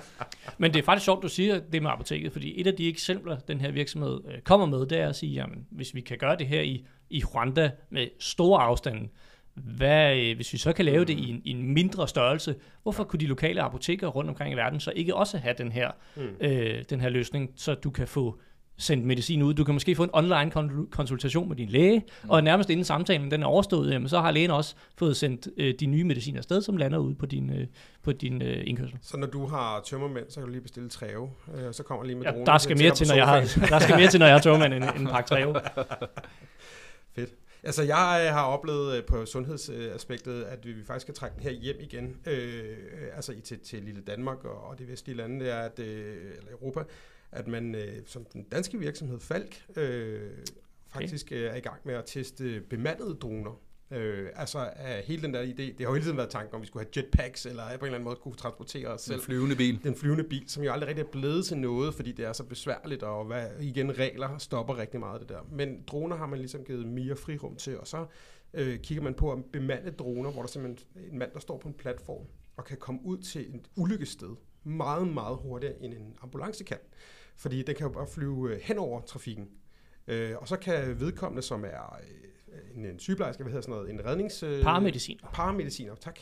Men 0.57 0.73
det 0.73 0.79
er 0.79 0.83
faktisk 0.83 1.05
sjovt, 1.05 1.23
du 1.23 1.29
siger 1.29 1.59
det 1.71 1.81
med 1.81 1.91
apoteket, 1.91 2.31
fordi 2.31 2.61
et 2.61 2.67
af 2.67 2.73
de 2.73 2.89
eksempler, 2.89 3.37
den 3.37 3.61
her 3.61 3.71
virksomhed 3.71 4.13
uh, 4.13 4.31
kommer 4.43 4.65
med, 4.65 4.85
det 4.85 4.99
er 4.99 5.09
at 5.09 5.15
sige, 5.15 5.31
jamen, 5.31 5.65
hvis 5.71 5.95
vi 5.95 6.01
kan 6.01 6.17
gøre 6.17 6.35
det 6.37 6.47
her 6.47 6.61
i, 6.61 6.85
i 7.09 7.23
Rwanda 7.23 7.71
med 7.91 8.07
store 8.19 8.61
afstande, 8.61 9.09
hvad, 9.55 10.17
øh, 10.17 10.35
hvis 10.35 10.53
vi 10.53 10.57
så 10.57 10.73
kan 10.73 10.85
lave 10.85 11.05
det 11.05 11.13
i 11.13 11.29
en, 11.29 11.41
i 11.43 11.51
en 11.51 11.73
mindre 11.73 12.07
størrelse, 12.07 12.55
hvorfor 12.83 13.03
kunne 13.03 13.19
de 13.19 13.25
lokale 13.25 13.61
apoteker 13.61 14.07
rundt 14.07 14.29
omkring 14.29 14.53
i 14.53 14.57
verden 14.57 14.79
så 14.79 14.91
ikke 14.95 15.15
også 15.15 15.37
have 15.37 15.55
den 15.57 15.71
her, 15.71 15.91
mm. 16.15 16.23
øh, 16.41 16.83
den 16.89 17.01
her 17.01 17.09
løsning, 17.09 17.51
så 17.55 17.73
du 17.73 17.89
kan 17.89 18.07
få 18.07 18.39
sendt 18.77 19.05
medicin 19.05 19.41
ud. 19.41 19.53
Du 19.53 19.63
kan 19.63 19.73
måske 19.73 19.95
få 19.95 20.03
en 20.03 20.09
online 20.13 20.51
konsultation 20.91 21.47
med 21.49 21.55
din 21.55 21.69
læge, 21.69 22.03
mm. 22.23 22.29
og 22.29 22.43
nærmest 22.43 22.69
inden 22.69 22.83
samtalen 22.83 23.31
den 23.31 23.43
er 23.43 23.47
overstået, 23.47 23.91
jamen, 23.91 24.09
så 24.09 24.21
har 24.21 24.31
lægen 24.31 24.51
også 24.51 24.75
fået 24.97 25.17
sendt 25.17 25.47
øh, 25.57 25.73
de 25.79 25.85
nye 25.85 26.03
mediciner 26.03 26.37
afsted, 26.37 26.61
som 26.61 26.77
lander 26.77 26.97
ud 26.97 27.13
på 27.15 27.25
din, 27.25 27.49
øh, 27.49 27.67
på 28.03 28.11
din 28.11 28.41
øh, 28.41 28.63
indkørsel. 28.65 28.97
Så 29.01 29.17
når 29.17 29.27
du 29.27 29.45
har 29.45 29.81
tømmermænd, 29.85 30.25
så 30.29 30.35
kan 30.35 30.45
du 30.45 30.51
lige 30.51 30.61
bestille 30.61 30.89
træve, 30.89 31.29
øh, 31.55 31.73
så 31.73 31.83
kommer 31.83 32.05
lige 32.05 32.15
med 32.15 32.25
ja, 32.25 32.43
der 32.45 32.57
skal 32.57 32.77
mere 32.77 32.95
til, 32.95 33.07
når 33.07 33.15
jeg 33.15 33.27
har, 33.27 33.39
der 33.69 33.79
skal 33.79 33.95
mere 33.95 34.07
til, 34.07 34.19
når 34.19 34.27
jeg 34.27 34.35
har 34.35 34.41
tømmermænd, 34.41 34.73
end 34.73 34.83
en 34.99 35.07
pakke 35.07 35.27
træve. 35.27 35.55
Altså, 37.65 37.83
jeg 37.83 38.33
har 38.33 38.45
oplevet 38.45 38.97
øh, 38.97 39.05
på 39.05 39.25
sundhedsaspektet, 39.25 40.43
at 40.43 40.65
vi 40.65 40.83
faktisk 40.83 41.01
skal 41.03 41.13
trække 41.13 41.35
den 41.35 41.43
her 41.43 41.51
hjem 41.51 41.77
igen, 41.79 42.17
øh, 42.27 42.77
altså 43.15 43.35
til, 43.43 43.59
til 43.59 43.83
lille 43.83 44.01
Danmark 44.01 44.45
og, 44.45 44.63
og 44.63 44.79
de 44.79 44.87
vestlige 44.87 45.17
lande, 45.17 45.45
det 45.45 45.51
er, 45.51 45.59
at, 45.59 45.79
øh, 45.79 46.15
eller 46.37 46.51
Europa, 46.51 46.83
at 47.31 47.47
man 47.47 47.75
øh, 47.75 48.01
som 48.05 48.25
den 48.25 48.43
danske 48.43 48.79
virksomhed 48.79 49.19
Falk 49.19 49.65
øh, 49.75 50.31
faktisk 50.87 51.27
okay. 51.27 51.51
er 51.51 51.55
i 51.55 51.59
gang 51.59 51.79
med 51.83 51.95
at 51.95 52.03
teste 52.05 52.61
bemandede 52.69 53.15
droner. 53.15 53.59
Øh, 53.91 54.29
altså 54.35 54.59
uh, 54.59 55.05
hele 55.05 55.21
den 55.21 55.33
der 55.33 55.43
idé, 55.43 55.61
det 55.61 55.75
har 55.79 55.85
jo 55.85 55.93
hele 55.93 56.05
tiden 56.05 56.17
været 56.17 56.29
tanken 56.29 56.55
om, 56.55 56.61
vi 56.61 56.67
skulle 56.67 56.85
have 56.85 57.03
jetpacks, 57.03 57.45
eller 57.45 57.63
på 57.63 57.69
en 57.69 57.73
eller 57.73 57.85
anden 57.85 58.03
måde 58.03 58.15
kunne 58.15 58.35
transportere 58.35 58.87
os 58.87 59.01
selv. 59.01 59.15
Den 59.15 59.25
flyvende 59.25 59.55
bil. 59.55 59.83
Den 59.83 59.95
flyvende 59.95 60.23
bil, 60.23 60.43
som 60.47 60.63
jo 60.63 60.71
aldrig 60.71 60.87
rigtig 60.87 61.03
er 61.03 61.11
blevet 61.11 61.45
til 61.45 61.57
noget, 61.57 61.95
fordi 61.95 62.11
det 62.11 62.25
er 62.25 62.33
så 62.33 62.43
besværligt, 62.43 63.03
og 63.03 63.25
hvad, 63.25 63.47
igen 63.59 63.97
regler 63.97 64.37
stopper 64.37 64.77
rigtig 64.77 64.99
meget 64.99 65.21
det 65.21 65.29
der. 65.29 65.39
Men 65.51 65.83
droner 65.87 66.15
har 66.15 66.25
man 66.25 66.39
ligesom 66.39 66.63
givet 66.63 66.87
mere 66.87 67.15
frirum 67.15 67.55
til, 67.55 67.79
og 67.79 67.87
så 67.87 68.05
øh, 68.53 68.79
kigger 68.79 69.03
man 69.03 69.13
på 69.13 69.31
at 69.31 69.39
bemande 69.53 69.91
droner, 69.91 70.31
hvor 70.31 70.41
der 70.41 70.49
simpelthen 70.49 70.87
en 71.11 71.19
mand, 71.19 71.31
der 71.33 71.39
står 71.39 71.57
på 71.57 71.67
en 71.67 71.73
platform, 71.73 72.25
og 72.57 72.65
kan 72.65 72.77
komme 72.77 73.01
ud 73.03 73.17
til 73.17 73.41
et 73.41 73.61
ulykkessted 73.75 74.35
meget, 74.63 75.07
meget 75.07 75.37
hurtigere 75.37 75.83
end 75.83 75.93
en 75.93 76.15
ambulance 76.21 76.63
kan. 76.63 76.77
Fordi 77.37 77.61
den 77.61 77.75
kan 77.75 77.87
jo 77.87 77.93
bare 77.93 78.07
flyve 78.07 78.53
øh, 78.53 78.59
hen 78.61 78.77
over 78.77 79.01
trafikken. 79.01 79.49
Øh, 80.07 80.37
og 80.37 80.47
så 80.47 80.57
kan 80.57 80.99
vedkommende, 80.99 81.41
som 81.41 81.65
er 81.65 81.99
øh, 82.03 82.29
en, 82.75 82.85
en 82.85 82.99
sygeplejerske, 82.99 83.43
hvad 83.43 83.51
hedder 83.51 83.61
sådan 83.61 83.75
noget, 83.75 83.89
en 83.89 84.05
rednings... 84.05 84.43
Øh, 84.43 84.63
Paramediciner. 84.63 85.29
Paramediciner, 85.33 85.95
tak 85.95 86.19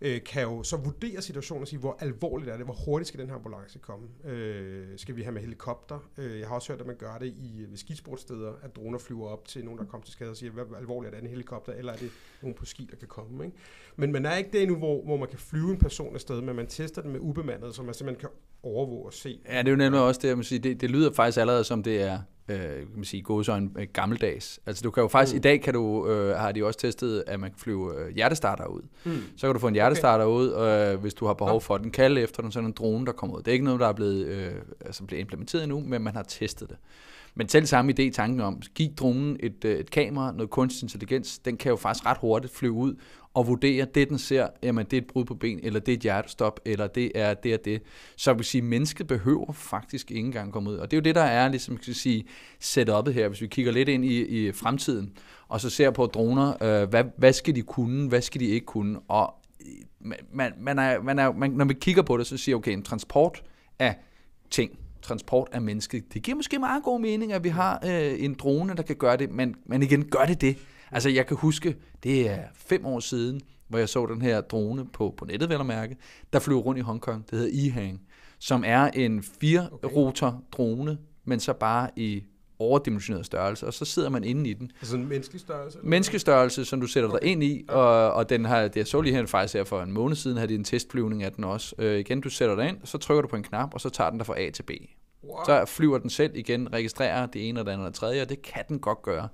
øh, 0.00 0.20
kan 0.24 0.42
jo 0.42 0.62
så 0.62 0.76
vurdere 0.76 1.22
situationen 1.22 1.62
og 1.62 1.68
sige, 1.68 1.78
hvor 1.80 1.96
alvorligt 2.00 2.50
er 2.50 2.56
det, 2.56 2.66
hvor 2.66 2.74
hurtigt 2.74 3.08
skal 3.08 3.20
den 3.20 3.28
her 3.28 3.36
ambulance 3.36 3.78
komme. 3.78 4.08
Øh, 4.24 4.86
skal 4.96 5.16
vi 5.16 5.22
have 5.22 5.32
med 5.32 5.40
helikopter? 5.40 5.98
Øh, 6.18 6.40
jeg 6.40 6.48
har 6.48 6.54
også 6.54 6.72
hørt, 6.72 6.80
at 6.80 6.86
man 6.86 6.96
gør 6.96 7.18
det 7.18 7.26
i 7.26 7.64
ved 7.68 7.76
skisportsteder, 7.76 8.52
at 8.62 8.76
droner 8.76 8.98
flyver 8.98 9.28
op 9.28 9.48
til 9.48 9.64
nogen, 9.64 9.78
der 9.78 9.84
kommer 9.84 10.04
til 10.04 10.12
skade 10.12 10.30
og 10.30 10.36
siger, 10.36 10.52
hvor 10.52 10.76
alvorligt 10.76 11.14
er 11.14 11.18
det 11.18 11.24
en 11.24 11.30
helikopter, 11.30 11.72
eller 11.72 11.92
er 11.92 11.96
det 11.96 12.10
nogen 12.42 12.54
på 12.54 12.64
ski, 12.64 12.88
der 12.90 12.96
kan 12.96 13.08
komme. 13.08 13.44
Ikke? 13.44 13.56
Men 13.96 14.12
man 14.12 14.26
er 14.26 14.36
ikke 14.36 14.50
der 14.52 14.60
endnu, 14.60 14.76
hvor, 14.76 15.04
hvor 15.04 15.16
man 15.16 15.28
kan 15.28 15.38
flyve 15.38 15.70
en 15.70 15.78
person 15.78 16.14
afsted, 16.14 16.40
men 16.40 16.56
man 16.56 16.66
tester 16.66 17.02
den 17.02 17.12
med 17.12 17.20
ubemandet, 17.20 17.74
så 17.74 17.82
man 17.82 17.94
simpelthen 17.94 18.20
kan 18.20 18.30
overvåge 18.62 19.06
og 19.06 19.12
se. 19.12 19.40
Ja, 19.48 19.58
det 19.58 19.66
er 19.66 19.70
jo 19.70 19.76
nemlig 19.76 20.00
også 20.00 20.20
det, 20.22 20.28
jeg 20.28 20.36
må 20.36 20.42
sige, 20.42 20.58
det, 20.58 20.80
det 20.80 20.90
lyder 20.90 21.12
faktisk 21.12 21.38
allerede 21.38 21.64
som 21.64 21.82
det 21.82 22.02
er 22.02 22.20
øh, 22.48 22.58
kan 22.58 22.86
man 22.94 23.04
sige, 23.04 23.22
gåsøjne 23.22 23.70
øh, 23.78 23.86
gammeldags. 23.92 24.60
Altså 24.66 24.82
du 24.82 24.90
kan 24.90 25.00
jo 25.02 25.08
faktisk, 25.08 25.34
mm. 25.34 25.36
i 25.36 25.40
dag 25.40 25.60
kan 25.60 25.74
du, 25.74 26.08
øh, 26.08 26.36
har 26.36 26.52
de 26.52 26.64
også 26.64 26.78
testet, 26.78 27.24
at 27.26 27.40
man 27.40 27.50
kan 27.50 27.58
flyve 27.58 28.00
øh, 28.00 28.14
hjertestarter 28.14 28.66
ud. 28.66 28.82
Mm. 29.04 29.22
Så 29.36 29.46
kan 29.46 29.54
du 29.54 29.60
få 29.60 29.68
en 29.68 29.74
hjertestarter 29.74 30.24
okay. 30.24 30.34
ud, 30.34 30.92
øh, 30.94 31.00
hvis 31.00 31.14
du 31.14 31.26
har 31.26 31.34
behov 31.34 31.60
for 31.60 31.78
den. 31.78 31.90
Kalde 31.90 32.20
efter 32.20 32.42
den, 32.42 32.52
sådan 32.52 32.66
en 32.66 32.72
drone, 32.72 33.06
der 33.06 33.12
kommer 33.12 33.36
ud. 33.36 33.42
Det 33.42 33.48
er 33.48 33.52
ikke 33.52 33.64
noget, 33.64 33.80
der 33.80 33.86
er 33.86 33.92
blevet, 33.92 34.26
øh, 34.26 34.52
altså 34.80 35.04
blevet 35.04 35.20
implementeret 35.20 35.62
endnu, 35.62 35.80
men 35.80 36.02
man 36.02 36.14
har 36.16 36.22
testet 36.22 36.68
det. 36.68 36.76
Men 37.34 37.48
selv 37.48 37.66
samme 37.66 37.94
idé, 37.98 38.10
tanken 38.10 38.40
om, 38.40 38.62
giv 38.74 38.94
dronen 38.94 39.36
et, 39.40 39.64
øh, 39.64 39.78
et 39.78 39.90
kamera, 39.90 40.32
noget 40.32 40.50
kunstig 40.50 40.82
intelligens, 40.82 41.38
den 41.38 41.56
kan 41.56 41.70
jo 41.70 41.76
faktisk 41.76 42.06
ret 42.06 42.18
hurtigt 42.20 42.54
flyve 42.54 42.72
ud 42.72 42.94
og 43.36 43.46
vurdere, 43.46 43.86
det 43.94 44.08
den 44.08 44.18
ser, 44.18 44.48
jamen 44.62 44.86
det 44.86 44.96
er 44.96 45.00
et 45.00 45.06
brud 45.06 45.24
på 45.24 45.34
ben, 45.34 45.60
eller 45.62 45.80
det 45.80 45.92
er 45.92 45.96
et 45.96 46.02
hjertestop, 46.02 46.60
eller 46.64 46.86
det 46.86 47.12
er 47.14 47.34
det 47.34 47.54
og 47.54 47.64
det. 47.64 47.82
Så 48.16 48.32
vil 48.32 48.44
sige, 48.44 48.62
mennesket 48.62 49.06
behøver 49.06 49.52
faktisk 49.52 50.10
ikke 50.10 50.26
engang 50.26 50.52
komme 50.52 50.70
ud. 50.70 50.76
Og 50.76 50.90
det 50.90 50.96
er 50.96 51.00
jo 51.00 51.02
det, 51.02 51.14
der 51.14 51.22
er, 51.22 51.48
ligesom 51.48 51.76
kan 51.76 51.94
sige, 51.94 52.24
setupet 52.60 53.14
her, 53.14 53.28
hvis 53.28 53.40
vi 53.40 53.46
kigger 53.46 53.72
lidt 53.72 53.88
ind 53.88 54.04
i, 54.04 54.24
i 54.48 54.52
fremtiden, 54.52 55.12
og 55.48 55.60
så 55.60 55.70
ser 55.70 55.90
på 55.90 56.06
droner, 56.06 56.62
øh, 56.62 56.88
hvad, 56.88 57.04
hvad 57.18 57.32
skal 57.32 57.54
de 57.54 57.62
kunne, 57.62 58.08
hvad 58.08 58.20
skal 58.20 58.40
de 58.40 58.46
ikke 58.46 58.66
kunne, 58.66 58.98
og 59.08 59.34
øh, 59.60 60.12
man, 60.32 60.52
man 60.60 60.78
er, 60.78 61.02
man 61.02 61.18
er, 61.18 61.32
man, 61.32 61.50
når 61.50 61.64
vi 61.64 61.74
kigger 61.74 62.02
på 62.02 62.16
det, 62.16 62.26
så 62.26 62.36
siger 62.36 62.56
okay, 62.56 62.72
en 62.72 62.82
transport 62.82 63.42
af 63.78 63.96
ting, 64.50 64.78
transport 65.02 65.48
af 65.52 65.62
mennesket, 65.62 66.14
det 66.14 66.22
giver 66.22 66.36
måske 66.36 66.58
meget 66.58 66.82
god 66.82 67.00
mening, 67.00 67.32
at 67.32 67.44
vi 67.44 67.48
har 67.48 67.80
øh, 67.86 68.24
en 68.24 68.34
drone, 68.34 68.74
der 68.76 68.82
kan 68.82 68.96
gøre 68.96 69.16
det, 69.16 69.30
men, 69.30 69.54
men 69.66 69.82
igen, 69.82 70.04
gør 70.04 70.24
det 70.24 70.40
det? 70.40 70.56
Altså, 70.92 71.08
jeg 71.08 71.26
kan 71.26 71.36
huske, 71.36 71.76
det 72.02 72.30
er 72.30 72.38
fem 72.54 72.86
år 72.86 73.00
siden, 73.00 73.40
hvor 73.68 73.78
jeg 73.78 73.88
så 73.88 74.06
den 74.06 74.22
her 74.22 74.40
drone 74.40 74.86
på, 74.86 75.14
på 75.16 75.24
nettet, 75.24 75.48
vel 75.48 75.60
at 75.60 75.66
mærke, 75.66 75.96
der 76.32 76.38
flyver 76.38 76.60
rundt 76.60 76.78
i 76.78 76.82
Hongkong. 76.82 77.30
Det 77.30 77.38
hedder 77.38 77.70
E-Hang, 77.70 78.00
som 78.38 78.64
er 78.66 78.84
en 78.84 79.22
fire-rotor 79.40 80.42
drone, 80.52 80.98
men 81.24 81.40
så 81.40 81.52
bare 81.52 81.90
i 81.96 82.22
overdimensioneret 82.58 83.26
størrelse, 83.26 83.66
og 83.66 83.74
så 83.74 83.84
sidder 83.84 84.08
man 84.08 84.24
inde 84.24 84.50
i 84.50 84.52
den. 84.52 84.70
Altså 84.80 84.96
en 84.96 85.08
menneskelig 85.08 85.40
størrelse? 85.40 85.78
Eller? 85.78 85.90
Menneskelig 85.90 86.20
størrelse, 86.20 86.64
som 86.64 86.80
du 86.80 86.86
sætter 86.86 87.10
okay. 87.10 87.18
dig 87.22 87.28
ind 87.28 87.42
i, 87.42 87.64
og, 87.68 88.12
og 88.12 88.28
den 88.28 88.44
har, 88.44 88.62
det 88.62 88.76
jeg 88.76 88.86
så 88.86 89.00
lige 89.00 89.14
her 89.14 89.26
faktisk 89.26 89.54
her 89.54 89.64
for 89.64 89.82
en 89.82 89.92
måned 89.92 90.16
siden, 90.16 90.36
havde 90.36 90.48
de 90.48 90.54
en 90.54 90.64
testflyvning 90.64 91.22
af 91.22 91.32
den 91.32 91.44
også. 91.44 91.74
Øh, 91.78 91.98
igen, 91.98 92.20
du 92.20 92.30
sætter 92.30 92.56
dig 92.56 92.68
ind, 92.68 92.76
så 92.84 92.98
trykker 92.98 93.22
du 93.22 93.28
på 93.28 93.36
en 93.36 93.42
knap, 93.42 93.74
og 93.74 93.80
så 93.80 93.88
tager 93.90 94.10
den 94.10 94.18
dig 94.18 94.26
fra 94.26 94.40
A 94.40 94.50
til 94.50 94.62
B. 94.62 94.70
Wow. 95.24 95.36
Så 95.46 95.64
flyver 95.66 95.98
den 95.98 96.10
selv 96.10 96.36
igen, 96.36 96.72
registrerer 96.72 97.26
det 97.26 97.48
ene 97.48 97.60
og 97.60 97.66
det 97.66 97.72
andet 97.72 97.86
og 97.86 97.92
det 97.92 97.98
tredje, 97.98 98.22
og 98.22 98.28
det 98.28 98.42
kan 98.42 98.62
den 98.68 98.78
godt 98.78 99.02
gøre. 99.02 99.28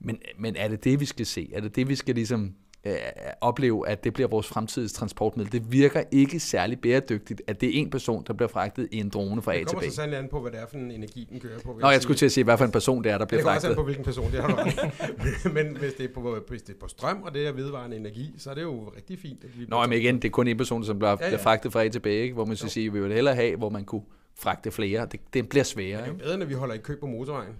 Men, 0.00 0.18
men 0.38 0.56
er 0.56 0.68
det 0.68 0.84
det, 0.84 1.00
vi 1.00 1.04
skal 1.04 1.26
se? 1.26 1.50
Er 1.54 1.60
det 1.60 1.76
det, 1.76 1.88
vi 1.88 1.94
skal 1.94 2.14
ligesom 2.14 2.54
øh, 2.84 2.96
opleve, 3.40 3.88
at 3.88 4.04
det 4.04 4.14
bliver 4.14 4.28
vores 4.28 4.46
fremtidige 4.46 4.88
transportmiddel? 4.88 5.52
Det 5.52 5.72
virker 5.72 6.02
ikke 6.10 6.40
særlig 6.40 6.80
bæredygtigt, 6.80 7.42
at 7.46 7.60
det 7.60 7.68
er 7.68 7.80
en 7.80 7.90
person, 7.90 8.24
der 8.26 8.32
bliver 8.32 8.48
fragtet 8.48 8.88
i 8.92 8.96
en 8.96 9.08
drone 9.08 9.42
fra 9.42 9.54
A 9.54 9.58
til 9.58 9.64
B. 9.64 9.68
Det 9.68 9.74
kommer 9.74 9.90
så 9.90 9.96
sandelig 9.96 10.18
an 10.18 10.28
på, 10.28 10.40
hvad 10.40 10.52
det 10.52 10.60
er 10.60 10.66
for 10.66 10.76
en 10.76 10.90
energi, 10.90 11.28
den 11.30 11.40
kører 11.40 11.58
på. 11.58 11.78
Nå, 11.80 11.86
jeg, 11.86 11.92
jeg 11.92 12.02
skulle 12.02 12.16
til 12.16 12.26
at 12.26 12.32
sige, 12.32 12.44
hvad 12.44 12.58
for 12.58 12.64
en 12.64 12.70
person 12.70 13.04
det 13.04 13.12
er, 13.12 13.18
der 13.18 13.26
bliver 13.26 13.42
fragtet. 13.42 13.68
Det 13.68 13.76
kommer 13.76 13.92
også 13.92 14.02
an 14.02 14.04
på, 14.04 14.04
hvilken 14.04 14.04
person 14.04 14.32
det 14.32 15.48
er. 15.48 15.48
men 15.56 15.76
hvis 15.76 15.92
det, 15.92 16.04
er 16.04 16.14
på, 16.14 16.36
hvis 16.48 16.62
det 16.62 16.74
er 16.74 16.78
på 16.80 16.88
strøm, 16.88 17.22
og 17.22 17.34
det 17.34 17.46
er 17.46 17.52
vedvarende 17.52 17.96
energi, 17.96 18.34
så 18.38 18.50
er 18.50 18.54
det 18.54 18.62
jo 18.62 18.92
rigtig 18.96 19.18
fint. 19.18 19.44
At 19.44 19.50
Nå, 19.68 19.86
men 19.86 19.98
igen, 19.98 20.14
det 20.16 20.24
er 20.24 20.30
kun 20.30 20.48
en 20.48 20.56
person, 20.56 20.84
som 20.84 20.98
bliver, 20.98 21.10
ja, 21.10 21.16
ja. 21.20 21.28
bliver 21.28 21.42
fragtet 21.42 21.72
fra 21.72 21.84
A 21.84 21.88
til 21.88 22.00
B, 22.00 22.06
ikke? 22.06 22.34
hvor 22.34 22.44
man 22.44 22.56
så 22.56 22.68
siger, 22.68 22.90
vi 22.90 23.00
vil 23.00 23.12
hellere 23.12 23.34
have, 23.34 23.56
hvor 23.56 23.70
man 23.70 23.84
kunne 23.84 24.02
fragte 24.38 24.70
flere. 24.70 25.06
Det, 25.12 25.20
det 25.34 25.48
bliver 25.48 25.64
sværere. 25.64 26.00
Det 26.00 26.08
er 26.08 26.12
jo 26.12 26.18
bedre, 26.18 26.38
når 26.38 26.46
vi 26.46 26.54
holder 26.54 26.74
i 26.74 26.78
kø 26.78 26.96
på 27.00 27.06
motorvejen. 27.06 27.52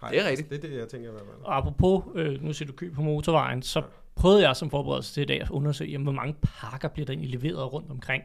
Hej, 0.00 0.10
det 0.10 0.20
er 0.20 0.28
rigtigt. 0.28 0.50
Det 0.50 0.64
er 0.64 0.68
det, 0.68 0.78
jeg 0.78 0.88
tænker. 0.88 1.10
Hvad 1.10 1.20
og 1.42 1.56
apropos, 1.56 2.04
øh, 2.14 2.44
nu 2.44 2.52
siger 2.52 2.66
du 2.66 2.72
køb 2.72 2.94
på 2.94 3.02
motorvejen, 3.02 3.62
så 3.62 3.82
prøvede 4.16 4.48
jeg 4.48 4.56
som 4.56 4.70
forberedelse 4.70 5.14
til 5.14 5.22
i 5.22 5.26
dag 5.26 5.40
at 5.40 5.50
undersøge, 5.50 5.90
jamen, 5.90 6.04
hvor 6.04 6.12
mange 6.12 6.36
pakker 6.42 6.88
bliver 6.88 7.06
der 7.06 7.12
egentlig 7.12 7.30
leveret 7.30 7.72
rundt 7.72 7.90
omkring. 7.90 8.22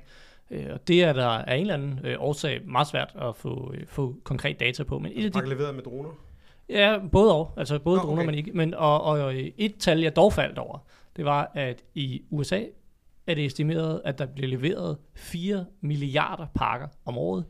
Øh, 0.52 0.66
og 0.74 0.88
det 0.88 1.04
er 1.04 1.14
der 1.14 1.28
af 1.28 1.56
en 1.56 1.62
eller 1.62 1.74
anden 1.74 2.00
øh, 2.04 2.16
årsag 2.20 2.62
meget 2.66 2.88
svært 2.88 3.16
at 3.22 3.36
få, 3.36 3.74
øh, 3.74 3.88
få 3.88 4.16
konkret 4.24 4.60
data 4.60 4.84
på. 4.84 5.00
Men 5.00 5.12
et 5.16 5.36
af 5.36 5.44
de, 5.44 5.50
leveret 5.50 5.76
med 5.76 5.84
droner? 5.84 6.10
Ja, 6.70 7.00
både 7.12 7.36
og. 7.36 7.54
Altså 7.58 7.80
både 7.80 7.98
Nå, 7.98 8.04
droner, 8.04 8.22
okay. 8.22 8.26
men 8.26 8.36
ikke. 8.36 8.52
Men, 8.52 8.74
og, 8.74 9.02
og 9.02 9.34
et 9.36 9.76
tal, 9.80 10.00
jeg 10.00 10.16
dog 10.16 10.34
faldt 10.34 10.58
over, 10.58 10.78
det 11.16 11.26
var, 11.26 11.52
at 11.54 11.84
i 11.94 12.22
USA 12.30 12.62
er 13.28 13.36
det 13.36 13.46
estimeret, 13.46 14.02
at 14.06 14.18
der 14.18 14.26
bliver 14.26 14.48
leveret 14.48 14.98
4 15.16 15.66
milliarder 15.82 16.48
pakker 16.56 16.88
om 17.06 17.18
året, 17.18 17.46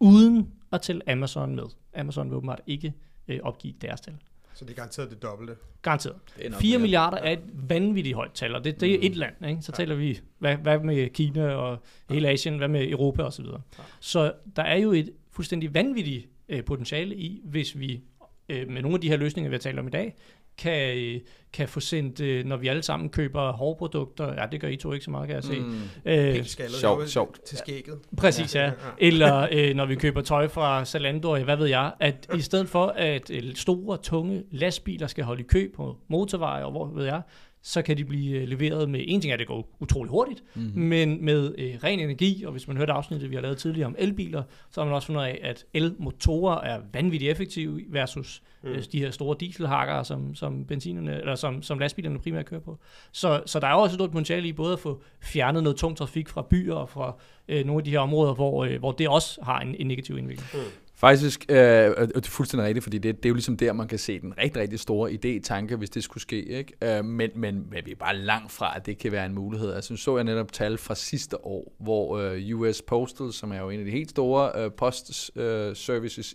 uden 0.00 0.52
at 0.72 0.80
tælle 0.80 1.10
Amazon 1.10 1.56
med. 1.56 1.64
Amazon 1.96 2.28
vil 2.28 2.36
åbenbart 2.36 2.60
ikke 2.66 2.94
øh, 3.28 3.40
opgive 3.42 3.74
deres 3.80 4.00
tal. 4.00 4.14
Så 4.54 4.64
det 4.64 4.70
er 4.70 4.74
garanteret 4.74 5.10
det 5.10 5.22
dobbelte? 5.22 5.56
Garanteret. 5.82 6.16
4 6.60 6.78
milliarder 6.78 7.16
er 7.16 7.32
et 7.32 7.42
vanvittigt 7.52 8.14
højt 8.14 8.32
tal, 8.32 8.54
og 8.54 8.64
det, 8.64 8.80
det 8.80 8.94
er 8.94 8.98
mm. 8.98 9.06
et 9.06 9.16
land. 9.16 9.46
Ikke? 9.48 9.62
Så 9.62 9.72
ja. 9.72 9.76
taler 9.76 9.94
vi, 9.94 10.20
hvad, 10.38 10.56
hvad 10.56 10.78
med 10.78 11.08
Kina 11.08 11.54
og 11.54 11.78
hele 12.10 12.28
Asien, 12.28 12.58
hvad 12.58 12.68
med 12.68 12.90
Europa 12.90 13.22
osv. 13.22 13.44
Så, 13.44 13.52
ja. 13.78 13.84
så 14.00 14.32
der 14.56 14.62
er 14.62 14.76
jo 14.76 14.92
et 14.92 15.10
fuldstændig 15.30 15.74
vanvittigt 15.74 16.28
øh, 16.48 16.64
potentiale 16.64 17.14
i, 17.16 17.40
hvis 17.44 17.78
vi 17.78 18.02
øh, 18.48 18.68
med 18.68 18.82
nogle 18.82 18.94
af 18.94 19.00
de 19.00 19.08
her 19.08 19.16
løsninger, 19.16 19.48
vi 19.50 19.54
har 19.54 19.60
talt 19.60 19.78
om 19.78 19.86
i 19.86 19.90
dag, 19.90 20.14
kan, 20.58 21.20
kan 21.52 21.68
få 21.68 21.80
sendt, 21.80 22.20
øh, 22.20 22.44
når 22.44 22.56
vi 22.56 22.68
alle 22.68 22.82
sammen 22.82 23.10
køber 23.10 23.52
hårprodukter, 23.52 24.42
ja, 24.42 24.46
det 24.52 24.60
gør 24.60 24.68
I 24.68 24.76
to 24.76 24.92
ikke 24.92 25.04
så 25.04 25.10
meget, 25.10 25.26
kan 25.26 25.34
jeg 25.34 25.44
se. 25.44 25.60
Mm. 25.60 25.74
Øh, 26.04 26.44
sjovt, 26.44 27.10
sjovt. 27.10 27.40
Til 27.44 27.58
skægget. 27.58 27.98
Præcis, 28.16 28.54
ja. 28.54 28.64
ja. 28.64 28.72
Eller 28.98 29.48
øh, 29.52 29.74
når 29.74 29.86
vi 29.86 29.94
køber 29.94 30.20
tøj 30.20 30.48
fra 30.48 30.84
Zalando, 30.84 31.38
hvad 31.44 31.56
ved 31.56 31.66
jeg, 31.66 31.92
at 32.00 32.28
i 32.36 32.40
stedet 32.40 32.68
for, 32.68 32.86
at 32.86 33.30
øh, 33.30 33.54
store, 33.54 33.96
tunge 33.96 34.42
lastbiler 34.50 35.06
skal 35.06 35.24
holde 35.24 35.40
i 35.40 35.46
kø 35.48 35.68
på 35.76 35.96
motorveje, 36.08 36.64
og 36.64 36.70
hvor 36.70 36.86
ved 36.86 37.04
jeg, 37.04 37.22
så 37.66 37.82
kan 37.82 37.96
de 37.96 38.04
blive 38.04 38.40
øh, 38.40 38.48
leveret 38.48 38.90
med, 38.90 39.04
en 39.06 39.20
ting 39.20 39.30
er, 39.30 39.34
at 39.34 39.38
det 39.38 39.46
går 39.46 39.76
utrolig 39.80 40.10
hurtigt, 40.10 40.44
mm-hmm. 40.54 40.82
men 40.82 41.24
med 41.24 41.54
øh, 41.58 41.74
ren 41.84 42.00
energi, 42.00 42.44
og 42.44 42.52
hvis 42.52 42.68
man 42.68 42.76
hørte 42.76 42.92
afsnittet, 42.92 43.30
vi 43.30 43.34
har 43.34 43.42
lavet 43.42 43.58
tidligere 43.58 43.86
om 43.86 43.94
elbiler, 43.98 44.42
så 44.70 44.80
har 44.80 44.84
man 44.84 44.94
også 44.94 45.06
fundet 45.06 45.22
af, 45.22 45.40
at 45.42 45.64
elmotorer 45.74 46.60
er 46.60 46.80
vanvittigt 46.92 47.30
effektive 47.30 47.80
versus 47.88 48.42
mm. 48.62 48.68
øh, 48.68 48.82
de 48.92 48.98
her 48.98 49.10
store 49.10 49.36
dieselhakker, 49.40 50.02
som, 50.02 50.34
som, 50.34 50.64
benzinerne, 50.64 51.20
eller 51.20 51.34
som, 51.34 51.62
som 51.62 51.78
lastbilerne 51.78 52.18
primært 52.18 52.46
kører 52.46 52.60
på. 52.60 52.78
Så, 53.12 53.42
så 53.46 53.60
der 53.60 53.66
er 53.66 53.74
også 53.74 53.92
et 53.92 53.98
stort 53.98 54.10
potentiale 54.10 54.48
i 54.48 54.52
både 54.52 54.72
at 54.72 54.78
få 54.78 55.02
fjernet 55.22 55.62
noget 55.62 55.76
tung 55.76 55.96
trafik 55.96 56.28
fra 56.28 56.46
byer 56.50 56.74
og 56.74 56.88
fra 56.88 57.16
øh, 57.48 57.66
nogle 57.66 57.80
af 57.80 57.84
de 57.84 57.90
her 57.90 58.00
områder, 58.00 58.34
hvor, 58.34 58.64
øh, 58.64 58.78
hvor 58.78 58.92
det 58.92 59.08
også 59.08 59.40
har 59.42 59.60
en, 59.60 59.74
en 59.78 59.86
negativ 59.86 60.18
indvirkning. 60.18 60.48
Mm. 60.54 60.85
Faktisk, 60.98 61.46
øh, 61.48 61.90
og 61.96 62.08
det 62.08 62.26
er 62.26 62.30
fuldstændig 62.30 62.66
rigtigt, 62.66 62.82
fordi 62.82 62.98
det, 62.98 63.16
det 63.16 63.24
er 63.24 63.28
jo 63.28 63.34
ligesom 63.34 63.56
der, 63.56 63.72
man 63.72 63.88
kan 63.88 63.98
se 63.98 64.20
den 64.20 64.38
rigtig, 64.38 64.62
rigtig 64.62 64.80
store 64.80 65.10
idé, 65.10 65.40
tanke, 65.42 65.76
hvis 65.76 65.90
det 65.90 66.04
skulle 66.04 66.22
ske. 66.22 66.44
Ikke? 66.44 66.98
Øh, 66.98 67.04
men, 67.04 67.30
men, 67.34 67.70
men 67.70 67.86
vi 67.86 67.90
er 67.90 67.96
bare 67.96 68.16
langt 68.16 68.52
fra, 68.52 68.76
at 68.76 68.86
det 68.86 68.98
kan 68.98 69.12
være 69.12 69.26
en 69.26 69.34
mulighed. 69.34 69.72
Altså, 69.72 69.96
så 69.96 70.16
jeg 70.16 70.24
netop 70.24 70.52
tal 70.52 70.78
fra 70.78 70.94
sidste 70.94 71.44
år, 71.44 71.76
hvor 71.78 72.18
øh, 72.18 72.54
US 72.54 72.82
Postal, 72.82 73.32
som 73.32 73.52
er 73.52 73.58
jo 73.58 73.70
en 73.70 73.78
af 73.78 73.84
de 73.84 73.90
helt 73.90 74.10
store 74.10 74.64
øh, 74.64 74.70
post 74.72 75.30
øh, 75.36 75.76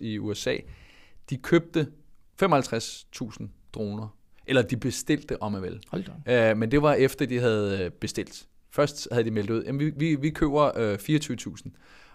i 0.01 0.19
USA, 0.19 0.55
de 1.29 1.37
købte 1.37 1.87
55.000 2.43 3.47
droner. 3.73 4.17
Eller 4.47 4.61
de 4.61 4.77
bestilte, 4.77 5.41
om 5.41 5.51
man 5.51 5.61
vil. 5.61 5.79
Øh, 6.27 6.57
men 6.57 6.71
det 6.71 6.81
var 6.81 6.93
efter, 6.93 7.25
de 7.25 7.39
havde 7.39 7.83
øh, 7.83 7.91
bestilt. 7.91 8.47
Først 8.71 9.07
havde 9.11 9.25
de 9.25 9.31
meldt 9.31 9.49
ud, 9.49 9.63
at 9.63 9.79
vi, 9.79 9.89
vi, 9.89 10.15
vi 10.15 10.29
køber 10.29 10.71
øh, 10.77 10.93
24.000. 10.93 11.69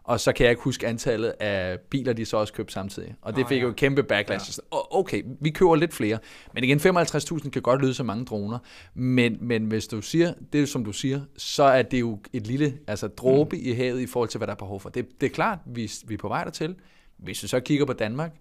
Og 0.07 0.21
så 0.21 0.33
kan 0.33 0.45
jeg 0.45 0.51
ikke 0.51 0.63
huske 0.63 0.87
antallet 0.87 1.35
af 1.41 1.81
biler, 1.81 2.13
de 2.13 2.25
så 2.25 2.37
også 2.37 2.53
købte 2.53 2.73
samtidig. 2.73 3.15
Og 3.23 3.37
det 3.37 3.45
oh, 3.45 3.49
fik 3.49 3.59
ja. 3.59 3.63
jo 3.63 3.73
kæmpe 3.73 4.03
backlash. 4.03 4.59
Ja. 4.73 4.79
Okay, 4.99 5.23
vi 5.41 5.51
køber 5.51 5.77
lidt 5.77 5.95
flere. 5.95 6.19
Men 6.55 6.65
igen, 6.65 6.79
55.000 6.79 7.51
kan 7.51 7.63
godt 7.63 7.83
lyde 7.83 7.95
så 7.95 8.03
mange 8.03 8.25
droner. 8.25 8.59
Men, 8.95 9.39
men 9.41 9.65
hvis 9.65 9.87
du 9.87 10.03
siger, 10.03 10.35
det 10.53 10.63
er 10.63 10.67
som 10.67 10.85
du 10.85 10.93
siger, 10.93 11.21
så 11.37 11.63
er 11.63 11.83
det 11.83 12.01
jo 12.01 12.19
et 12.33 12.47
lille 12.47 12.79
altså, 12.87 13.09
dråbe 13.09 13.57
mm. 13.57 13.63
i 13.65 13.73
havet 13.73 14.01
i 14.01 14.07
forhold 14.07 14.29
til, 14.29 14.39
hvad 14.39 14.47
der 14.47 14.53
er 14.53 14.57
behov 14.57 14.81
for. 14.81 14.89
Det, 14.89 15.21
det 15.21 15.27
er 15.27 15.31
klart, 15.31 15.59
vi, 15.67 15.91
vi 16.07 16.15
er 16.15 16.19
på 16.19 16.29
vej 16.29 16.45
dertil. 16.45 16.75
Hvis 17.17 17.41
du 17.41 17.49
så 17.49 17.61
kigger 17.61 17.87
på 17.87 17.93
Danmark, 17.93 18.33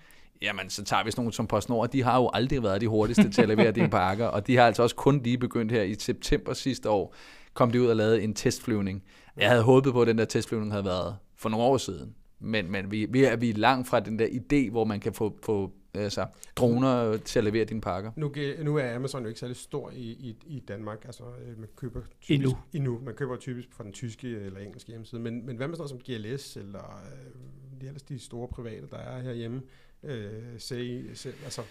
jamen 0.42 0.70
så 0.70 0.84
tager 0.84 1.04
vi 1.04 1.12
sådan 1.12 1.22
nogle 1.22 1.34
som 1.34 1.48
PostNord, 1.48 1.90
de 1.90 2.04
har 2.04 2.18
jo 2.18 2.30
aldrig 2.34 2.64
været 2.64 2.82
de 2.82 2.88
hurtigste 2.88 3.30
til 3.30 3.42
at 3.42 3.48
levere 3.48 3.72
dine 3.72 3.90
pakker, 4.00 4.26
og 4.26 4.48
de 4.48 4.58
har 4.58 4.68
altså 4.68 4.84
også 4.84 4.96
kun 4.96 5.22
lige 5.24 5.38
begyndt 5.38 5.72
her 5.72 5.82
i 5.82 5.96
september 6.00 6.54
sidste 6.54 6.90
år, 6.90 7.16
kom 7.56 7.72
de 7.72 7.82
ud 7.82 7.88
og 7.88 7.96
lavede 7.96 8.22
en 8.22 8.34
testflyvning. 8.34 9.04
Jeg 9.38 9.50
havde 9.50 9.64
håbet 9.64 9.94
på, 9.94 10.02
at 10.02 10.08
den 10.08 10.18
der 10.18 10.26
testflyvning 10.26 10.72
havde 10.72 10.86
været 10.86 11.18
for 11.36 11.50
nogle 11.50 11.66
år 11.66 11.78
siden, 11.78 12.16
men, 12.40 12.72
men 12.72 12.92
vi, 12.92 13.06
vi, 13.10 13.24
er, 13.24 13.36
vi 13.36 13.50
er 13.50 13.54
langt 13.54 13.88
fra 13.88 14.00
den 14.00 14.20
der 14.20 14.28
idé, 14.28 14.72
hvor 14.72 14.84
man 14.84 15.00
kan 15.00 15.14
få, 15.14 15.38
få 15.44 15.72
altså, 15.94 16.26
droner 16.56 17.18
til 17.18 17.40
at 17.40 17.46
levere 17.46 17.66
dine 17.66 17.82
pakker. 17.82 18.12
Nu, 18.16 18.32
nu 18.64 18.78
er 18.78 18.96
Amazon 18.96 19.22
jo 19.22 19.28
ikke 19.28 19.40
særlig 19.40 19.58
stor 19.58 19.92
i, 19.92 20.02
i, 20.02 20.38
i 20.46 20.60
Danmark. 20.60 21.06
Altså, 21.06 21.24
øh, 21.24 21.60
man 21.60 21.70
køber 21.76 22.02
typisk, 22.22 22.30
Endnu. 22.30 22.58
endnu. 22.74 23.00
Man 23.06 23.14
køber 23.14 23.36
typisk 23.36 23.74
fra 23.74 23.84
den 23.84 23.94
tyske 23.94 24.28
eller 24.28 24.60
engelske 24.60 24.90
hjemmeside. 24.90 25.22
Men, 25.22 25.46
men 25.46 25.58
hvad 25.58 25.68
med 25.68 25.76
sådan 25.76 25.90
noget 25.92 26.06
som 26.08 26.34
GLS 26.34 26.58
eller 26.58 27.04
øh, 27.06 27.82
de, 27.82 27.86
ellers 27.86 28.04
de 28.04 28.20
store 28.20 28.48
private, 28.48 28.88
der 28.92 28.98
er 28.98 29.22
herhjemme? 29.22 29.62
Øh, 30.04 30.32
se, 30.58 31.16
se, 31.16 31.34
altså, 31.44 31.62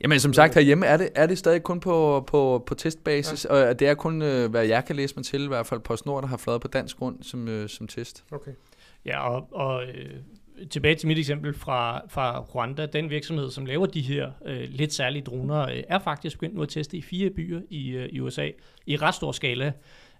Jamen 0.00 0.20
som 0.20 0.32
sagt 0.32 0.54
herhjemme 0.54 0.86
er 0.86 0.96
det, 0.96 1.08
er 1.14 1.26
det 1.26 1.38
stadig 1.38 1.62
kun 1.62 1.80
på, 1.80 2.24
på, 2.26 2.64
på 2.66 2.74
testbasis, 2.74 3.46
ja. 3.50 3.68
og 3.68 3.78
det 3.78 3.88
er 3.88 3.94
kun, 3.94 4.22
øh, 4.22 4.50
hvad 4.50 4.66
jeg 4.66 4.84
kan 4.84 4.96
læse 4.96 5.16
mig 5.16 5.24
til, 5.24 5.44
i 5.44 5.48
hvert 5.48 5.66
fald 5.66 5.80
PostNord, 5.80 6.22
der 6.22 6.28
har 6.28 6.36
fløjet 6.36 6.60
på 6.60 6.68
dansk 6.68 6.96
grund 6.96 7.22
som, 7.22 7.48
øh, 7.48 7.68
som 7.68 7.88
test. 7.88 8.24
okay. 8.30 8.52
Ja, 9.06 9.28
og, 9.28 9.48
og 9.52 9.84
øh, 9.84 10.10
tilbage 10.70 10.94
til 10.94 11.08
mit 11.08 11.18
eksempel 11.18 11.54
fra, 11.54 12.02
fra 12.08 12.40
Rwanda, 12.40 12.86
den 12.86 13.10
virksomhed, 13.10 13.50
som 13.50 13.66
laver 13.66 13.86
de 13.86 14.00
her 14.00 14.30
øh, 14.44 14.68
lidt 14.68 14.92
særlige 14.92 15.22
droner, 15.22 15.68
øh, 15.68 15.82
er 15.88 15.98
faktisk 15.98 16.38
begyndt 16.38 16.54
nu 16.54 16.62
at 16.62 16.68
teste 16.68 16.96
i 16.96 17.02
fire 17.02 17.30
byer 17.30 17.60
i, 17.70 17.90
øh, 17.90 18.08
i 18.12 18.20
USA, 18.20 18.50
i 18.86 18.96
ret 18.96 19.14
stor 19.14 19.32
skala. 19.32 19.72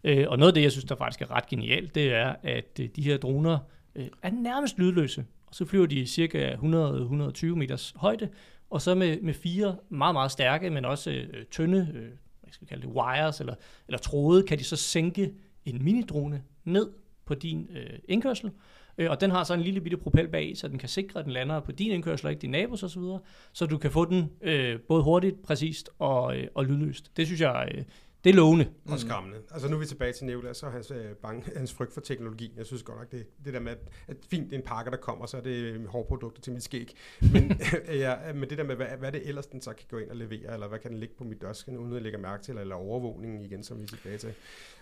Øh, 0.05 0.27
og 0.29 0.39
noget 0.39 0.51
af 0.51 0.55
det, 0.55 0.63
jeg 0.63 0.73
synes, 0.73 0.85
der 0.85 0.97
faktisk 0.97 1.23
er 1.23 1.31
ret 1.31 1.47
genialt, 1.47 1.95
det 1.95 2.13
er, 2.13 2.35
at 2.43 2.81
øh, 2.81 2.89
de 2.97 3.03
her 3.03 3.17
droner 3.17 3.59
øh, 3.95 4.07
er 4.23 4.31
nærmest 4.31 4.79
lydløse. 4.79 5.25
Og 5.47 5.55
så 5.55 5.65
flyver 5.65 5.87
de 5.87 6.07
cirka 6.07 6.55
100-120 6.55 7.47
meters 7.47 7.95
højde, 7.97 8.29
og 8.75 8.83
så 8.83 8.95
med, 8.95 9.21
med 9.21 9.35
fire 9.35 9.77
meget, 9.89 10.15
meget 10.15 10.31
stærke, 10.31 10.71
men 10.71 10.85
også 10.85 11.11
øh, 11.11 11.45
tynde, 11.51 11.79
øh, 11.95 12.09
hvad 12.41 12.53
skal 12.53 12.61
vi 12.61 12.67
kalde 12.67 12.87
det, 12.87 12.91
wires 12.91 13.41
eller, 13.41 13.55
eller 13.89 13.99
tråde, 13.99 14.43
kan 14.43 14.59
de 14.59 14.65
så 14.65 14.77
sænke 14.77 15.33
en 15.65 15.85
minidrone 15.85 16.43
ned 16.65 16.91
på 17.25 17.35
din 17.35 17.69
øh, 17.71 17.99
indkørsel. 18.09 18.51
Øh, 18.99 19.11
og 19.11 19.21
den 19.21 19.31
har 19.31 19.45
så 19.45 19.55
en 19.55 19.61
lille 19.61 19.81
bitte 19.81 19.97
propel 19.97 20.29
bag, 20.29 20.57
så 20.57 20.69
den 20.69 20.79
kan 20.79 20.89
sikre, 20.89 21.21
at 21.21 21.25
den 21.25 21.33
lander 21.33 21.61
på 21.61 21.73
din 21.73 21.93
indkørsel 21.93 22.27
og 22.27 22.33
ikke 22.33 22.43
din 22.43 22.51
nabos 22.51 22.83
osv., 22.83 23.03
så, 23.03 23.19
så 23.53 23.67
du 23.67 23.79
kan 23.79 23.91
få 23.91 24.05
den 24.05 24.31
øh, 24.41 24.81
både 24.81 25.03
hurtigt, 25.03 25.43
præcist 25.43 25.91
og, 25.99 26.37
øh, 26.37 26.47
og 26.55 26.65
lydløst. 26.65 27.17
Det 27.17 27.27
synes 27.27 27.41
jeg, 27.41 27.73
øh, 27.75 27.85
det 28.25 28.31
er 28.31 28.35
lovende. 28.35 28.67
Og 28.89 28.99
skræmmende. 28.99 29.39
Altså 29.51 29.69
nu 29.69 29.77
er 29.77 29.81
vi 29.81 29.87
tilbage 29.87 30.13
til 30.13 30.27
Nicolas 30.27 30.63
og 30.63 30.73
hans, 30.73 30.91
øh, 30.91 31.05
bange, 31.23 31.51
hans 31.57 31.73
frygt 31.73 31.95
for 31.95 32.01
teknologi. 32.01 32.53
Jeg 32.57 32.67
synes 32.67 32.83
godt 32.83 32.99
nok, 32.99 33.13
det, 33.13 33.27
det 33.45 33.55
der 33.55 33.61
med, 33.61 33.73
at, 33.73 33.79
at 34.09 34.17
fint, 34.31 34.45
det 34.45 34.53
er 34.53 34.59
en 34.59 34.67
pakke, 34.67 34.91
der 34.91 34.97
kommer, 34.97 35.27
så 35.27 35.37
er 35.37 35.41
det 35.41 35.87
hårprodukter 35.89 36.43
til 36.43 36.53
mit 36.53 36.63
skæg. 36.63 36.97
Men, 37.33 37.61
ja, 38.05 38.15
men 38.35 38.51
det 38.51 38.59
der 38.59 38.65
med, 38.65 38.77
hvad, 38.77 38.87
hvad 38.99 39.09
er 39.09 39.13
det 39.13 39.29
ellers, 39.29 39.47
den 39.47 39.61
så 39.61 39.71
kan 39.71 39.87
gå 39.91 39.99
ind 39.99 40.11
og 40.11 40.17
levere, 40.17 40.53
eller 40.55 40.69
hvad 40.69 40.79
kan 40.79 40.91
den 40.91 41.01
ligge 41.01 41.15
på 41.19 41.25
mit 41.25 41.43
dørsken, 41.43 41.79
uden 41.79 41.91
at 41.91 41.95
jeg 41.95 42.03
lægger 42.03 42.19
mærke 42.19 42.43
til, 42.43 42.59
eller 42.59 42.75
overvågningen 42.75 43.45
igen, 43.45 43.65
som 43.65 43.79
vi 43.79 43.83
er 43.83 43.87
tilbage 43.87 44.19
til. 44.19 44.33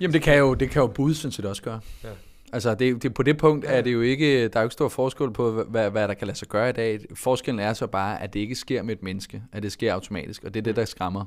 Jamen 0.01 0.15
det 0.15 0.23
kan 0.23 0.39
jo, 0.39 0.55
det 0.55 0.71
kan 0.71 0.83
jo 0.83 0.87
bud, 0.87 1.15
synes 1.15 1.39
jeg 1.39 1.43
det 1.43 1.51
også 1.51 1.63
gøre. 1.63 1.81
Ja. 2.05 2.11
Altså 2.53 2.75
det, 2.75 3.03
det, 3.03 3.15
på 3.15 3.23
det 3.23 3.39
punkt 3.39 3.65
er 3.69 3.81
det 3.81 3.93
jo 3.93 4.01
ikke, 4.01 4.49
der 4.49 4.57
er 4.57 4.61
jo 4.61 4.67
ikke 4.67 4.73
stor 4.73 4.89
forskel 4.89 5.33
på, 5.33 5.63
hvad, 5.63 5.91
hvad 5.91 6.09
der 6.09 6.15
kan 6.15 6.27
lade 6.27 6.39
sig 6.39 6.49
gøre 6.49 6.69
i 6.69 6.73
dag. 6.73 7.01
Forskellen 7.15 7.61
er 7.61 7.73
så 7.73 7.87
bare, 7.87 8.23
at 8.23 8.35
det 8.35 8.41
ikke 8.41 8.55
sker 8.55 8.83
med 8.83 8.97
et 8.97 9.03
menneske, 9.03 9.43
at 9.53 9.63
det 9.63 9.73
sker 9.73 9.95
automatisk, 9.95 10.45
og 10.45 10.55
det 10.55 10.61
er 10.61 10.65
det, 10.65 10.77
der 10.77 10.85
skræmmer. 10.85 11.27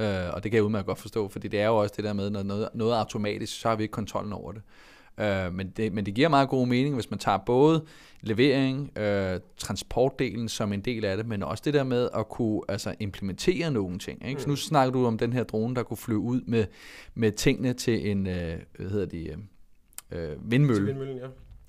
Øh, 0.00 0.34
og 0.34 0.42
det 0.42 0.50
kan 0.50 0.56
jeg 0.56 0.64
udmærket 0.64 0.86
godt 0.86 0.98
forstå, 0.98 1.28
fordi 1.28 1.48
det 1.48 1.60
er 1.60 1.66
jo 1.66 1.76
også 1.76 1.94
det 1.96 2.04
der 2.04 2.12
med, 2.12 2.30
når 2.30 2.42
noget, 2.42 2.68
noget 2.74 2.94
er 2.94 2.98
automatisk, 2.98 3.60
så 3.60 3.68
har 3.68 3.76
vi 3.76 3.82
ikke 3.82 3.92
kontrollen 3.92 4.32
over 4.32 4.52
det. 4.52 4.62
Øh, 5.20 5.54
men, 5.54 5.70
det 5.76 5.92
men 5.92 6.06
det 6.06 6.14
giver 6.14 6.28
meget 6.28 6.48
god 6.48 6.66
mening, 6.66 6.94
hvis 6.94 7.10
man 7.10 7.18
tager 7.18 7.38
både 7.38 7.84
levering, 8.20 8.98
øh, 8.98 9.40
transportdelen 9.56 10.48
som 10.48 10.72
en 10.72 10.80
del 10.80 11.04
af 11.04 11.16
det, 11.16 11.26
men 11.26 11.42
også 11.42 11.62
det 11.66 11.74
der 11.74 11.84
med 11.84 12.08
at 12.14 12.28
kunne 12.28 12.60
altså, 12.68 12.94
implementere 13.00 13.70
nogle 13.70 13.98
ting. 13.98 14.28
Ikke? 14.28 14.42
Så 14.42 14.48
nu 14.48 14.56
snakker 14.56 14.92
du 14.92 15.06
om 15.06 15.18
den 15.18 15.32
her 15.32 15.44
drone, 15.44 15.74
der 15.74 15.82
kunne 15.82 15.96
flyve 15.96 16.18
ud 16.18 16.40
med, 16.46 16.64
med 17.14 17.32
tingene 17.32 17.72
til 17.72 18.10
en, 18.10 18.26
øh, 18.26 18.58
hvad 18.78 18.90
hedder 18.90 19.06
det, 19.06 19.36
øh, 20.10 20.18
Til 20.18 20.36
vindmølle. 20.42 20.86
vindmøllen, 20.86 21.16
ja. 21.16 21.26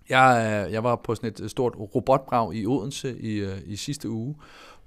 Jeg, 0.09 0.65
øh, 0.67 0.73
jeg 0.73 0.83
var 0.83 0.95
på 0.95 1.15
sådan 1.15 1.29
et 1.29 1.51
stort 1.51 1.75
robotbrag 1.95 2.55
i 2.55 2.65
Odense 2.65 3.19
i, 3.19 3.35
øh, 3.35 3.57
i 3.65 3.75
sidste 3.75 4.09
uge, 4.09 4.35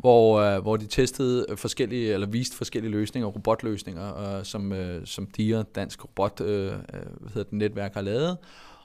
hvor, 0.03 0.41
øh, 0.41 0.63
hvor 0.63 0.77
de 0.77 0.87
testede 0.87 1.47
forskellige, 1.57 2.13
eller 2.13 2.27
viste 2.27 2.57
forskellige 2.57 2.93
løsninger, 2.93 3.29
robotløsninger, 3.29 4.39
øh, 4.39 4.45
som, 4.45 4.73
øh, 4.73 5.07
som 5.07 5.27
DIA, 5.27 5.63
Dansk 5.75 6.05
Robot 6.05 6.41
øh, 6.41 6.67
øh 6.67 6.73
hvad 7.21 7.29
hedder 7.29 7.43
det, 7.43 7.53
Netværk, 7.53 7.95
har 7.95 8.01
lavet. 8.01 8.37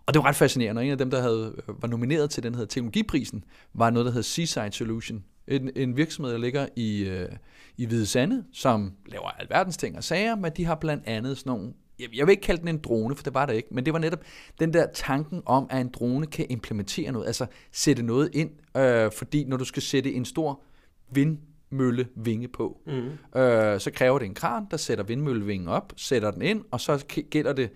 Og 0.05 0.13
det 0.13 0.23
var 0.23 0.27
ret 0.29 0.35
fascinerende, 0.35 0.79
og 0.79 0.85
en 0.85 0.91
af 0.91 0.97
dem, 0.97 1.11
der 1.11 1.21
havde, 1.21 1.53
øh, 1.57 1.81
var 1.81 1.87
nomineret 1.87 2.29
til 2.29 2.43
den 2.43 2.55
her 2.55 2.65
teknologiprisen, 2.65 3.43
var 3.73 3.89
noget, 3.89 4.05
der 4.05 4.11
hed 4.11 4.23
Seaside 4.23 4.71
Solution. 4.71 5.23
En, 5.47 5.69
en 5.75 5.97
virksomhed, 5.97 6.33
der 6.33 6.39
ligger 6.39 6.67
i, 6.75 7.03
øh, 7.03 7.29
i 7.77 7.85
Hvide 7.85 8.05
Sande, 8.05 8.43
som 8.53 8.93
laver 9.05 9.29
alverdens 9.29 9.77
ting 9.77 9.97
og 9.97 10.03
sager, 10.03 10.35
men 10.35 10.51
de 10.57 10.65
har 10.65 10.75
blandt 10.75 11.03
andet 11.07 11.37
sådan 11.37 11.49
nogle 11.49 11.73
jeg, 11.99 12.07
jeg 12.15 12.27
vil 12.27 12.31
ikke 12.31 12.43
kalde 12.43 12.61
den 12.61 12.67
en 12.67 12.77
drone, 12.77 13.15
for 13.15 13.23
det 13.23 13.33
var 13.33 13.45
det 13.45 13.53
ikke, 13.53 13.67
men 13.71 13.85
det 13.85 13.93
var 13.93 13.99
netop 13.99 14.19
den 14.59 14.73
der 14.73 14.87
tanken 14.93 15.41
om, 15.45 15.67
at 15.69 15.81
en 15.81 15.89
drone 15.89 16.25
kan 16.27 16.45
implementere 16.49 17.11
noget, 17.11 17.27
altså 17.27 17.45
sætte 17.71 18.03
noget 18.03 18.29
ind, 18.33 18.49
øh, 18.77 19.11
fordi 19.11 19.43
når 19.43 19.57
du 19.57 19.65
skal 19.65 19.81
sætte 19.81 20.13
en 20.13 20.25
stor 20.25 20.61
vindmøllevinge 21.11 22.47
på, 22.47 22.77
Mm. 22.85 23.39
øh, 23.39 23.79
så 23.79 23.91
kræver 23.91 24.19
det 24.19 24.25
en 24.25 24.33
kran, 24.33 24.63
der 24.71 24.77
sætter 24.77 25.03
vindmøllevingen 25.03 25.67
op, 25.67 25.93
sætter 25.97 26.31
den 26.31 26.41
ind, 26.41 26.63
og 26.71 26.81
så 26.81 27.05
gælder 27.29 27.53
det 27.53 27.69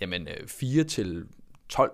jamen, 0.00 0.28
øh, 0.28 0.48
4 0.48 0.84
til 0.84 1.24
12 1.68 1.90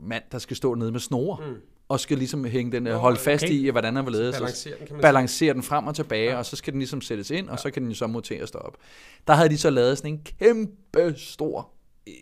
mand, 0.00 0.22
der 0.32 0.38
skal 0.38 0.56
stå 0.56 0.74
nede 0.74 0.92
med 0.92 1.00
snore, 1.00 1.38
Mm. 1.48 1.54
og 1.88 2.00
skal 2.00 2.18
ligesom 2.18 2.44
hænge 2.44 2.72
den, 2.72 2.86
øh, 2.86 2.92
Nå, 2.92 2.98
holde 2.98 3.18
fast 3.18 3.44
okay. 3.44 3.52
i, 3.54 3.68
hvordan 3.68 3.96
den 3.96 4.04
vil 4.06 4.12
ledes. 4.12 4.36
Balancere 4.36 4.74
den, 4.88 5.00
balancere 5.00 5.54
den 5.54 5.62
frem 5.62 5.86
og 5.86 5.94
tilbage, 5.96 6.24
Ja. 6.24 6.30
ja. 6.32 6.38
og 6.38 6.46
så 6.46 6.56
skal 6.56 6.72
den 6.72 6.80
ligesom 6.80 7.00
sættes 7.00 7.30
ind, 7.30 7.48
og 7.48 7.58
så 7.58 7.70
kan 7.70 7.82
den 7.84 7.94
så 7.94 8.06
monteres 8.06 8.50
derop. 8.50 8.76
Der 9.26 9.34
havde 9.34 9.48
de 9.48 9.58
så 9.58 9.70
lavet 9.70 9.98
sådan 9.98 10.10
en 10.12 10.20
kæmpe 10.38 11.14
stor, 11.16 11.70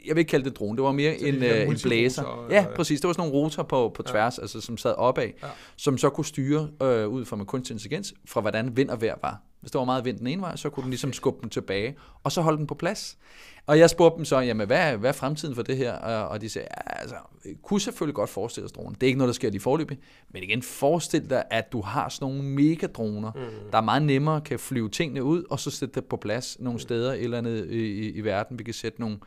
jeg 0.07 0.14
vil 0.16 0.18
ikke 0.18 0.31
kalde 0.31 0.44
det 0.44 0.59
drone, 0.59 0.77
det 0.77 0.85
var 0.85 0.92
mere 0.92 1.18
en, 1.20 1.35
de 1.40 1.47
øh, 1.62 1.68
en 1.68 1.77
blæser. 1.83 2.47
Ja, 2.51 2.66
præcis. 2.77 3.01
Det 3.01 3.09
var 3.09 3.12
sådan 3.14 3.29
nogle 3.31 3.44
rotor 3.44 3.62
på, 3.62 3.88
på 3.94 4.03
Ja. 4.07 4.11
tværs, 4.12 4.38
altså, 4.38 4.61
som 4.61 4.77
sad 4.77 4.94
opad, 4.97 5.29
Ja. 5.42 5.49
som 5.77 5.99
så 5.99 6.11
kunne 6.11 6.25
styre 6.25 6.68
øh, 6.83 7.09
ud 7.09 7.25
fra 7.25 7.37
med 7.37 7.47
kunstig 7.47 7.75
intelligens, 7.75 8.14
fra 8.29 8.40
hvordan 8.40 8.77
vind 8.77 8.90
og 8.90 9.01
vejr 9.03 9.14
var. 9.23 9.40
Hvis 9.61 9.70
der 9.70 9.79
var 9.79 9.85
meget 9.87 10.05
vind 10.05 10.18
den 10.18 10.27
ene 10.27 10.42
vej, 10.42 10.57
så 10.57 10.70
kunne 10.70 10.83
den 10.83 10.90
ligesom 10.90 11.12
skubbe 11.12 11.38
den 11.42 11.51
tilbage, 11.51 11.97
og 12.25 12.33
så 12.33 12.40
holde 12.40 12.59
den 12.59 12.66
på 12.66 12.75
plads. 12.75 13.18
Og 13.66 13.79
jeg 13.79 13.90
spurgte 13.90 14.16
dem 14.16 14.25
så, 14.25 14.38
jamen 14.40 14.66
hvad, 14.66 14.79
er- 14.79 14.97
hvad 14.97 15.09
er 15.11 15.12
fremtiden 15.14 15.55
for 15.55 15.62
det 15.62 15.77
her? 15.77 15.92
Og, 15.92 16.40
de 16.40 16.49
sagde, 16.49 16.68
ja, 16.70 17.01
altså, 17.01 17.16
kunne 17.62 17.81
selvfølgelig 17.81 18.14
godt 18.14 18.31
forestille 18.31 18.64
os 18.64 18.73
droner. 18.73 18.90
Det 18.94 19.03
er 19.03 19.07
ikke 19.07 19.18
noget, 19.18 19.29
der 19.29 19.35
sker 19.35 19.51
lige 19.51 19.61
forløbig. 19.61 19.99
Men 20.31 20.42
igen, 20.42 20.62
forestil 20.62 21.31
dig, 21.31 21.44
at 21.51 21.73
du 21.73 21.81
har 21.81 22.09
sådan 22.09 22.29
nogle 22.35 22.42
megadroner, 22.42 23.33
mm. 23.35 23.70
der 23.73 23.79
er 23.79 23.83
meget 23.83 24.03
nemmere 24.03 24.40
kan 24.40 24.59
flyve 24.59 24.88
tingene 24.90 25.23
ud, 25.25 25.44
og 25.51 25.61
så 25.61 25.70
sætte 25.70 25.94
det 25.94 26.05
på 26.05 26.16
plads 26.16 26.57
nogle 26.61 26.81
steder 26.81 27.12
et 27.12 27.23
eller 27.23 27.38
andet 27.38 27.66
i, 27.70 27.77
i, 27.79 28.11
i 28.12 28.20
verden. 28.20 28.59
Vi 28.59 28.64
kan 28.64 28.75
sætte 28.75 29.01
nogle 29.01 29.18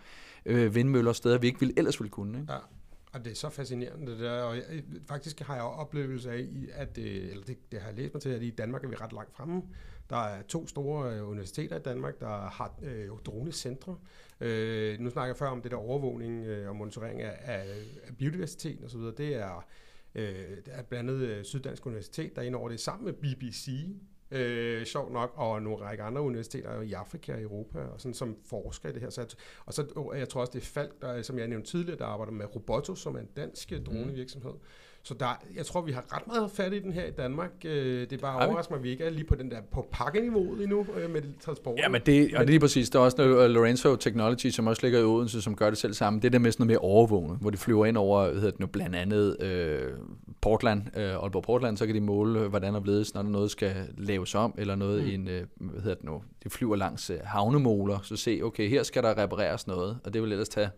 øh, 0.48 0.76
vindmøller 0.76 1.14
steder, 1.14 1.38
vi 1.38 1.48
ikke 1.48 1.60
ville, 1.60 1.74
ellers 1.78 2.00
ville 2.00 2.12
kunne. 2.12 2.40
Ikke? 2.40 2.54
Ja, 2.54 2.60
og 3.14 3.26
det 3.26 3.32
er 3.32 3.36
så 3.36 3.50
fascinerende 3.50 4.12
det 4.12 4.20
der, 4.20 4.42
og 4.42 4.56
jeg, 4.56 4.64
faktisk 5.08 5.40
har 5.40 5.56
jeg 5.56 5.62
jo 5.62 5.68
oplevelse 5.68 6.32
af, 6.32 6.48
at, 6.74 6.98
eller 6.98 7.44
det, 7.44 7.72
det 7.72 7.80
har 7.82 7.88
jeg 7.88 7.98
læst 7.98 8.14
mig 8.14 8.22
til, 8.22 8.30
at 8.30 8.42
i 8.42 8.50
Danmark 8.50 8.84
er 8.84 8.88
vi 8.88 8.96
ret 8.96 9.14
langt 9.14 9.36
fremme. 9.36 9.62
Der 10.10 10.18
er 10.18 10.42
to 10.42 10.68
store 10.68 11.16
øh, 11.16 11.30
universiteter 11.30 11.76
i 11.76 11.82
Danmark, 11.82 12.20
der 12.20 12.50
har 12.50 12.74
øh, 12.84 13.10
dronecentre. 13.26 13.98
Øh, 14.42 15.00
nu 15.00 15.10
snakker 15.10 15.28
jeg 15.28 15.38
før 15.38 15.48
om 15.48 15.62
det 15.62 15.72
der 15.72 15.78
overvågning 15.78 16.46
øh, 16.46 16.70
og 16.70 16.76
monitorering 16.76 17.22
af, 17.22 17.38
af, 17.42 17.66
af 18.08 18.18
biodiversitet 18.18 18.86
osv. 18.86 19.00
Det 19.00 19.36
er, 19.36 19.66
øh, 20.16 20.26
det 20.66 20.68
er 20.68 20.82
blandt 20.82 21.10
andet 21.10 21.28
øh, 21.28 21.44
Syddansk 21.44 21.86
Universitet, 21.86 22.36
der 22.36 22.42
er 22.42 22.46
inde 22.46 22.58
over 22.58 22.70
det 22.70 22.80
sammen 22.80 23.06
med 23.06 23.14
BBC, 23.14 23.70
øh, 24.32 24.86
sjovt 24.86 25.14
nok, 25.14 25.34
og 25.36 25.62
nogle 25.62 25.86
række 25.86 26.04
andre 26.04 26.22
universiteter 26.22 26.82
i 26.82 26.94
Afrika 26.94 27.34
og 27.34 27.42
Europa, 27.42 27.80
og 27.80 28.02
sådan, 28.02 28.14
som 28.14 28.38
forsker 28.46 28.90
i 28.90 28.92
det 28.92 29.02
her. 29.02 29.10
Så 29.10 29.22
jeg, 29.22 29.30
og 29.66 29.74
så 29.74 30.12
jeg 30.16 30.30
tror 30.30 30.42
også, 30.42 30.52
det 30.54 30.62
er 30.62 30.66
Falk, 30.66 31.02
der, 31.02 31.22
som 31.22 31.40
jeg 31.40 31.48
nævnte 31.48 31.72
tidligere, 31.72 32.00
der 32.00 32.06
arbejder 32.06 32.34
med 32.34 32.56
Roboto, 32.56 32.96
som 32.96 33.16
er 33.16 33.20
en 33.20 33.30
dansk 33.36 33.72
øh, 33.72 33.84
dronevirksomhed. 33.86 34.54
Så 35.08 35.14
der, 35.14 35.42
jeg 35.56 35.66
tror, 35.66 35.82
vi 35.82 35.92
har 35.92 36.06
ret 36.16 36.28
meget 36.28 36.52
fat 36.52 36.74
i 36.74 36.80
den 36.80 36.94
her 36.94 37.06
i 37.06 37.12
Danmark. 37.12 37.52
Øh, 37.66 38.02
Det 38.02 38.14
er 38.14 38.18
bare 38.18 38.42
vi? 38.42 38.48
overraskende 38.50 38.78
at 38.78 38.84
vi 38.84 38.90
ikke 38.90 39.04
er 39.04 39.10
lige 39.10 39.24
på 39.26 39.36
den 39.36 39.52
der 39.52 39.58
på 39.72 39.88
pakkeniveauet 39.92 40.64
endnu 40.64 40.86
øh, 40.98 41.10
med 41.10 41.22
transport. 41.42 41.76
Ja, 41.78 41.90
men 41.90 42.02
det, 42.06 42.24
og 42.26 42.30
det 42.32 42.40
er 42.40 42.44
lige 42.46 42.60
præcis. 42.60 42.90
Der 42.90 43.00
er 43.00 43.04
også 43.04 43.18
noget 43.18 43.46
uh, 43.46 43.52
Lorenzo 43.52 43.96
Technology, 43.96 44.50
som 44.50 44.68
også 44.68 44.82
ligger 44.84 45.00
i 45.00 45.04
Odense, 45.04 45.42
som 45.42 45.56
gør 45.56 45.70
det 45.70 45.78
selv 45.78 45.94
sammen. 45.94 46.22
Det 46.22 46.34
der 46.34 46.40
med 46.40 46.52
sådan 46.52 46.64
noget 46.68 46.68
mere 46.82 46.92
overvågning, 46.92 47.38
hvor 47.42 47.50
de 47.50 47.58
flyver 47.58 47.86
ind 47.86 47.98
over, 47.98 48.24
hvad 48.24 48.34
hedder 48.36 48.52
det 48.52 48.60
nu, 48.60 48.66
blandt 48.68 48.96
andet 48.96 49.42
øh, 49.44 49.92
Portland, 50.42 50.82
øh, 50.98 51.04
Aalborg 51.04 51.44
Portland, 51.44 51.78
så 51.78 51.86
kan 51.86 51.96
de 51.96 52.02
måle, 52.02 52.40
øh, 52.40 52.46
hvordan 52.48 52.76
og 52.76 52.82
hvorledes, 52.82 53.14
når 53.14 53.22
noget 53.24 53.52
skal 53.52 53.76
laves 53.98 54.36
om, 54.36 54.56
eller 54.58 54.76
noget 54.76 54.98
Mm. 55.02 55.04
mm. 55.06 55.12
i 55.12 55.14
en, 55.14 55.28
øh, 55.28 55.44
hvad 55.60 55.82
hedder 55.82 55.96
det 55.96 56.04
nu, 56.06 56.22
de 56.44 56.50
flyver 56.50 56.76
langs 56.76 57.10
øh, 57.10 57.18
havnemoler, 57.24 58.00
så 58.04 58.16
se, 58.16 58.40
okay, 58.44 58.70
her 58.70 58.84
skal 58.84 59.04
der 59.04 59.18
repareres 59.24 59.68
noget, 59.68 59.98
og 60.04 60.14
det 60.14 60.22
vil 60.22 60.32
ellers 60.32 60.50
tage 60.50 60.70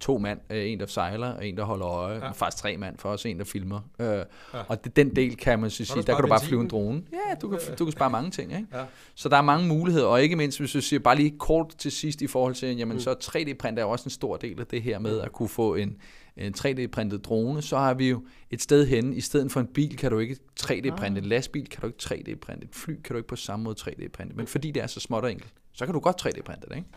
to 0.00 0.18
mand, 0.18 0.40
øh, 0.50 0.70
en 0.70 0.80
der 0.80 0.86
sejler, 0.86 1.26
og 1.28 1.46
en 1.46 1.56
der 1.56 1.64
holder 1.64 1.86
øje, 1.86 2.18
Ja. 2.18 2.24
ja. 2.24 2.30
faktisk 2.30 2.62
tre 2.62 2.76
mand, 2.76 2.98
for 2.98 3.08
også 3.08 3.28
en 3.28 3.38
der 3.38 3.44
filmer. 3.44 3.80
Øh, 3.98 4.06
Ja. 4.08 4.24
Og 4.68 4.84
det, 4.84 4.96
den 4.96 5.16
del 5.16 5.36
kan 5.36 5.58
man 5.60 5.70
så 5.70 5.84
sige, 5.84 6.02
der 6.02 6.14
kan 6.14 6.22
du 6.22 6.28
bare 6.28 6.40
flyve 6.44 6.60
en 6.60 6.68
drone. 6.68 7.02
Ja, 7.12 7.34
du 7.42 7.48
kan, 7.48 7.58
du 7.78 7.84
kan 7.84 7.92
spare 7.92 8.10
mange 8.10 8.30
ting, 8.30 8.52
ikke? 8.52 8.66
Ja. 8.74 8.84
Så 9.14 9.28
der 9.28 9.36
er 9.36 9.42
mange 9.42 9.68
muligheder, 9.68 10.06
og 10.06 10.22
ikke 10.22 10.36
mindst, 10.36 10.58
hvis 10.58 10.72
du 10.72 10.80
siger 10.80 11.00
bare 11.00 11.16
lige 11.16 11.34
kort 11.38 11.74
til 11.78 11.92
sidst 11.92 12.22
i 12.22 12.26
forhold 12.26 12.54
til, 12.54 12.68
jamen 12.76 12.88
Mm. 12.88 12.94
mm. 12.94 13.00
så 13.00 13.14
3D-print 13.24 13.78
er 13.78 13.82
jo 13.82 13.90
også 13.90 14.04
en 14.06 14.10
stor 14.10 14.36
del 14.36 14.60
af 14.60 14.66
det 14.66 14.82
her 14.82 14.98
med 14.98 15.20
at 15.20 15.32
kunne 15.32 15.48
få 15.48 15.74
en, 15.74 15.96
en 16.36 16.54
3D-printet 16.58 17.24
drone, 17.24 17.62
så 17.62 17.76
har 17.78 17.94
vi 17.94 18.08
jo 18.08 18.24
et 18.50 18.62
sted 18.62 18.86
henne, 18.86 19.16
i 19.16 19.20
stedet 19.20 19.52
for 19.52 19.60
en 19.60 19.66
bil 19.66 19.96
kan 19.96 20.10
du 20.10 20.18
ikke 20.18 20.36
3D-printe, 20.60 21.18
en 21.18 21.24
lastbil 21.24 21.68
kan 21.68 21.80
du 21.80 21.86
ikke 21.86 21.98
3D-printe, 22.02 22.64
et 22.64 22.68
fly 22.74 22.92
kan 23.04 23.14
du 23.14 23.16
ikke 23.16 23.28
på 23.28 23.36
samme 23.36 23.62
måde 23.64 23.76
3D-printe, 23.80 24.34
men 24.36 24.46
fordi 24.46 24.70
det 24.70 24.82
er 24.82 24.86
så 24.86 25.00
småt 25.00 25.24
og 25.24 25.32
enkelt, 25.32 25.52
så 25.72 25.84
kan 25.86 25.94
du 25.94 26.00
godt 26.00 26.26
3D-printe 26.26 26.68
det, 26.68 26.76
ikke? 26.76 26.88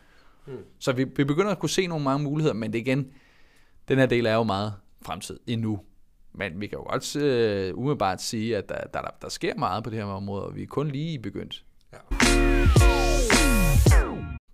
Mm. 0.50 0.58
Så 0.80 0.92
vi, 0.92 1.04
vi 1.04 1.24
begynder 1.24 1.52
at 1.52 1.60
kunne 1.60 1.70
se 1.70 1.88
nogle 1.88 2.04
mange 2.04 2.24
muligheder, 2.24 2.54
men 2.54 2.74
det 2.74 2.80
igen, 2.80 3.08
den 3.88 3.98
her 3.98 4.06
del 4.06 4.26
er 4.26 4.34
jo 4.34 4.44
meget 4.44 4.74
fremtid 5.02 5.40
endnu. 5.48 5.80
Men 6.34 6.62
vi 6.62 6.68
kan 6.68 6.78
jo 6.78 6.84
godt 6.84 7.16
uh, 7.16 7.80
umiddelbart 7.80 8.22
sige, 8.22 8.58
at 8.58 8.70
der, 8.70 8.82
der, 8.94 9.02
der 9.22 9.30
sker 9.30 9.56
meget 9.56 9.84
på 9.84 9.90
det 9.90 9.98
her 9.98 10.06
område, 10.06 10.46
og 10.46 10.56
vi 10.56 10.64
er 10.64 10.68
kun 10.68 10.88
lige 10.88 11.20
begyndt. 11.20 11.64
Ja. 11.94 11.98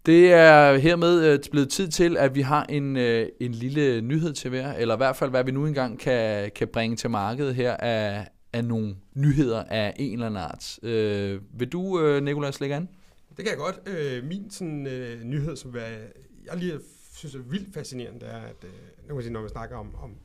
Det 0.06 0.34
er 0.34 0.78
hermed 0.78 1.34
uh, 1.34 1.40
blevet 1.52 1.70
tid 1.70 1.88
til, 1.88 2.18
at 2.18 2.36
vi 2.36 2.42
har 2.42 2.64
en, 2.64 2.96
uh, 2.96 3.26
en 3.40 3.52
lille 3.52 4.02
nyhed 4.02 4.34
til 4.34 4.50
hver, 4.50 4.74
eller 4.74 4.96
i 4.96 4.98
hvert 4.98 5.16
fald, 5.16 5.30
hvad 5.30 5.44
vi 5.44 5.52
nu 5.52 5.66
engang 5.66 6.00
kan, 6.00 6.52
kan 6.56 6.68
bringe 6.68 6.96
til 6.96 7.10
markedet 7.10 7.56
her 7.56 7.78
af, 7.78 8.28
af 8.54 8.66
nogle 8.66 8.96
nyheder 9.14 9.64
af 9.64 9.94
en 10.00 10.14
eller 10.14 10.26
anden 10.26 10.42
art. 10.42 10.80
Uh, 10.84 11.60
vil 11.60 11.68
du, 11.72 11.82
uh, 11.82 12.18
Nicolás, 12.18 12.58
lægge 12.60 12.76
an? 12.76 12.90
Det 13.38 13.46
kan 13.46 13.48
jeg 13.48 13.58
godt. 13.58 13.88
Øh, 13.88 14.24
min 14.24 14.50
sådan, 14.50 14.88
øh, 14.88 15.24
nyhed, 15.24 15.56
som 15.56 15.76
jeg, 15.76 16.12
jeg 16.46 16.58
lige 16.58 16.80
synes 17.14 17.36
er 17.36 17.40
vildt 17.40 17.74
fascinerende, 17.74 18.20
det 18.20 18.30
er, 18.30 18.42
at 18.42 18.66
uh, 19.10 19.26
når 19.26 19.42
man 19.42 19.50
snakker 19.50 19.78
om, 19.78 19.96
om 19.96 20.18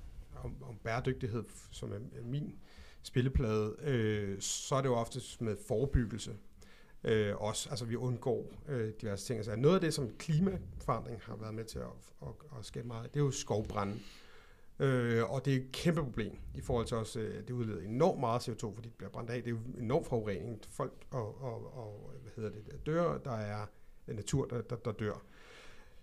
om, 0.44 0.54
om 0.62 0.76
bæredygtighed, 0.84 1.44
som 1.70 1.92
er 1.92 1.98
min 2.24 2.54
spilleplade, 3.02 3.76
øh, 3.82 4.40
så 4.40 4.74
er 4.74 4.82
det 4.82 4.88
jo 4.88 4.94
oftest 4.94 5.40
med 5.40 5.56
forebyggelse. 5.68 6.36
Øh, 7.04 7.36
også, 7.36 7.70
altså 7.70 7.84
vi 7.84 7.96
undgår 7.96 8.52
øh, 8.68 8.92
diverse 9.00 9.26
ting. 9.26 9.36
Altså 9.36 9.56
noget 9.56 9.74
af 9.74 9.80
det, 9.80 9.94
som 9.94 10.10
klimaforandring 10.18 11.20
har 11.22 11.36
været 11.36 11.54
med 11.54 11.64
til 11.64 11.78
at, 11.78 11.84
at, 12.22 12.28
at 12.58 12.64
skabe 12.64 12.88
meget, 12.88 13.14
det 13.14 13.20
er 13.20 13.24
jo 13.24 13.30
skovbrænde. 13.30 13.98
Øh, 14.78 15.30
og 15.30 15.44
det 15.44 15.52
er 15.52 15.56
et 15.56 15.72
kæmpe 15.72 16.02
problem 16.02 16.38
i 16.54 16.60
forhold 16.60 16.86
til 16.86 16.96
også, 16.96 17.20
øh, 17.20 17.42
det 17.48 17.50
udleder 17.50 17.80
enormt 17.82 18.20
meget 18.20 18.48
CO2, 18.48 18.74
fordi 18.74 18.88
det 18.88 18.96
bliver 18.96 19.10
brændt 19.10 19.30
af. 19.30 19.42
Det 19.42 19.50
er 19.50 19.54
jo 19.54 19.60
enormt 19.78 20.06
forurening. 20.06 20.60
Folk 20.70 20.92
og, 21.10 21.42
og, 21.42 21.76
og 21.78 22.12
hvad 22.34 22.50
hedder 22.50 22.70
det, 22.70 22.86
dør, 22.86 23.18
der 23.18 23.36
er 23.36 23.66
natur, 24.06 24.44
der, 24.44 24.60
der, 24.60 24.76
der 24.76 24.92
dør. 24.92 25.24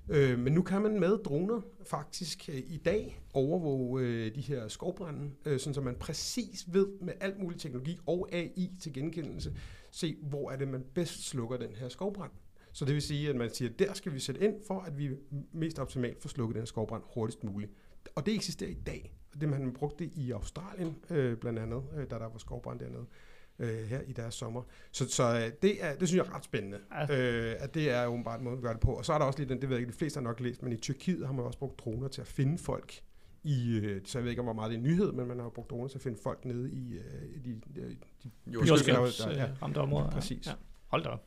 Øh, 0.09 0.39
men 0.39 0.53
nu 0.53 0.61
kan 0.61 0.81
man 0.81 0.99
med 0.99 1.17
droner 1.23 1.61
faktisk 1.83 2.49
øh, 2.49 2.55
i 2.55 2.77
dag 2.77 3.21
overvåge 3.33 4.03
øh, 4.03 4.35
de 4.35 4.41
her 4.41 4.67
skovbrænde, 4.67 5.31
øh, 5.45 5.59
sådan 5.59 5.73
så 5.73 5.81
man 5.81 5.95
præcis 5.95 6.73
ved 6.73 6.87
med 7.01 7.13
alt 7.19 7.39
mulig 7.39 7.59
teknologi 7.59 7.99
og 8.05 8.29
AI 8.31 8.71
til 8.81 8.93
genkendelse, 8.93 9.55
se 9.91 10.17
hvor 10.21 10.51
er 10.51 10.55
det, 10.55 10.67
man 10.67 10.85
bedst 10.93 11.29
slukker 11.29 11.57
den 11.57 11.75
her 11.75 11.89
skovbrand. 11.89 12.31
Så 12.71 12.85
det 12.85 12.93
vil 12.93 13.01
sige, 13.01 13.29
at 13.29 13.35
man 13.35 13.53
siger, 13.53 13.71
der 13.79 13.93
skal 13.93 14.13
vi 14.13 14.19
sætte 14.19 14.41
ind 14.41 14.55
for, 14.67 14.79
at 14.79 14.97
vi 14.97 15.09
mest 15.51 15.79
optimalt 15.79 16.21
får 16.21 16.29
slukket 16.29 16.55
den 16.55 16.61
her 16.61 16.65
skovbrand 16.65 17.03
hurtigst 17.13 17.43
muligt. 17.43 17.71
Og 18.15 18.25
det 18.25 18.33
eksisterer 18.35 18.69
i 18.69 18.77
dag. 18.85 19.13
Det 19.41 19.49
man 19.49 19.73
brugte 19.73 20.03
det 20.03 20.11
i 20.15 20.31
Australien 20.31 20.95
øh, 21.09 21.37
blandt 21.37 21.59
andet, 21.59 21.83
øh, 21.95 22.09
da 22.09 22.15
der 22.15 22.29
var 22.29 22.37
skovbrand 22.37 22.79
dernede 22.79 23.01
øh, 23.01 23.36
her 23.65 24.01
i 24.07 24.11
deres 24.11 24.33
sommer. 24.33 24.61
Så, 24.91 25.09
så 25.09 25.23
øh, 25.23 25.51
det, 25.61 25.85
er, 25.85 25.95
det 25.95 26.07
synes 26.07 26.23
jeg 26.23 26.31
er 26.31 26.35
ret 26.35 26.43
spændende, 26.43 26.77
ja. 27.09 27.17
øh, 27.17 27.55
at 27.59 27.73
det 27.73 27.91
er 27.91 28.05
åbenbart 28.05 28.41
måden, 28.41 28.57
vi 28.57 28.61
gør 28.61 28.71
det 28.71 28.81
på. 28.81 28.93
Og 28.93 29.05
så 29.05 29.13
er 29.13 29.17
der 29.17 29.25
også 29.25 29.39
lidt, 29.39 29.49
det 29.49 29.61
ved 29.61 29.69
jeg 29.69 29.79
ikke, 29.79 29.91
de 29.91 29.97
fleste 29.97 30.17
har 30.17 30.23
nok 30.23 30.39
læst, 30.39 30.63
men 30.63 30.73
i 30.73 30.77
Tyrkiet 30.77 31.25
har 31.25 31.33
man 31.33 31.45
også 31.45 31.59
brugt 31.59 31.79
droner 31.79 32.07
til 32.07 32.21
at 32.21 32.27
finde 32.27 32.57
folk 32.57 33.01
i, 33.43 33.79
øh, 33.83 34.01
så 34.05 34.17
jeg 34.17 34.23
ved 34.23 34.31
ikke, 34.31 34.41
hvor 34.41 34.53
meget 34.53 34.69
det 34.69 34.75
er 34.75 34.79
en 34.79 34.87
nyhed, 34.87 35.11
men 35.11 35.27
man 35.27 35.39
har 35.39 35.49
brugt 35.49 35.69
droner 35.69 35.87
til 35.87 35.97
at 35.97 36.01
finde 36.01 36.17
folk 36.23 36.45
nede 36.45 36.71
i, 36.71 36.93
øh, 36.93 37.45
de, 37.45 37.61
de, 37.75 37.95
de 38.23 38.29
jordskælvsramte 38.53 39.77
områder. 39.77 40.09
Præcis. 40.09 40.47
Ja. 40.47 40.51
Hold 40.87 41.03
da 41.03 41.09
op. 41.09 41.25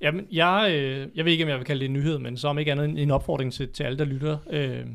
Jamen, 0.00 0.26
jeg, 0.32 0.68
øh, 0.70 1.08
jeg 1.14 1.24
ved 1.24 1.32
ikke, 1.32 1.44
om 1.44 1.50
jeg 1.50 1.58
vil 1.58 1.66
kalde 1.66 1.80
det 1.80 1.86
en 1.86 1.92
nyhed, 1.92 2.18
men 2.18 2.36
så 2.36 2.48
om 2.48 2.58
ikke 2.58 2.72
andet 2.72 2.84
en, 2.84 2.98
en 2.98 3.10
opfordring 3.10 3.52
til, 3.52 3.72
til 3.72 3.84
alle, 3.84 3.98
der 3.98 4.04
lytter. 4.04 4.38
Øh, 4.50 4.64
Øh, 4.64 4.86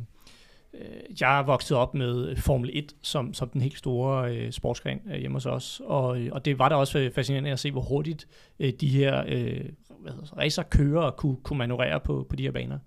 jeg 1.20 1.40
er 1.40 1.44
vokset 1.44 1.78
op 1.78 1.94
med 1.94 2.36
Formel 2.36 2.70
1 2.74 2.96
som, 3.02 3.34
som 3.34 3.50
den 3.50 3.62
helt 3.62 3.78
store 3.78 4.36
øh, 4.36 4.52
sportsgren 4.52 5.00
øh, 5.12 5.20
hjemme 5.20 5.36
hos 5.36 5.46
os, 5.46 5.82
og, 5.86 6.22
øh, 6.22 6.30
og 6.32 6.46
det 6.46 6.60
var 6.60 6.70
da 6.70 6.76
også 6.76 7.00
øh, 7.00 7.12
fascinerende 7.12 7.52
at 7.52 7.60
se, 7.60 7.72
hvor 7.72 7.82
hurtigt 7.82 8.28
øh, 8.60 8.74
de 8.82 8.88
her 8.88 9.24
øh, 9.28 9.66
hvad 10.00 10.12
hedder, 10.12 10.38
racerkørere 10.38 11.12
kunne, 11.12 11.38
kunne 11.44 11.58
manøvrere 11.58 12.00
på, 12.00 12.26
på 12.30 12.36
de 12.36 12.44
her 12.44 12.52
baner. 12.52 12.80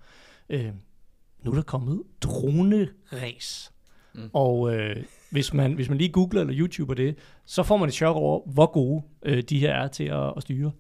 Øh, 0.49 0.71
nu 1.43 1.51
er 1.51 1.55
der 1.55 1.63
kommet 1.63 2.03
drone-race. 2.25 3.73
Mm. 4.15 4.31
Og 4.33 4.75
øh, 4.75 4.97
hvis, 5.31 5.55
man, 5.55 5.73
hvis 5.73 5.89
man 5.89 5.99
lige 5.99 6.13
googler 6.13 6.41
eller 6.41 6.59
YouTuber 6.59 6.95
det, 6.95 7.17
så 7.45 7.63
får 7.63 7.77
man 7.77 7.89
et 7.89 7.95
chok 7.95 8.17
over, 8.17 8.41
hvor 8.47 8.73
gode 8.73 9.03
øh, 9.23 9.43
de 9.43 9.59
her 9.59 9.75
er 9.75 9.89
til 9.89 10.05
at, 10.05 10.33
at 10.37 10.43
styre. 10.43 10.73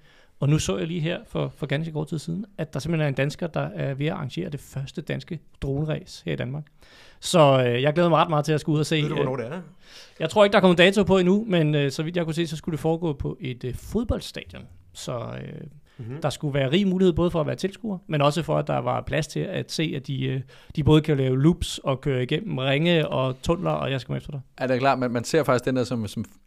Og 0.43 0.49
nu 0.49 0.59
så 0.59 0.79
jeg 0.79 0.87
lige 0.87 1.01
her 1.01 1.19
for, 1.27 1.53
for 1.57 1.67
ganske 1.67 1.93
kort 1.93 2.09
tid 2.09 2.19
siden, 2.19 2.45
at 2.59 2.75
der 2.75 2.81
simpelthen 2.81 3.05
er 3.05 3.09
en 3.09 3.15
dansker, 3.15 3.47
der 3.47 3.61
er 3.61 3.95
ved 3.95 4.07
at 4.07 4.13
arrangere 4.13 4.51
det 4.51 4.61
første 4.61 5.01
danske 5.01 5.41
droneræs 5.61 6.23
her 6.27 6.33
i 6.33 6.37
Danmark. 6.37 6.67
Så 7.21 7.65
øh, 7.67 7.83
jeg 7.83 7.93
glæder 7.93 8.09
mig 8.09 8.19
ret 8.19 8.31
meget 8.31 8.45
til 8.45 8.53
at 8.53 8.61
skulle 8.61 8.75
ud 8.75 8.81
og 8.81 8.87
se. 8.87 9.03
Ved 9.03 9.09
du, 9.09 9.15
hvornår 9.15 9.37
det 9.37 9.47
er? 9.47 9.61
Jeg 10.21 10.31
tror 10.31 10.45
ikke, 10.45 10.53
der 10.53 10.59
er 10.59 10.61
kommet 10.61 10.79
dato 10.79 11.03
på 11.03 11.19
endnu, 11.19 11.45
men 11.49 11.75
øh, 11.75 11.91
så 11.91 12.03
vidt 12.03 12.17
jeg 12.17 12.25
kunne 12.25 12.35
se, 12.35 12.47
så 12.47 12.57
skulle 12.57 12.73
det 12.73 12.81
foregå 12.81 13.13
på 13.13 13.37
et 13.41 13.65
øh, 13.65 13.75
fodboldstadion. 13.75 14.63
Så 14.93 15.13
øh, 15.19 15.67
Mm-hmm. 15.99 16.21
Der 16.21 16.31
skulle 16.31 16.55
være 16.55 16.71
rig 16.71 16.89
mulighed 16.89 17.13
både 17.13 17.31
for 17.31 17.41
at 17.41 17.47
være 17.47 17.57
tilskuer, 17.57 17.99
men 18.07 18.23
også 18.23 18.43
for, 18.43 18.59
at 18.59 18.67
der 18.67 18.79
var 18.79 19.01
plads 19.01 19.27
til 19.27 19.41
at 19.41 19.73
se, 19.73 19.93
at 19.97 20.07
de, 20.07 20.25
øh, 20.25 20.41
de 20.77 20.85
både 20.85 21.01
kan 21.01 21.17
lave 21.17 21.43
loops 21.43 21.79
og 21.79 22.01
køre 22.01 22.23
igennem 22.23 22.59
ringe 22.59 23.09
og 23.09 23.43
tunneler, 23.43 23.71
og 23.71 23.91
jeg 23.91 24.01
skal 24.01 24.07
komme 24.07 24.17
efter 24.17 24.31
dig. 24.31 24.41
Ja, 24.61 24.67
det 24.67 24.75
er 24.75 24.79
klart, 24.79 24.99
man, 24.99 25.11
man 25.11 25.25
ser 25.25 25.43
faktisk 25.43 25.65
den 25.65 25.77
der 25.77 25.85
som, 25.85 26.07
som 26.07 26.21
øh, 26.23 26.42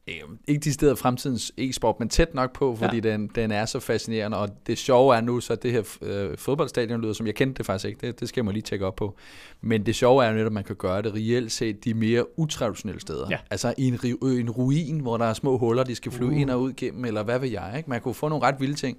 ikke 0.47 0.61
de 0.63 0.73
steder 0.73 0.95
fremtidens 0.95 1.51
e-sport, 1.57 1.99
men 1.99 2.09
tæt 2.09 2.33
nok 2.33 2.53
på, 2.53 2.75
fordi 2.75 2.95
ja. 2.95 3.11
den, 3.11 3.27
den 3.35 3.51
er 3.51 3.65
så 3.65 3.79
fascinerende, 3.79 4.37
og 4.37 4.49
det 4.67 4.77
sjove 4.77 5.15
er 5.15 5.21
nu, 5.21 5.39
så 5.39 5.55
det 5.55 5.71
her 5.71 5.83
øh, 6.01 6.37
fodboldstadion 6.37 7.01
lyder, 7.01 7.13
som 7.13 7.27
jeg 7.27 7.35
kendte 7.35 7.57
det 7.57 7.65
faktisk 7.65 7.89
ikke, 7.89 8.07
det, 8.07 8.19
det 8.19 8.29
skal 8.29 8.39
jeg 8.39 8.45
må 8.45 8.51
lige 8.51 8.61
tjekke 8.61 8.85
op 8.85 8.95
på, 8.95 9.15
men 9.61 9.85
det 9.85 9.95
sjove 9.95 10.25
er 10.25 10.29
jo 10.29 10.35
netop, 10.35 10.45
at 10.45 10.53
man 10.53 10.63
kan 10.63 10.75
gøre 10.75 11.01
det 11.01 11.13
reelt 11.13 11.51
set 11.51 11.83
de 11.85 11.93
mere 11.93 12.39
utraditionelle 12.39 13.01
steder. 13.01 13.27
Ja. 13.29 13.37
Altså 13.49 13.73
i 13.77 13.87
en, 13.87 13.99
en 14.23 14.49
ruin, 14.49 14.99
hvor 14.99 15.17
der 15.17 15.25
er 15.25 15.33
små 15.33 15.57
huller, 15.57 15.83
de 15.83 15.95
skal 15.95 16.11
flyve 16.11 16.31
uh. 16.31 16.41
ind 16.41 16.49
og 16.49 16.61
ud 16.61 16.73
gennem, 16.73 17.05
eller 17.05 17.23
hvad 17.23 17.39
ved 17.39 17.49
jeg, 17.49 17.73
ikke? 17.77 17.89
Man 17.89 18.01
kunne 18.01 18.13
få 18.13 18.29
nogle 18.29 18.45
ret 18.45 18.55
vilde 18.59 18.75
ting. 18.75 18.97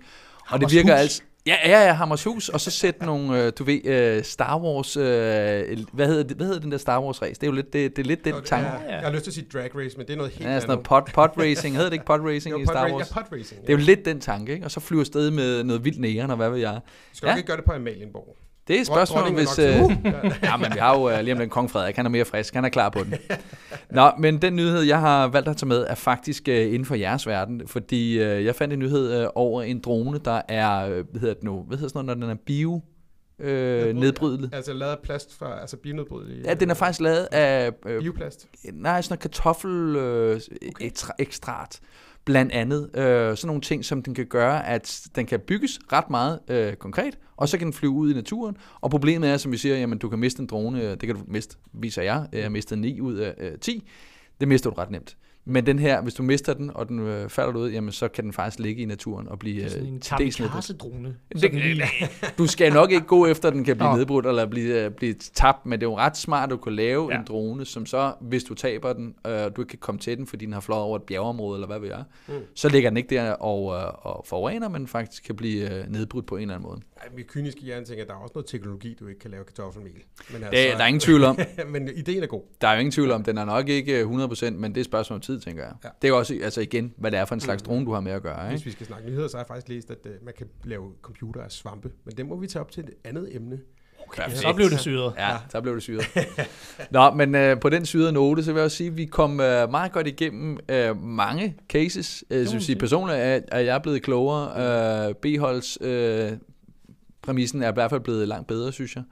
Og 0.49 0.61
det 0.61 0.73
virker 0.73 0.95
altså... 0.95 1.23
Ja, 1.47 1.57
ja, 1.65 1.87
ja, 1.87 1.93
Hammershus, 1.93 2.49
og 2.49 2.61
så 2.61 2.71
sætte 2.71 3.07
nogle, 3.07 3.43
øh, 3.43 3.53
du 3.59 3.65
ved, 3.65 4.17
uh, 4.19 4.25
Star 4.25 4.61
Wars, 4.61 4.97
uh, 4.97 5.03
hvad, 5.03 6.07
hedder 6.07 6.23
det, 6.23 6.37
hvad 6.37 6.47
hedder 6.47 6.61
den 6.61 6.73
der 6.73 6.79
Star 6.79 7.01
Wars 7.01 7.23
race? 7.23 7.35
Det 7.35 7.43
er 7.43 7.47
jo 7.47 7.53
lidt, 7.53 7.73
det, 7.73 7.97
det 7.97 8.03
er 8.03 8.07
lidt 8.07 8.25
den 8.25 8.35
tanke. 8.45 8.69
Ja, 8.69 8.95
jeg 8.95 9.01
har 9.01 9.13
lyst 9.13 9.23
til 9.23 9.31
at 9.31 9.35
sige 9.35 9.47
drag 9.53 9.77
race, 9.77 9.97
men 9.97 10.07
det 10.07 10.13
er 10.13 10.17
noget 10.17 10.33
helt 10.33 10.51
ja, 10.51 10.61
sådan 10.61 10.69
noget 10.69 10.85
pod, 10.85 11.03
pod 11.15 11.29
racing, 11.39 11.75
hedder 11.75 11.91
det 11.91 11.95
ikke 11.95 12.05
pod 12.05 12.21
racing 12.21 12.53
jo, 12.53 12.59
i 12.59 12.67
Star 12.67 12.93
Wars? 12.93 13.11
Ja, 13.11 13.15
pod 13.15 13.39
racing. 13.39 13.61
Ja. 13.61 13.67
Det 13.67 13.69
er 13.69 13.79
jo 13.79 13.85
lidt 13.85 14.05
den 14.05 14.21
tanke, 14.21 14.53
ikke? 14.53 14.65
Og 14.65 14.71
så 14.71 14.81
flyver 14.81 15.01
afsted 15.01 15.31
med 15.31 15.65
noget 15.65 15.85
vildt 15.85 16.01
næren, 16.01 16.31
og 16.31 16.37
hvad 16.37 16.51
ved 16.51 16.59
jeg. 16.59 16.81
Skal 17.13 17.29
ja. 17.29 17.37
ikke 17.37 17.47
gøre 17.47 17.57
det 17.57 17.65
på 17.65 17.73
Amalienborg? 17.73 18.37
Det 18.69 18.77
er 18.77 18.81
et 18.81 18.87
spørgsmål, 18.87 19.33
hvis... 19.33 19.59
Øh, 19.59 19.65
ja, 20.43 20.57
men 20.57 20.75
vi 20.75 20.79
har 20.79 20.99
jo 20.99 21.15
uh, 21.15 21.21
lige 21.21 21.33
om 21.33 21.39
den 21.39 21.49
kong 21.49 21.71
Frederik, 21.71 21.97
han 21.97 22.07
er 22.07 22.11
mere 22.11 22.25
frisk, 22.25 22.55
han 22.55 22.65
er 22.65 22.69
klar 22.69 22.89
på 22.89 23.05
den. 23.05 23.15
Nå, 23.91 24.11
men 24.19 24.43
den 24.43 24.57
nyhed, 24.57 24.81
jeg 24.81 25.01
har 25.01 25.29
valgt 25.29 25.49
at 25.49 25.57
tage 25.57 25.69
med, 25.69 25.87
er 25.89 25.95
faktisk 25.95 26.43
uh, 26.49 26.55
inden 26.55 26.85
for 26.85 26.95
jeres 26.95 27.27
verden, 27.27 27.63
fordi 27.67 28.17
uh, 28.17 28.45
jeg 28.45 28.55
fandt 28.55 28.73
en 28.73 28.79
nyhed 28.79 29.25
uh, 29.25 29.31
over 29.35 29.63
en 29.63 29.81
drone, 29.81 30.21
der 30.25 30.43
er, 30.49 30.87
uh, 30.87 30.93
hvad 31.11 31.21
hedder 31.21 31.35
det 31.35 31.45
nu, 31.45 31.65
hvad 31.69 31.79
hedder 31.79 31.89
sådan 31.89 32.05
noget, 32.05 32.19
når 32.19 32.27
den 32.27 32.37
er 32.37 32.41
bio... 32.47 32.83
Øh, 33.39 33.95
nedbrydelig. 33.95 34.51
Altså 34.53 34.73
lavet 34.73 34.93
af 34.93 34.99
plast 35.03 35.39
fra, 35.39 35.61
altså 35.61 35.77
bionedbrydelig? 35.77 36.45
Ja, 36.45 36.55
den 36.55 36.71
er 36.71 36.75
faktisk 36.75 37.01
lavet 37.01 37.29
af... 37.33 37.73
Øh, 37.87 38.01
Bioplast? 38.01 38.49
Nej, 38.73 39.03
sådan 39.03 39.13
noget 39.13 39.21
kartoffel 39.21 39.97
øh, 39.97 40.41
okay. 40.69 40.91
ekstrat 41.19 41.81
blandt 42.27 42.53
andet. 42.53 42.91
Øh, 42.95 43.37
sådan 43.37 43.47
nogle 43.47 43.61
ting, 43.61 43.85
som 43.85 44.03
den 44.03 44.15
kan 44.15 44.27
gøre, 44.27 44.67
at 44.67 45.09
den 45.15 45.27
kan 45.27 45.41
bygges 45.41 45.81
ret 45.93 46.11
meget 46.11 46.41
øh, 46.49 46.75
konkret, 46.75 47.19
og 47.37 47.49
så 47.49 47.59
kan 47.59 47.67
den 47.67 47.73
flyve 47.73 47.93
ud 47.93 48.11
i 48.11 48.15
naturen. 48.15 48.57
Og 48.81 48.91
problemet 48.91 49.31
er, 49.31 49.37
som 49.37 49.53
vi 49.53 49.57
siger, 49.57 49.77
jamen 49.77 49.99
du 49.99 50.09
kan 50.09 50.19
miste 50.19 50.41
en 50.41 50.47
drone, 50.47 50.83
øh, 50.83 50.91
det 50.91 51.03
kan 51.03 51.15
du 51.15 51.21
miste, 51.27 51.57
viser 51.73 52.03
jeg, 52.03 52.27
jeg 52.33 52.53
mistede 52.53 52.81
mistet 52.81 52.97
9 52.97 53.01
ud 53.01 53.15
af 53.15 53.35
øh, 53.39 53.59
10. 53.59 53.89
Det 54.41 54.49
mister 54.49 54.71
du 54.71 54.77
ret 54.77 54.91
nemt. 54.91 55.17
Men 55.49 55.67
den 55.67 55.79
her, 55.79 56.03
hvis 56.03 56.15
du 56.15 56.23
mister 56.23 56.55
den, 56.55 56.71
og 56.75 56.89
den 56.89 56.99
øh, 56.99 57.29
falder 57.29 57.61
ud, 57.61 57.71
jamen 57.71 57.93
så 57.93 58.09
kan 58.09 58.25
den 58.25 58.33
faktisk 58.33 58.59
ligge 58.59 58.83
i 58.83 58.85
naturen 58.85 59.29
og 59.29 59.39
blive 59.39 59.57
det 59.57 59.67
er 59.67 59.71
sådan 59.71 59.87
en 59.87 59.95
øh, 59.95 60.01
Du 62.39 62.47
skal 62.47 62.73
nok 62.73 62.93
ikke 62.93 63.07
gå 63.07 63.27
efter, 63.27 63.49
at 63.49 63.55
den 63.55 63.65
kan 63.65 63.77
blive 63.77 63.97
nedbrudt 63.97 64.27
eller 64.27 64.47
blive, 64.47 64.85
øh, 64.85 64.91
blive 64.91 65.15
tabt, 65.15 65.67
men 65.67 65.81
det 65.81 65.87
er 65.87 65.91
jo 65.91 65.97
ret 65.97 66.17
smart, 66.17 66.45
at 66.45 66.51
du 66.51 66.57
kan 66.57 66.73
lave 66.73 67.09
ja. 67.13 67.19
en 67.19 67.25
drone, 67.29 67.65
som 67.65 67.87
så, 67.87 68.13
hvis 68.21 68.45
du 68.45 68.55
taber 68.55 68.93
den, 68.93 69.15
og 69.23 69.33
øh, 69.33 69.51
du 69.57 69.63
ikke 69.63 69.71
kan 69.71 69.79
komme 69.79 69.99
til 69.99 70.19
den, 70.19 70.27
fordi 70.27 70.45
den 70.45 70.53
har 70.53 70.61
flået 70.61 70.83
over 70.83 70.97
et 70.97 71.03
bjergeområde, 71.03 71.57
eller 71.57 71.67
hvad 71.67 71.79
ved 71.79 71.89
jeg, 71.89 72.05
mm. 72.29 72.35
så 72.55 72.69
ligger 72.69 72.91
den 72.91 72.97
ikke 72.97 73.15
der 73.15 73.33
og, 73.33 73.75
øh, 73.75 74.07
og 74.07 74.25
forurener, 74.29 74.69
men 74.69 74.87
faktisk 74.87 75.25
kan 75.25 75.37
blive 75.37 75.79
øh, 75.79 75.93
nedbrudt 75.93 76.27
på 76.27 76.37
en 76.37 76.43
eller 76.43 76.55
anden 76.55 76.69
måde. 76.69 76.81
Vi 77.15 77.23
kyniske 77.23 77.61
hjerne 77.61 77.87
tænker, 77.87 78.05
at 78.05 78.09
der 78.09 78.15
er 78.15 78.19
også 78.19 78.33
noget 78.35 78.47
teknologi, 78.47 78.97
du 79.01 79.07
ikke 79.07 79.21
kan 79.21 79.31
lave 79.31 79.45
kartoffelmel. 79.45 79.93
Men 79.93 80.43
altså, 80.43 80.51
det, 80.51 80.73
der 80.73 80.83
er 80.83 80.87
ingen 80.87 81.01
tvivl 81.01 81.25
om. 81.25 81.39
men 81.75 81.89
ideen 81.97 82.23
er 82.23 82.27
god. 82.27 82.43
Der 82.61 82.69
er 82.69 82.73
jo 82.73 82.79
ingen 82.79 82.93
tvivl 82.93 83.11
om, 83.11 83.25
den 83.25 83.39
er 83.39 83.45
nok 83.45 83.69
ikke 83.69 84.03
100%, 84.03 84.51
men 84.51 84.75
det 84.75 84.81
er 84.81 84.85
spørgsmål 84.85 85.15
om 85.15 85.21
tid, 85.21 85.41
tænker 85.41 85.63
jeg. 85.63 85.73
Ja. 85.85 85.89
Det 86.03 86.09
er 86.09 86.13
også, 86.13 86.39
altså 86.43 86.61
igen, 86.61 86.95
hvad 86.97 87.11
det 87.11 87.19
er 87.19 87.25
for 87.25 87.35
en 87.35 87.41
slags 87.41 87.63
mm. 87.63 87.67
drone, 87.67 87.87
du 87.87 87.93
har 87.93 88.01
med 88.01 88.13
at 88.13 88.23
gøre. 88.23 88.45
Ikke? 88.45 88.57
Hvis 88.57 88.67
vi 88.67 88.71
skal 88.71 88.87
snakke 88.87 89.09
nyheder, 89.09 89.29
så 89.29 89.37
har 89.37 89.43
jeg 89.43 89.49
faktisk 89.49 89.69
læst, 89.69 89.91
at 89.91 89.99
uh, 90.05 90.25
man 90.25 90.35
kan 90.39 90.47
lave 90.65 90.93
computer 91.03 91.43
af 91.43 91.53
svampe. 91.53 91.91
Men 92.05 92.17
det 92.17 92.27
må 92.27 92.37
vi 92.37 92.47
tage 92.47 92.61
op 92.61 92.71
til 92.71 92.85
et 92.85 92.91
andet 93.05 93.37
emne. 93.37 93.59
Okay, 94.09 94.31
så 94.31 94.53
blev 94.57 94.71
det 94.71 94.81
syret. 94.81 95.13
Ja, 95.17 95.33
ja. 95.33 95.39
så 95.49 95.61
blev 95.61 95.75
det 95.75 95.83
syret. 95.83 96.05
Nå, 96.91 97.11
men 97.11 97.35
uh, 97.35 97.61
på 97.61 97.69
den 97.69 97.87
syrede 97.87 98.13
note, 98.13 98.45
så 98.45 98.53
vil 98.53 98.59
jeg 98.59 98.65
også 98.65 98.77
sige, 98.77 98.91
at 98.91 98.97
vi 98.97 99.05
kom 99.05 99.31
uh, 99.31 99.37
meget 99.71 99.93
godt 99.93 100.07
igennem 100.07 100.59
uh, 100.73 101.03
mange 101.03 101.57
cases. 101.69 102.25
Uh, 102.31 102.37
jeg 102.37 102.49
synes 102.49 102.71
personligt, 102.79 103.19
at, 103.19 103.43
at 103.49 103.67
jeg 103.67 103.75
er 103.75 103.79
blevet 103.79 104.03
klogere. 104.03 105.09
Uh, 105.09 105.15
B-holds 105.15 105.81
uh, 105.81 106.39
præmissen 107.27 107.63
er 107.63 107.71
i 107.71 107.75
hvert 107.75 107.91
fald 107.91 108.01
blevet 108.01 108.29
langt 108.29 108.47
bedre, 108.47 108.73
synes 108.73 108.97
jeg. 108.97 109.05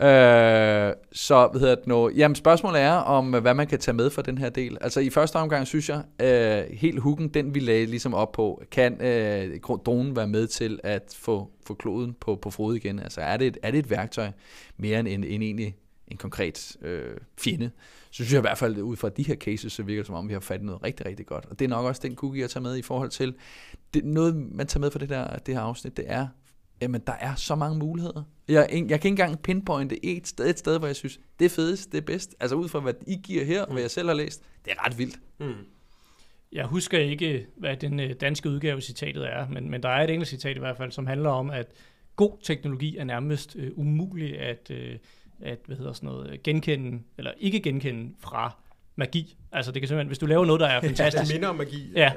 Øh, 0.00 0.94
så 1.12 1.48
hvad 1.50 1.60
hedder 1.60 1.74
det 1.74 1.86
nu? 1.86 2.10
Jamen 2.10 2.34
spørgsmålet 2.34 2.80
er 2.80 2.92
om, 2.92 3.34
øh, 3.34 3.40
hvad 3.42 3.54
man 3.54 3.66
kan 3.66 3.78
tage 3.78 3.94
med 3.94 4.10
for 4.10 4.22
den 4.22 4.38
her 4.38 4.48
del. 4.48 4.78
Altså 4.80 5.00
i 5.00 5.10
første 5.10 5.36
omgang 5.36 5.66
synes 5.66 5.88
jeg, 5.88 6.02
øh, 6.20 6.76
helt 6.78 7.00
hooken, 7.00 7.28
den 7.28 7.54
vi 7.54 7.60
lagde 7.60 7.86
ligesom 7.86 8.14
op 8.14 8.32
på, 8.32 8.62
kan 8.70 9.02
øh, 9.02 9.60
dronen 9.86 10.16
være 10.16 10.28
med 10.28 10.46
til 10.46 10.80
at 10.82 11.16
få, 11.18 11.50
få 11.66 11.74
kloden 11.74 12.16
på, 12.20 12.36
på 12.36 12.50
fod 12.50 12.74
igen? 12.74 12.98
Altså 12.98 13.20
er 13.20 13.36
det, 13.36 13.46
et, 13.46 13.58
er 13.62 13.70
det 13.70 13.78
et 13.78 13.90
værktøj 13.90 14.30
mere 14.76 15.00
end, 15.00 15.08
end, 15.08 15.24
end 15.28 15.42
egentlig 15.42 15.76
en 16.08 16.16
konkret 16.16 16.76
øh, 16.82 17.16
fjende? 17.40 17.70
Så 18.10 18.14
synes 18.14 18.32
jeg 18.32 18.38
i 18.38 18.40
hvert 18.40 18.58
fald, 18.58 18.78
ud 18.78 18.96
fra 18.96 19.08
de 19.08 19.22
her 19.22 19.36
cases, 19.36 19.72
så 19.72 19.82
virker 19.82 20.02
det 20.02 20.06
som 20.06 20.16
om, 20.16 20.28
vi 20.28 20.32
har 20.32 20.40
fattet 20.40 20.66
noget 20.66 20.82
rigtig, 20.82 21.06
rigtig 21.06 21.26
godt. 21.26 21.46
Og 21.50 21.58
det 21.58 21.64
er 21.64 21.68
nok 21.68 21.86
også 21.86 22.00
den 22.04 22.14
cookie, 22.14 22.42
jeg 22.42 22.50
tager 22.50 22.62
med 22.62 22.76
i 22.76 22.82
forhold 22.82 23.10
til, 23.10 23.34
det, 23.94 24.04
noget 24.04 24.36
man 24.36 24.66
tager 24.66 24.80
med 24.80 24.90
for 24.90 24.98
det, 24.98 25.08
der, 25.08 25.36
det 25.36 25.54
her 25.54 25.62
afsnit, 25.62 25.96
det 25.96 26.04
er 26.08 26.26
jamen 26.82 27.00
der 27.06 27.12
er 27.12 27.34
så 27.34 27.54
mange 27.54 27.78
muligheder. 27.78 28.22
Jeg, 28.48 28.68
jeg 28.70 28.88
kan 28.88 28.94
ikke 28.94 29.08
engang 29.08 29.42
pinpointe 29.42 30.04
et 30.04 30.28
sted, 30.28 30.50
et 30.50 30.58
sted, 30.58 30.78
hvor 30.78 30.86
jeg 30.86 30.96
synes, 30.96 31.20
det 31.38 31.44
er 31.44 31.48
fedest, 31.48 31.92
det 31.92 31.98
er 31.98 32.02
bedst. 32.02 32.34
Altså 32.40 32.56
ud 32.56 32.68
fra, 32.68 32.80
hvad 32.80 32.94
I 33.06 33.16
giver 33.22 33.44
her, 33.44 33.62
og 33.62 33.72
hvad 33.72 33.82
jeg 33.82 33.90
selv 33.90 34.08
har 34.08 34.14
læst, 34.14 34.42
det 34.64 34.72
er 34.72 34.86
ret 34.86 34.98
vildt. 34.98 35.18
Mm. 35.40 35.52
Jeg 36.52 36.66
husker 36.66 36.98
ikke, 36.98 37.46
hvad 37.56 37.76
den 37.76 38.00
øh, 38.00 38.14
danske 38.20 38.50
udgave 38.50 38.80
citatet 38.80 39.32
er, 39.32 39.48
men, 39.48 39.70
men 39.70 39.82
der 39.82 39.88
er 39.88 40.04
et 40.04 40.10
engelsk 40.10 40.30
citat 40.30 40.56
i 40.56 40.58
hvert 40.58 40.76
fald, 40.76 40.92
som 40.92 41.06
handler 41.06 41.30
om, 41.30 41.50
at 41.50 41.66
god 42.16 42.32
teknologi 42.42 42.96
er 42.96 43.04
nærmest 43.04 43.56
uh, 43.56 43.78
umulig 43.78 44.38
at, 44.38 44.70
uh, 44.70 44.96
at 45.40 45.58
hvad 45.66 45.76
hedder 45.76 45.92
sådan 45.92 46.06
noget, 46.06 46.42
genkende, 46.42 47.02
eller 47.18 47.32
ikke 47.38 47.60
genkende 47.60 48.14
fra 48.20 48.61
magi. 48.96 49.36
Altså 49.52 49.72
det 49.72 49.82
kan 49.82 49.88
simpelthen, 49.88 50.06
hvis 50.06 50.18
du 50.18 50.26
laver 50.26 50.44
noget, 50.44 50.60
der 50.60 50.66
er 50.66 50.80
fantastisk. 50.90 51.24
det 51.24 51.34
minder 51.34 51.48
om 51.48 51.56
magi. 51.56 51.92
Ja, 51.96 52.12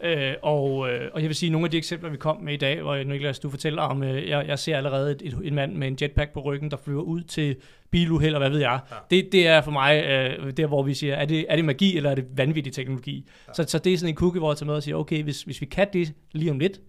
ja. 0.00 0.30
Øh, 0.30 0.36
og, 0.42 0.90
øh, 0.90 1.10
og 1.12 1.20
jeg 1.20 1.28
vil 1.28 1.36
sige, 1.36 1.50
nogle 1.50 1.64
af 1.64 1.70
de 1.70 1.76
eksempler, 1.76 2.10
vi 2.10 2.16
kom 2.16 2.42
med 2.42 2.54
i 2.54 2.56
dag, 2.56 2.82
hvor 2.82 2.96
Niklas, 3.04 3.38
du 3.38 3.50
fortæller 3.50 3.82
om, 3.82 4.02
øh, 4.02 4.28
jeg, 4.28 4.48
jeg 4.48 4.58
ser 4.58 4.76
allerede 4.76 5.12
et, 5.12 5.22
et, 5.24 5.38
en 5.44 5.54
mand 5.54 5.74
med 5.74 5.88
en 5.88 5.98
jetpack 6.02 6.32
på 6.32 6.40
ryggen, 6.40 6.70
der 6.70 6.76
flyver 6.76 7.02
ud 7.02 7.22
til 7.22 7.56
biluheld, 7.90 8.34
og 8.34 8.38
hvad 8.38 8.50
ved 8.50 8.60
jeg. 8.60 8.80
Ja. 8.90 8.96
Det, 9.10 9.28
det 9.32 9.46
er 9.46 9.60
for 9.60 9.70
mig 9.70 10.04
øh, 10.04 10.52
der, 10.56 10.66
hvor 10.66 10.82
vi 10.82 10.94
siger, 10.94 11.14
er 11.14 11.24
det, 11.24 11.46
er 11.48 11.56
det 11.56 11.64
magi, 11.64 11.96
eller 11.96 12.10
er 12.10 12.14
det 12.14 12.26
vanvittig 12.34 12.72
teknologi? 12.72 13.28
Ja. 13.48 13.52
Så, 13.52 13.64
så 13.68 13.78
det 13.78 13.92
er 13.92 13.98
sådan 13.98 14.12
en 14.12 14.16
cookie, 14.16 14.38
hvor 14.38 14.50
jeg 14.52 14.56
tager 14.56 14.66
med 14.66 14.74
og 14.74 14.82
siger, 14.82 14.96
okay, 14.96 15.22
hvis, 15.22 15.42
hvis 15.42 15.60
vi 15.60 15.66
kan 15.66 15.88
det 15.92 16.12
lige 16.32 16.50
om 16.50 16.58
lidt, 16.58 16.80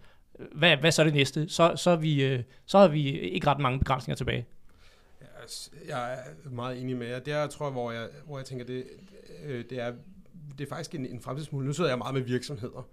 hvad, 0.56 0.78
hvad 0.78 0.92
så 0.92 1.02
er 1.02 1.04
det 1.04 1.14
næste? 1.14 1.50
Så, 1.50 1.74
så, 1.76 1.90
er 1.90 1.96
vi, 1.96 2.24
øh, 2.24 2.40
så 2.66 2.80
har 2.80 2.88
vi 2.88 3.20
ikke 3.20 3.48
ret 3.48 3.60
mange 3.60 3.80
begrænsninger 3.80 4.16
tilbage. 4.16 4.46
Jeg 5.88 6.14
er 6.14 6.50
meget 6.50 6.82
enig 6.82 6.98
med 6.98 7.08
jer. 7.08 7.20
Det 7.20 7.34
er, 7.34 7.48
tror 7.48 7.66
jeg, 7.66 7.72
hvor 7.72 7.92
jeg, 7.92 8.08
hvor 8.26 8.38
jeg 8.38 8.46
tænker, 8.46 8.66
det, 8.66 8.84
øh, 9.44 9.66
det, 9.70 9.80
er, 9.80 9.94
det 10.58 10.64
er 10.64 10.70
faktisk 10.70 10.96
en, 10.96 11.06
en 11.06 11.22
fremtidsmulighed. 11.22 11.70
Nu 11.70 11.74
sidder 11.74 11.90
jeg 11.90 11.98
meget 11.98 12.14
med 12.14 12.22
virksomheder, 12.22 12.90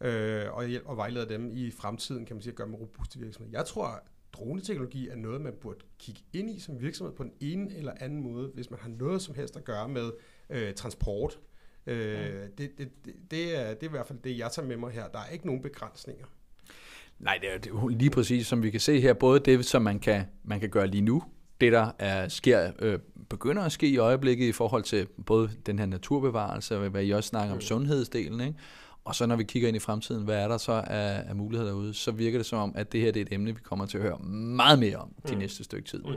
øh, 0.00 0.52
og 0.52 0.66
hjælper 0.66 0.90
og 0.90 0.96
vejleder 0.96 1.26
dem 1.26 1.50
i 1.52 1.70
fremtiden, 1.70 2.26
kan 2.26 2.36
man 2.36 2.42
sige, 2.42 2.50
at 2.50 2.56
gøre 2.56 2.66
dem 2.66 2.74
robuste 2.74 3.18
virksomheder. 3.18 3.58
Jeg 3.58 3.66
tror, 3.66 3.86
at 3.86 4.00
droneteknologi 4.32 5.08
er 5.08 5.16
noget, 5.16 5.40
man 5.40 5.52
burde 5.60 5.78
kigge 5.98 6.20
ind 6.32 6.50
i 6.50 6.60
som 6.60 6.80
virksomhed 6.80 7.14
på 7.14 7.22
en 7.22 7.32
ene 7.40 7.76
eller 7.76 7.92
anden 8.00 8.22
måde, 8.22 8.50
hvis 8.54 8.70
man 8.70 8.80
har 8.80 8.88
noget 8.88 9.22
som 9.22 9.34
helst 9.34 9.56
at 9.56 9.64
gøre 9.64 9.88
med 9.88 10.10
øh, 10.50 10.74
transport. 10.74 11.38
Øh, 11.86 11.98
ja. 11.98 12.44
det, 12.44 12.58
det, 12.58 12.78
det, 12.78 13.14
det, 13.30 13.60
er, 13.60 13.74
det 13.74 13.82
er 13.82 13.86
i 13.86 13.90
hvert 13.90 14.06
fald 14.06 14.18
det, 14.18 14.38
jeg 14.38 14.50
tager 14.52 14.68
med 14.68 14.76
mig 14.76 14.90
her. 14.90 15.08
Der 15.08 15.18
er 15.18 15.28
ikke 15.28 15.46
nogen 15.46 15.62
begrænsninger. 15.62 16.26
Nej, 17.18 17.38
det 17.40 17.54
er, 17.54 17.58
det 17.58 17.72
er 17.72 17.88
lige 17.88 18.10
præcis, 18.10 18.46
som 18.46 18.62
vi 18.62 18.70
kan 18.70 18.80
se 18.80 19.00
her, 19.00 19.14
både 19.14 19.40
det, 19.40 19.64
som 19.64 19.82
man 19.82 19.98
kan, 19.98 20.24
man 20.44 20.60
kan 20.60 20.70
gøre 20.70 20.86
lige 20.86 21.00
nu, 21.00 21.22
det, 21.60 21.72
der 21.72 21.90
er, 21.98 22.28
sker, 22.28 22.72
øh, 22.78 22.98
begynder 23.28 23.62
at 23.62 23.72
ske 23.72 23.88
i 23.88 23.96
øjeblikket 23.96 24.46
i 24.46 24.52
forhold 24.52 24.82
til 24.82 25.06
både 25.26 25.50
den 25.66 25.78
her 25.78 25.86
naturbevarelse, 25.86 26.78
og 26.78 26.88
hvad 26.88 27.04
I 27.04 27.10
også 27.10 27.28
snakker 27.28 27.52
om 27.52 27.56
mm. 27.56 27.60
sundhedsdelen, 27.60 28.40
ikke? 28.40 28.58
og 29.04 29.14
så 29.14 29.26
når 29.26 29.36
vi 29.36 29.44
kigger 29.44 29.68
ind 29.68 29.76
i 29.76 29.80
fremtiden, 29.80 30.24
hvad 30.24 30.36
er 30.36 30.48
der 30.48 30.58
så 30.58 30.72
af, 30.72 31.22
af 31.28 31.36
muligheder 31.36 31.70
derude, 31.70 31.94
så 31.94 32.10
virker 32.10 32.38
det 32.38 32.46
som 32.46 32.58
om, 32.58 32.72
at 32.74 32.92
det 32.92 33.00
her 33.00 33.12
det 33.12 33.20
er 33.20 33.24
et 33.24 33.32
emne, 33.32 33.54
vi 33.54 33.60
kommer 33.62 33.86
til 33.86 33.98
at 33.98 34.04
høre 34.04 34.18
meget 34.18 34.78
mere 34.78 34.96
om 34.96 35.12
de 35.28 35.32
mm. 35.32 35.38
næste 35.38 35.64
stykke 35.64 35.88
tid. 35.88 36.02
Mm. 36.02 36.10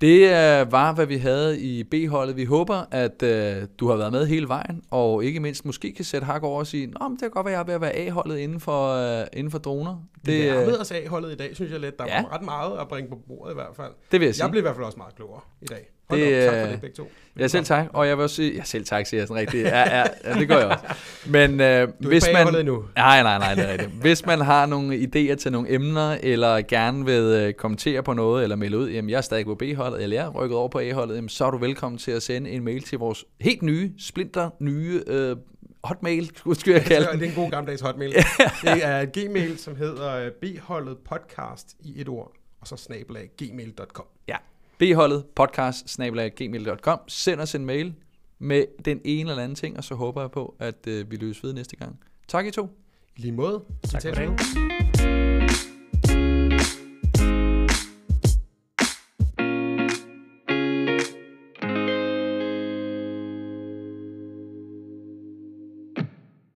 Det 0.00 0.22
øh, 0.22 0.72
var, 0.72 0.92
hvad 0.94 1.06
vi 1.06 1.16
havde 1.16 1.60
i 1.60 1.84
B-holdet. 1.84 2.36
Vi 2.36 2.44
håber, 2.44 2.84
at 2.90 3.22
uh, 3.22 3.68
du 3.78 3.88
har 3.88 3.96
været 3.96 4.12
med 4.12 4.26
hele 4.26 4.48
vejen, 4.48 4.82
og 4.90 5.24
ikke 5.24 5.40
mindst 5.40 5.64
måske 5.64 5.92
kan 5.92 6.04
sætte 6.04 6.24
hak 6.24 6.42
over 6.42 6.58
og 6.58 6.66
sige, 6.66 6.86
Nå, 6.86 7.08
men 7.08 7.12
det 7.12 7.20
kan 7.20 7.30
godt 7.30 7.46
være, 7.46 7.54
at 7.54 7.56
jeg 7.56 7.62
er 7.62 7.66
ved 7.66 7.74
at 7.74 7.80
være 7.80 7.92
A-holdet 7.92 8.38
inden 8.38 8.60
for, 8.60 9.18
uh, 9.20 9.26
inden 9.32 9.50
for 9.50 9.58
droner. 9.58 10.08
Det, 10.26 10.34
vi 10.34 10.46
er 10.46 10.66
med 10.66 10.80
os 10.80 10.92
A-holdet 10.92 11.32
i 11.32 11.36
dag, 11.36 11.56
synes 11.56 11.72
jeg 11.72 11.80
lidt. 11.80 11.98
Der 11.98 12.04
ja. 12.06 12.22
var 12.22 12.34
ret 12.34 12.42
meget 12.42 12.78
at 12.80 12.88
bringe 12.88 13.10
på 13.10 13.16
bordet 13.28 13.52
i 13.52 13.54
hvert 13.54 13.76
fald. 13.76 13.92
Det 14.12 14.20
vil 14.20 14.26
jeg 14.26 14.34
sige. 14.34 14.44
Jeg 14.44 14.50
blev 14.50 14.60
i 14.60 14.62
hvert 14.62 14.74
fald 14.74 14.86
også 14.86 14.98
meget 14.98 15.14
klogere 15.14 15.40
i 15.62 15.66
dag. 15.66 15.90
Hold 16.10 16.20
det, 16.20 16.48
op, 16.48 16.54
tak 16.54 16.64
for 16.64 16.70
det 16.72 16.80
begge 16.80 16.96
to. 16.96 17.10
Ja, 17.38 17.48
selv 17.48 17.64
tak. 17.64 17.86
Og 17.92 18.08
jeg 18.08 18.16
vil 18.16 18.22
også 18.22 18.36
sige, 18.36 18.54
ja, 18.54 18.62
selv 18.64 18.84
tak, 18.84 19.06
siger 19.06 19.20
jeg 19.20 19.28
sådan 19.28 19.40
rigtigt. 19.40 19.64
Ja, 19.64 19.98
ja, 19.98 20.04
ja 20.24 20.34
det 20.34 20.48
gør 20.48 20.58
jeg 20.58 20.66
også. 20.66 20.84
Men 21.26 21.58
du 22.02 22.08
hvis 22.08 22.28
man... 22.32 22.64
nu. 22.64 22.84
Nej, 22.96 23.22
nej, 23.22 23.38
nej, 23.38 23.54
det 23.54 23.64
er 23.64 23.72
rigtigt. 23.72 23.90
Hvis 23.90 24.26
man 24.26 24.40
har 24.40 24.66
nogle 24.66 24.96
idéer 24.96 25.34
til 25.34 25.52
nogle 25.52 25.72
emner, 25.72 26.18
eller 26.22 26.62
gerne 26.62 27.04
vil 27.04 27.46
uh, 27.48 27.52
kommentere 27.52 28.02
på 28.02 28.12
noget, 28.12 28.42
eller 28.42 28.56
melde 28.56 28.78
ud, 28.78 28.90
jamen 28.90 29.10
jeg 29.10 29.16
er 29.16 29.20
stadig 29.20 29.44
på 29.44 29.54
B-holdet, 29.54 30.02
eller 30.02 30.16
jeg 30.16 30.26
er 30.26 30.30
rykket 30.30 30.58
over 30.58 30.68
på 30.68 30.78
A-holdet, 30.78 31.16
jamen, 31.16 31.28
så 31.28 31.44
er 31.44 31.50
du 31.50 31.58
velkommen 31.58 31.98
til 31.98 32.10
at 32.10 32.22
sende 32.22 32.50
en 32.50 32.64
mail 32.64 32.82
til 32.82 32.98
vores 32.98 33.24
helt 33.40 33.62
nye, 33.62 33.92
splinter 33.98 34.50
nye 34.60 35.02
uh, 35.06 35.38
hotmail, 35.84 36.30
skulle 36.36 36.76
jeg 36.76 36.82
kalde 36.84 37.06
det. 37.12 37.20
Det 37.20 37.26
er 37.26 37.30
en 37.30 37.36
god 37.36 37.50
gammeldags 37.50 37.82
hotmail. 37.82 38.12
det 38.62 38.84
er 38.84 39.00
et 39.00 39.12
gmail, 39.12 39.58
som 39.58 39.76
hedder 39.76 40.30
bholdet 40.40 40.98
podcast 40.98 41.76
i 41.80 42.00
et 42.00 42.08
ord, 42.08 42.32
og 42.60 42.66
så 42.66 42.76
snabelag 42.76 43.30
gmail.com. 43.38 44.04
Ja, 44.28 44.36
bholdet 44.80 45.24
podcast 45.36 46.00
gmail.com. 46.36 47.00
Send 47.08 47.40
os 47.40 47.54
en 47.54 47.64
mail 47.64 47.94
med 48.38 48.64
den 48.84 49.00
ene 49.04 49.30
eller 49.30 49.42
anden 49.42 49.56
ting, 49.56 49.76
og 49.76 49.84
så 49.84 49.94
håber 49.94 50.20
jeg 50.20 50.30
på, 50.30 50.56
at 50.58 50.86
øh, 50.86 51.10
vi 51.10 51.16
løses 51.16 51.44
ved 51.44 51.52
næste 51.52 51.76
gang. 51.76 52.00
Tak 52.28 52.46
I 52.46 52.50
to. 52.50 52.68
I 53.16 53.20
lige 53.20 53.32
måde. 53.32 53.62
Tak 53.90 54.02
for 54.02 54.10
det. 54.10 54.89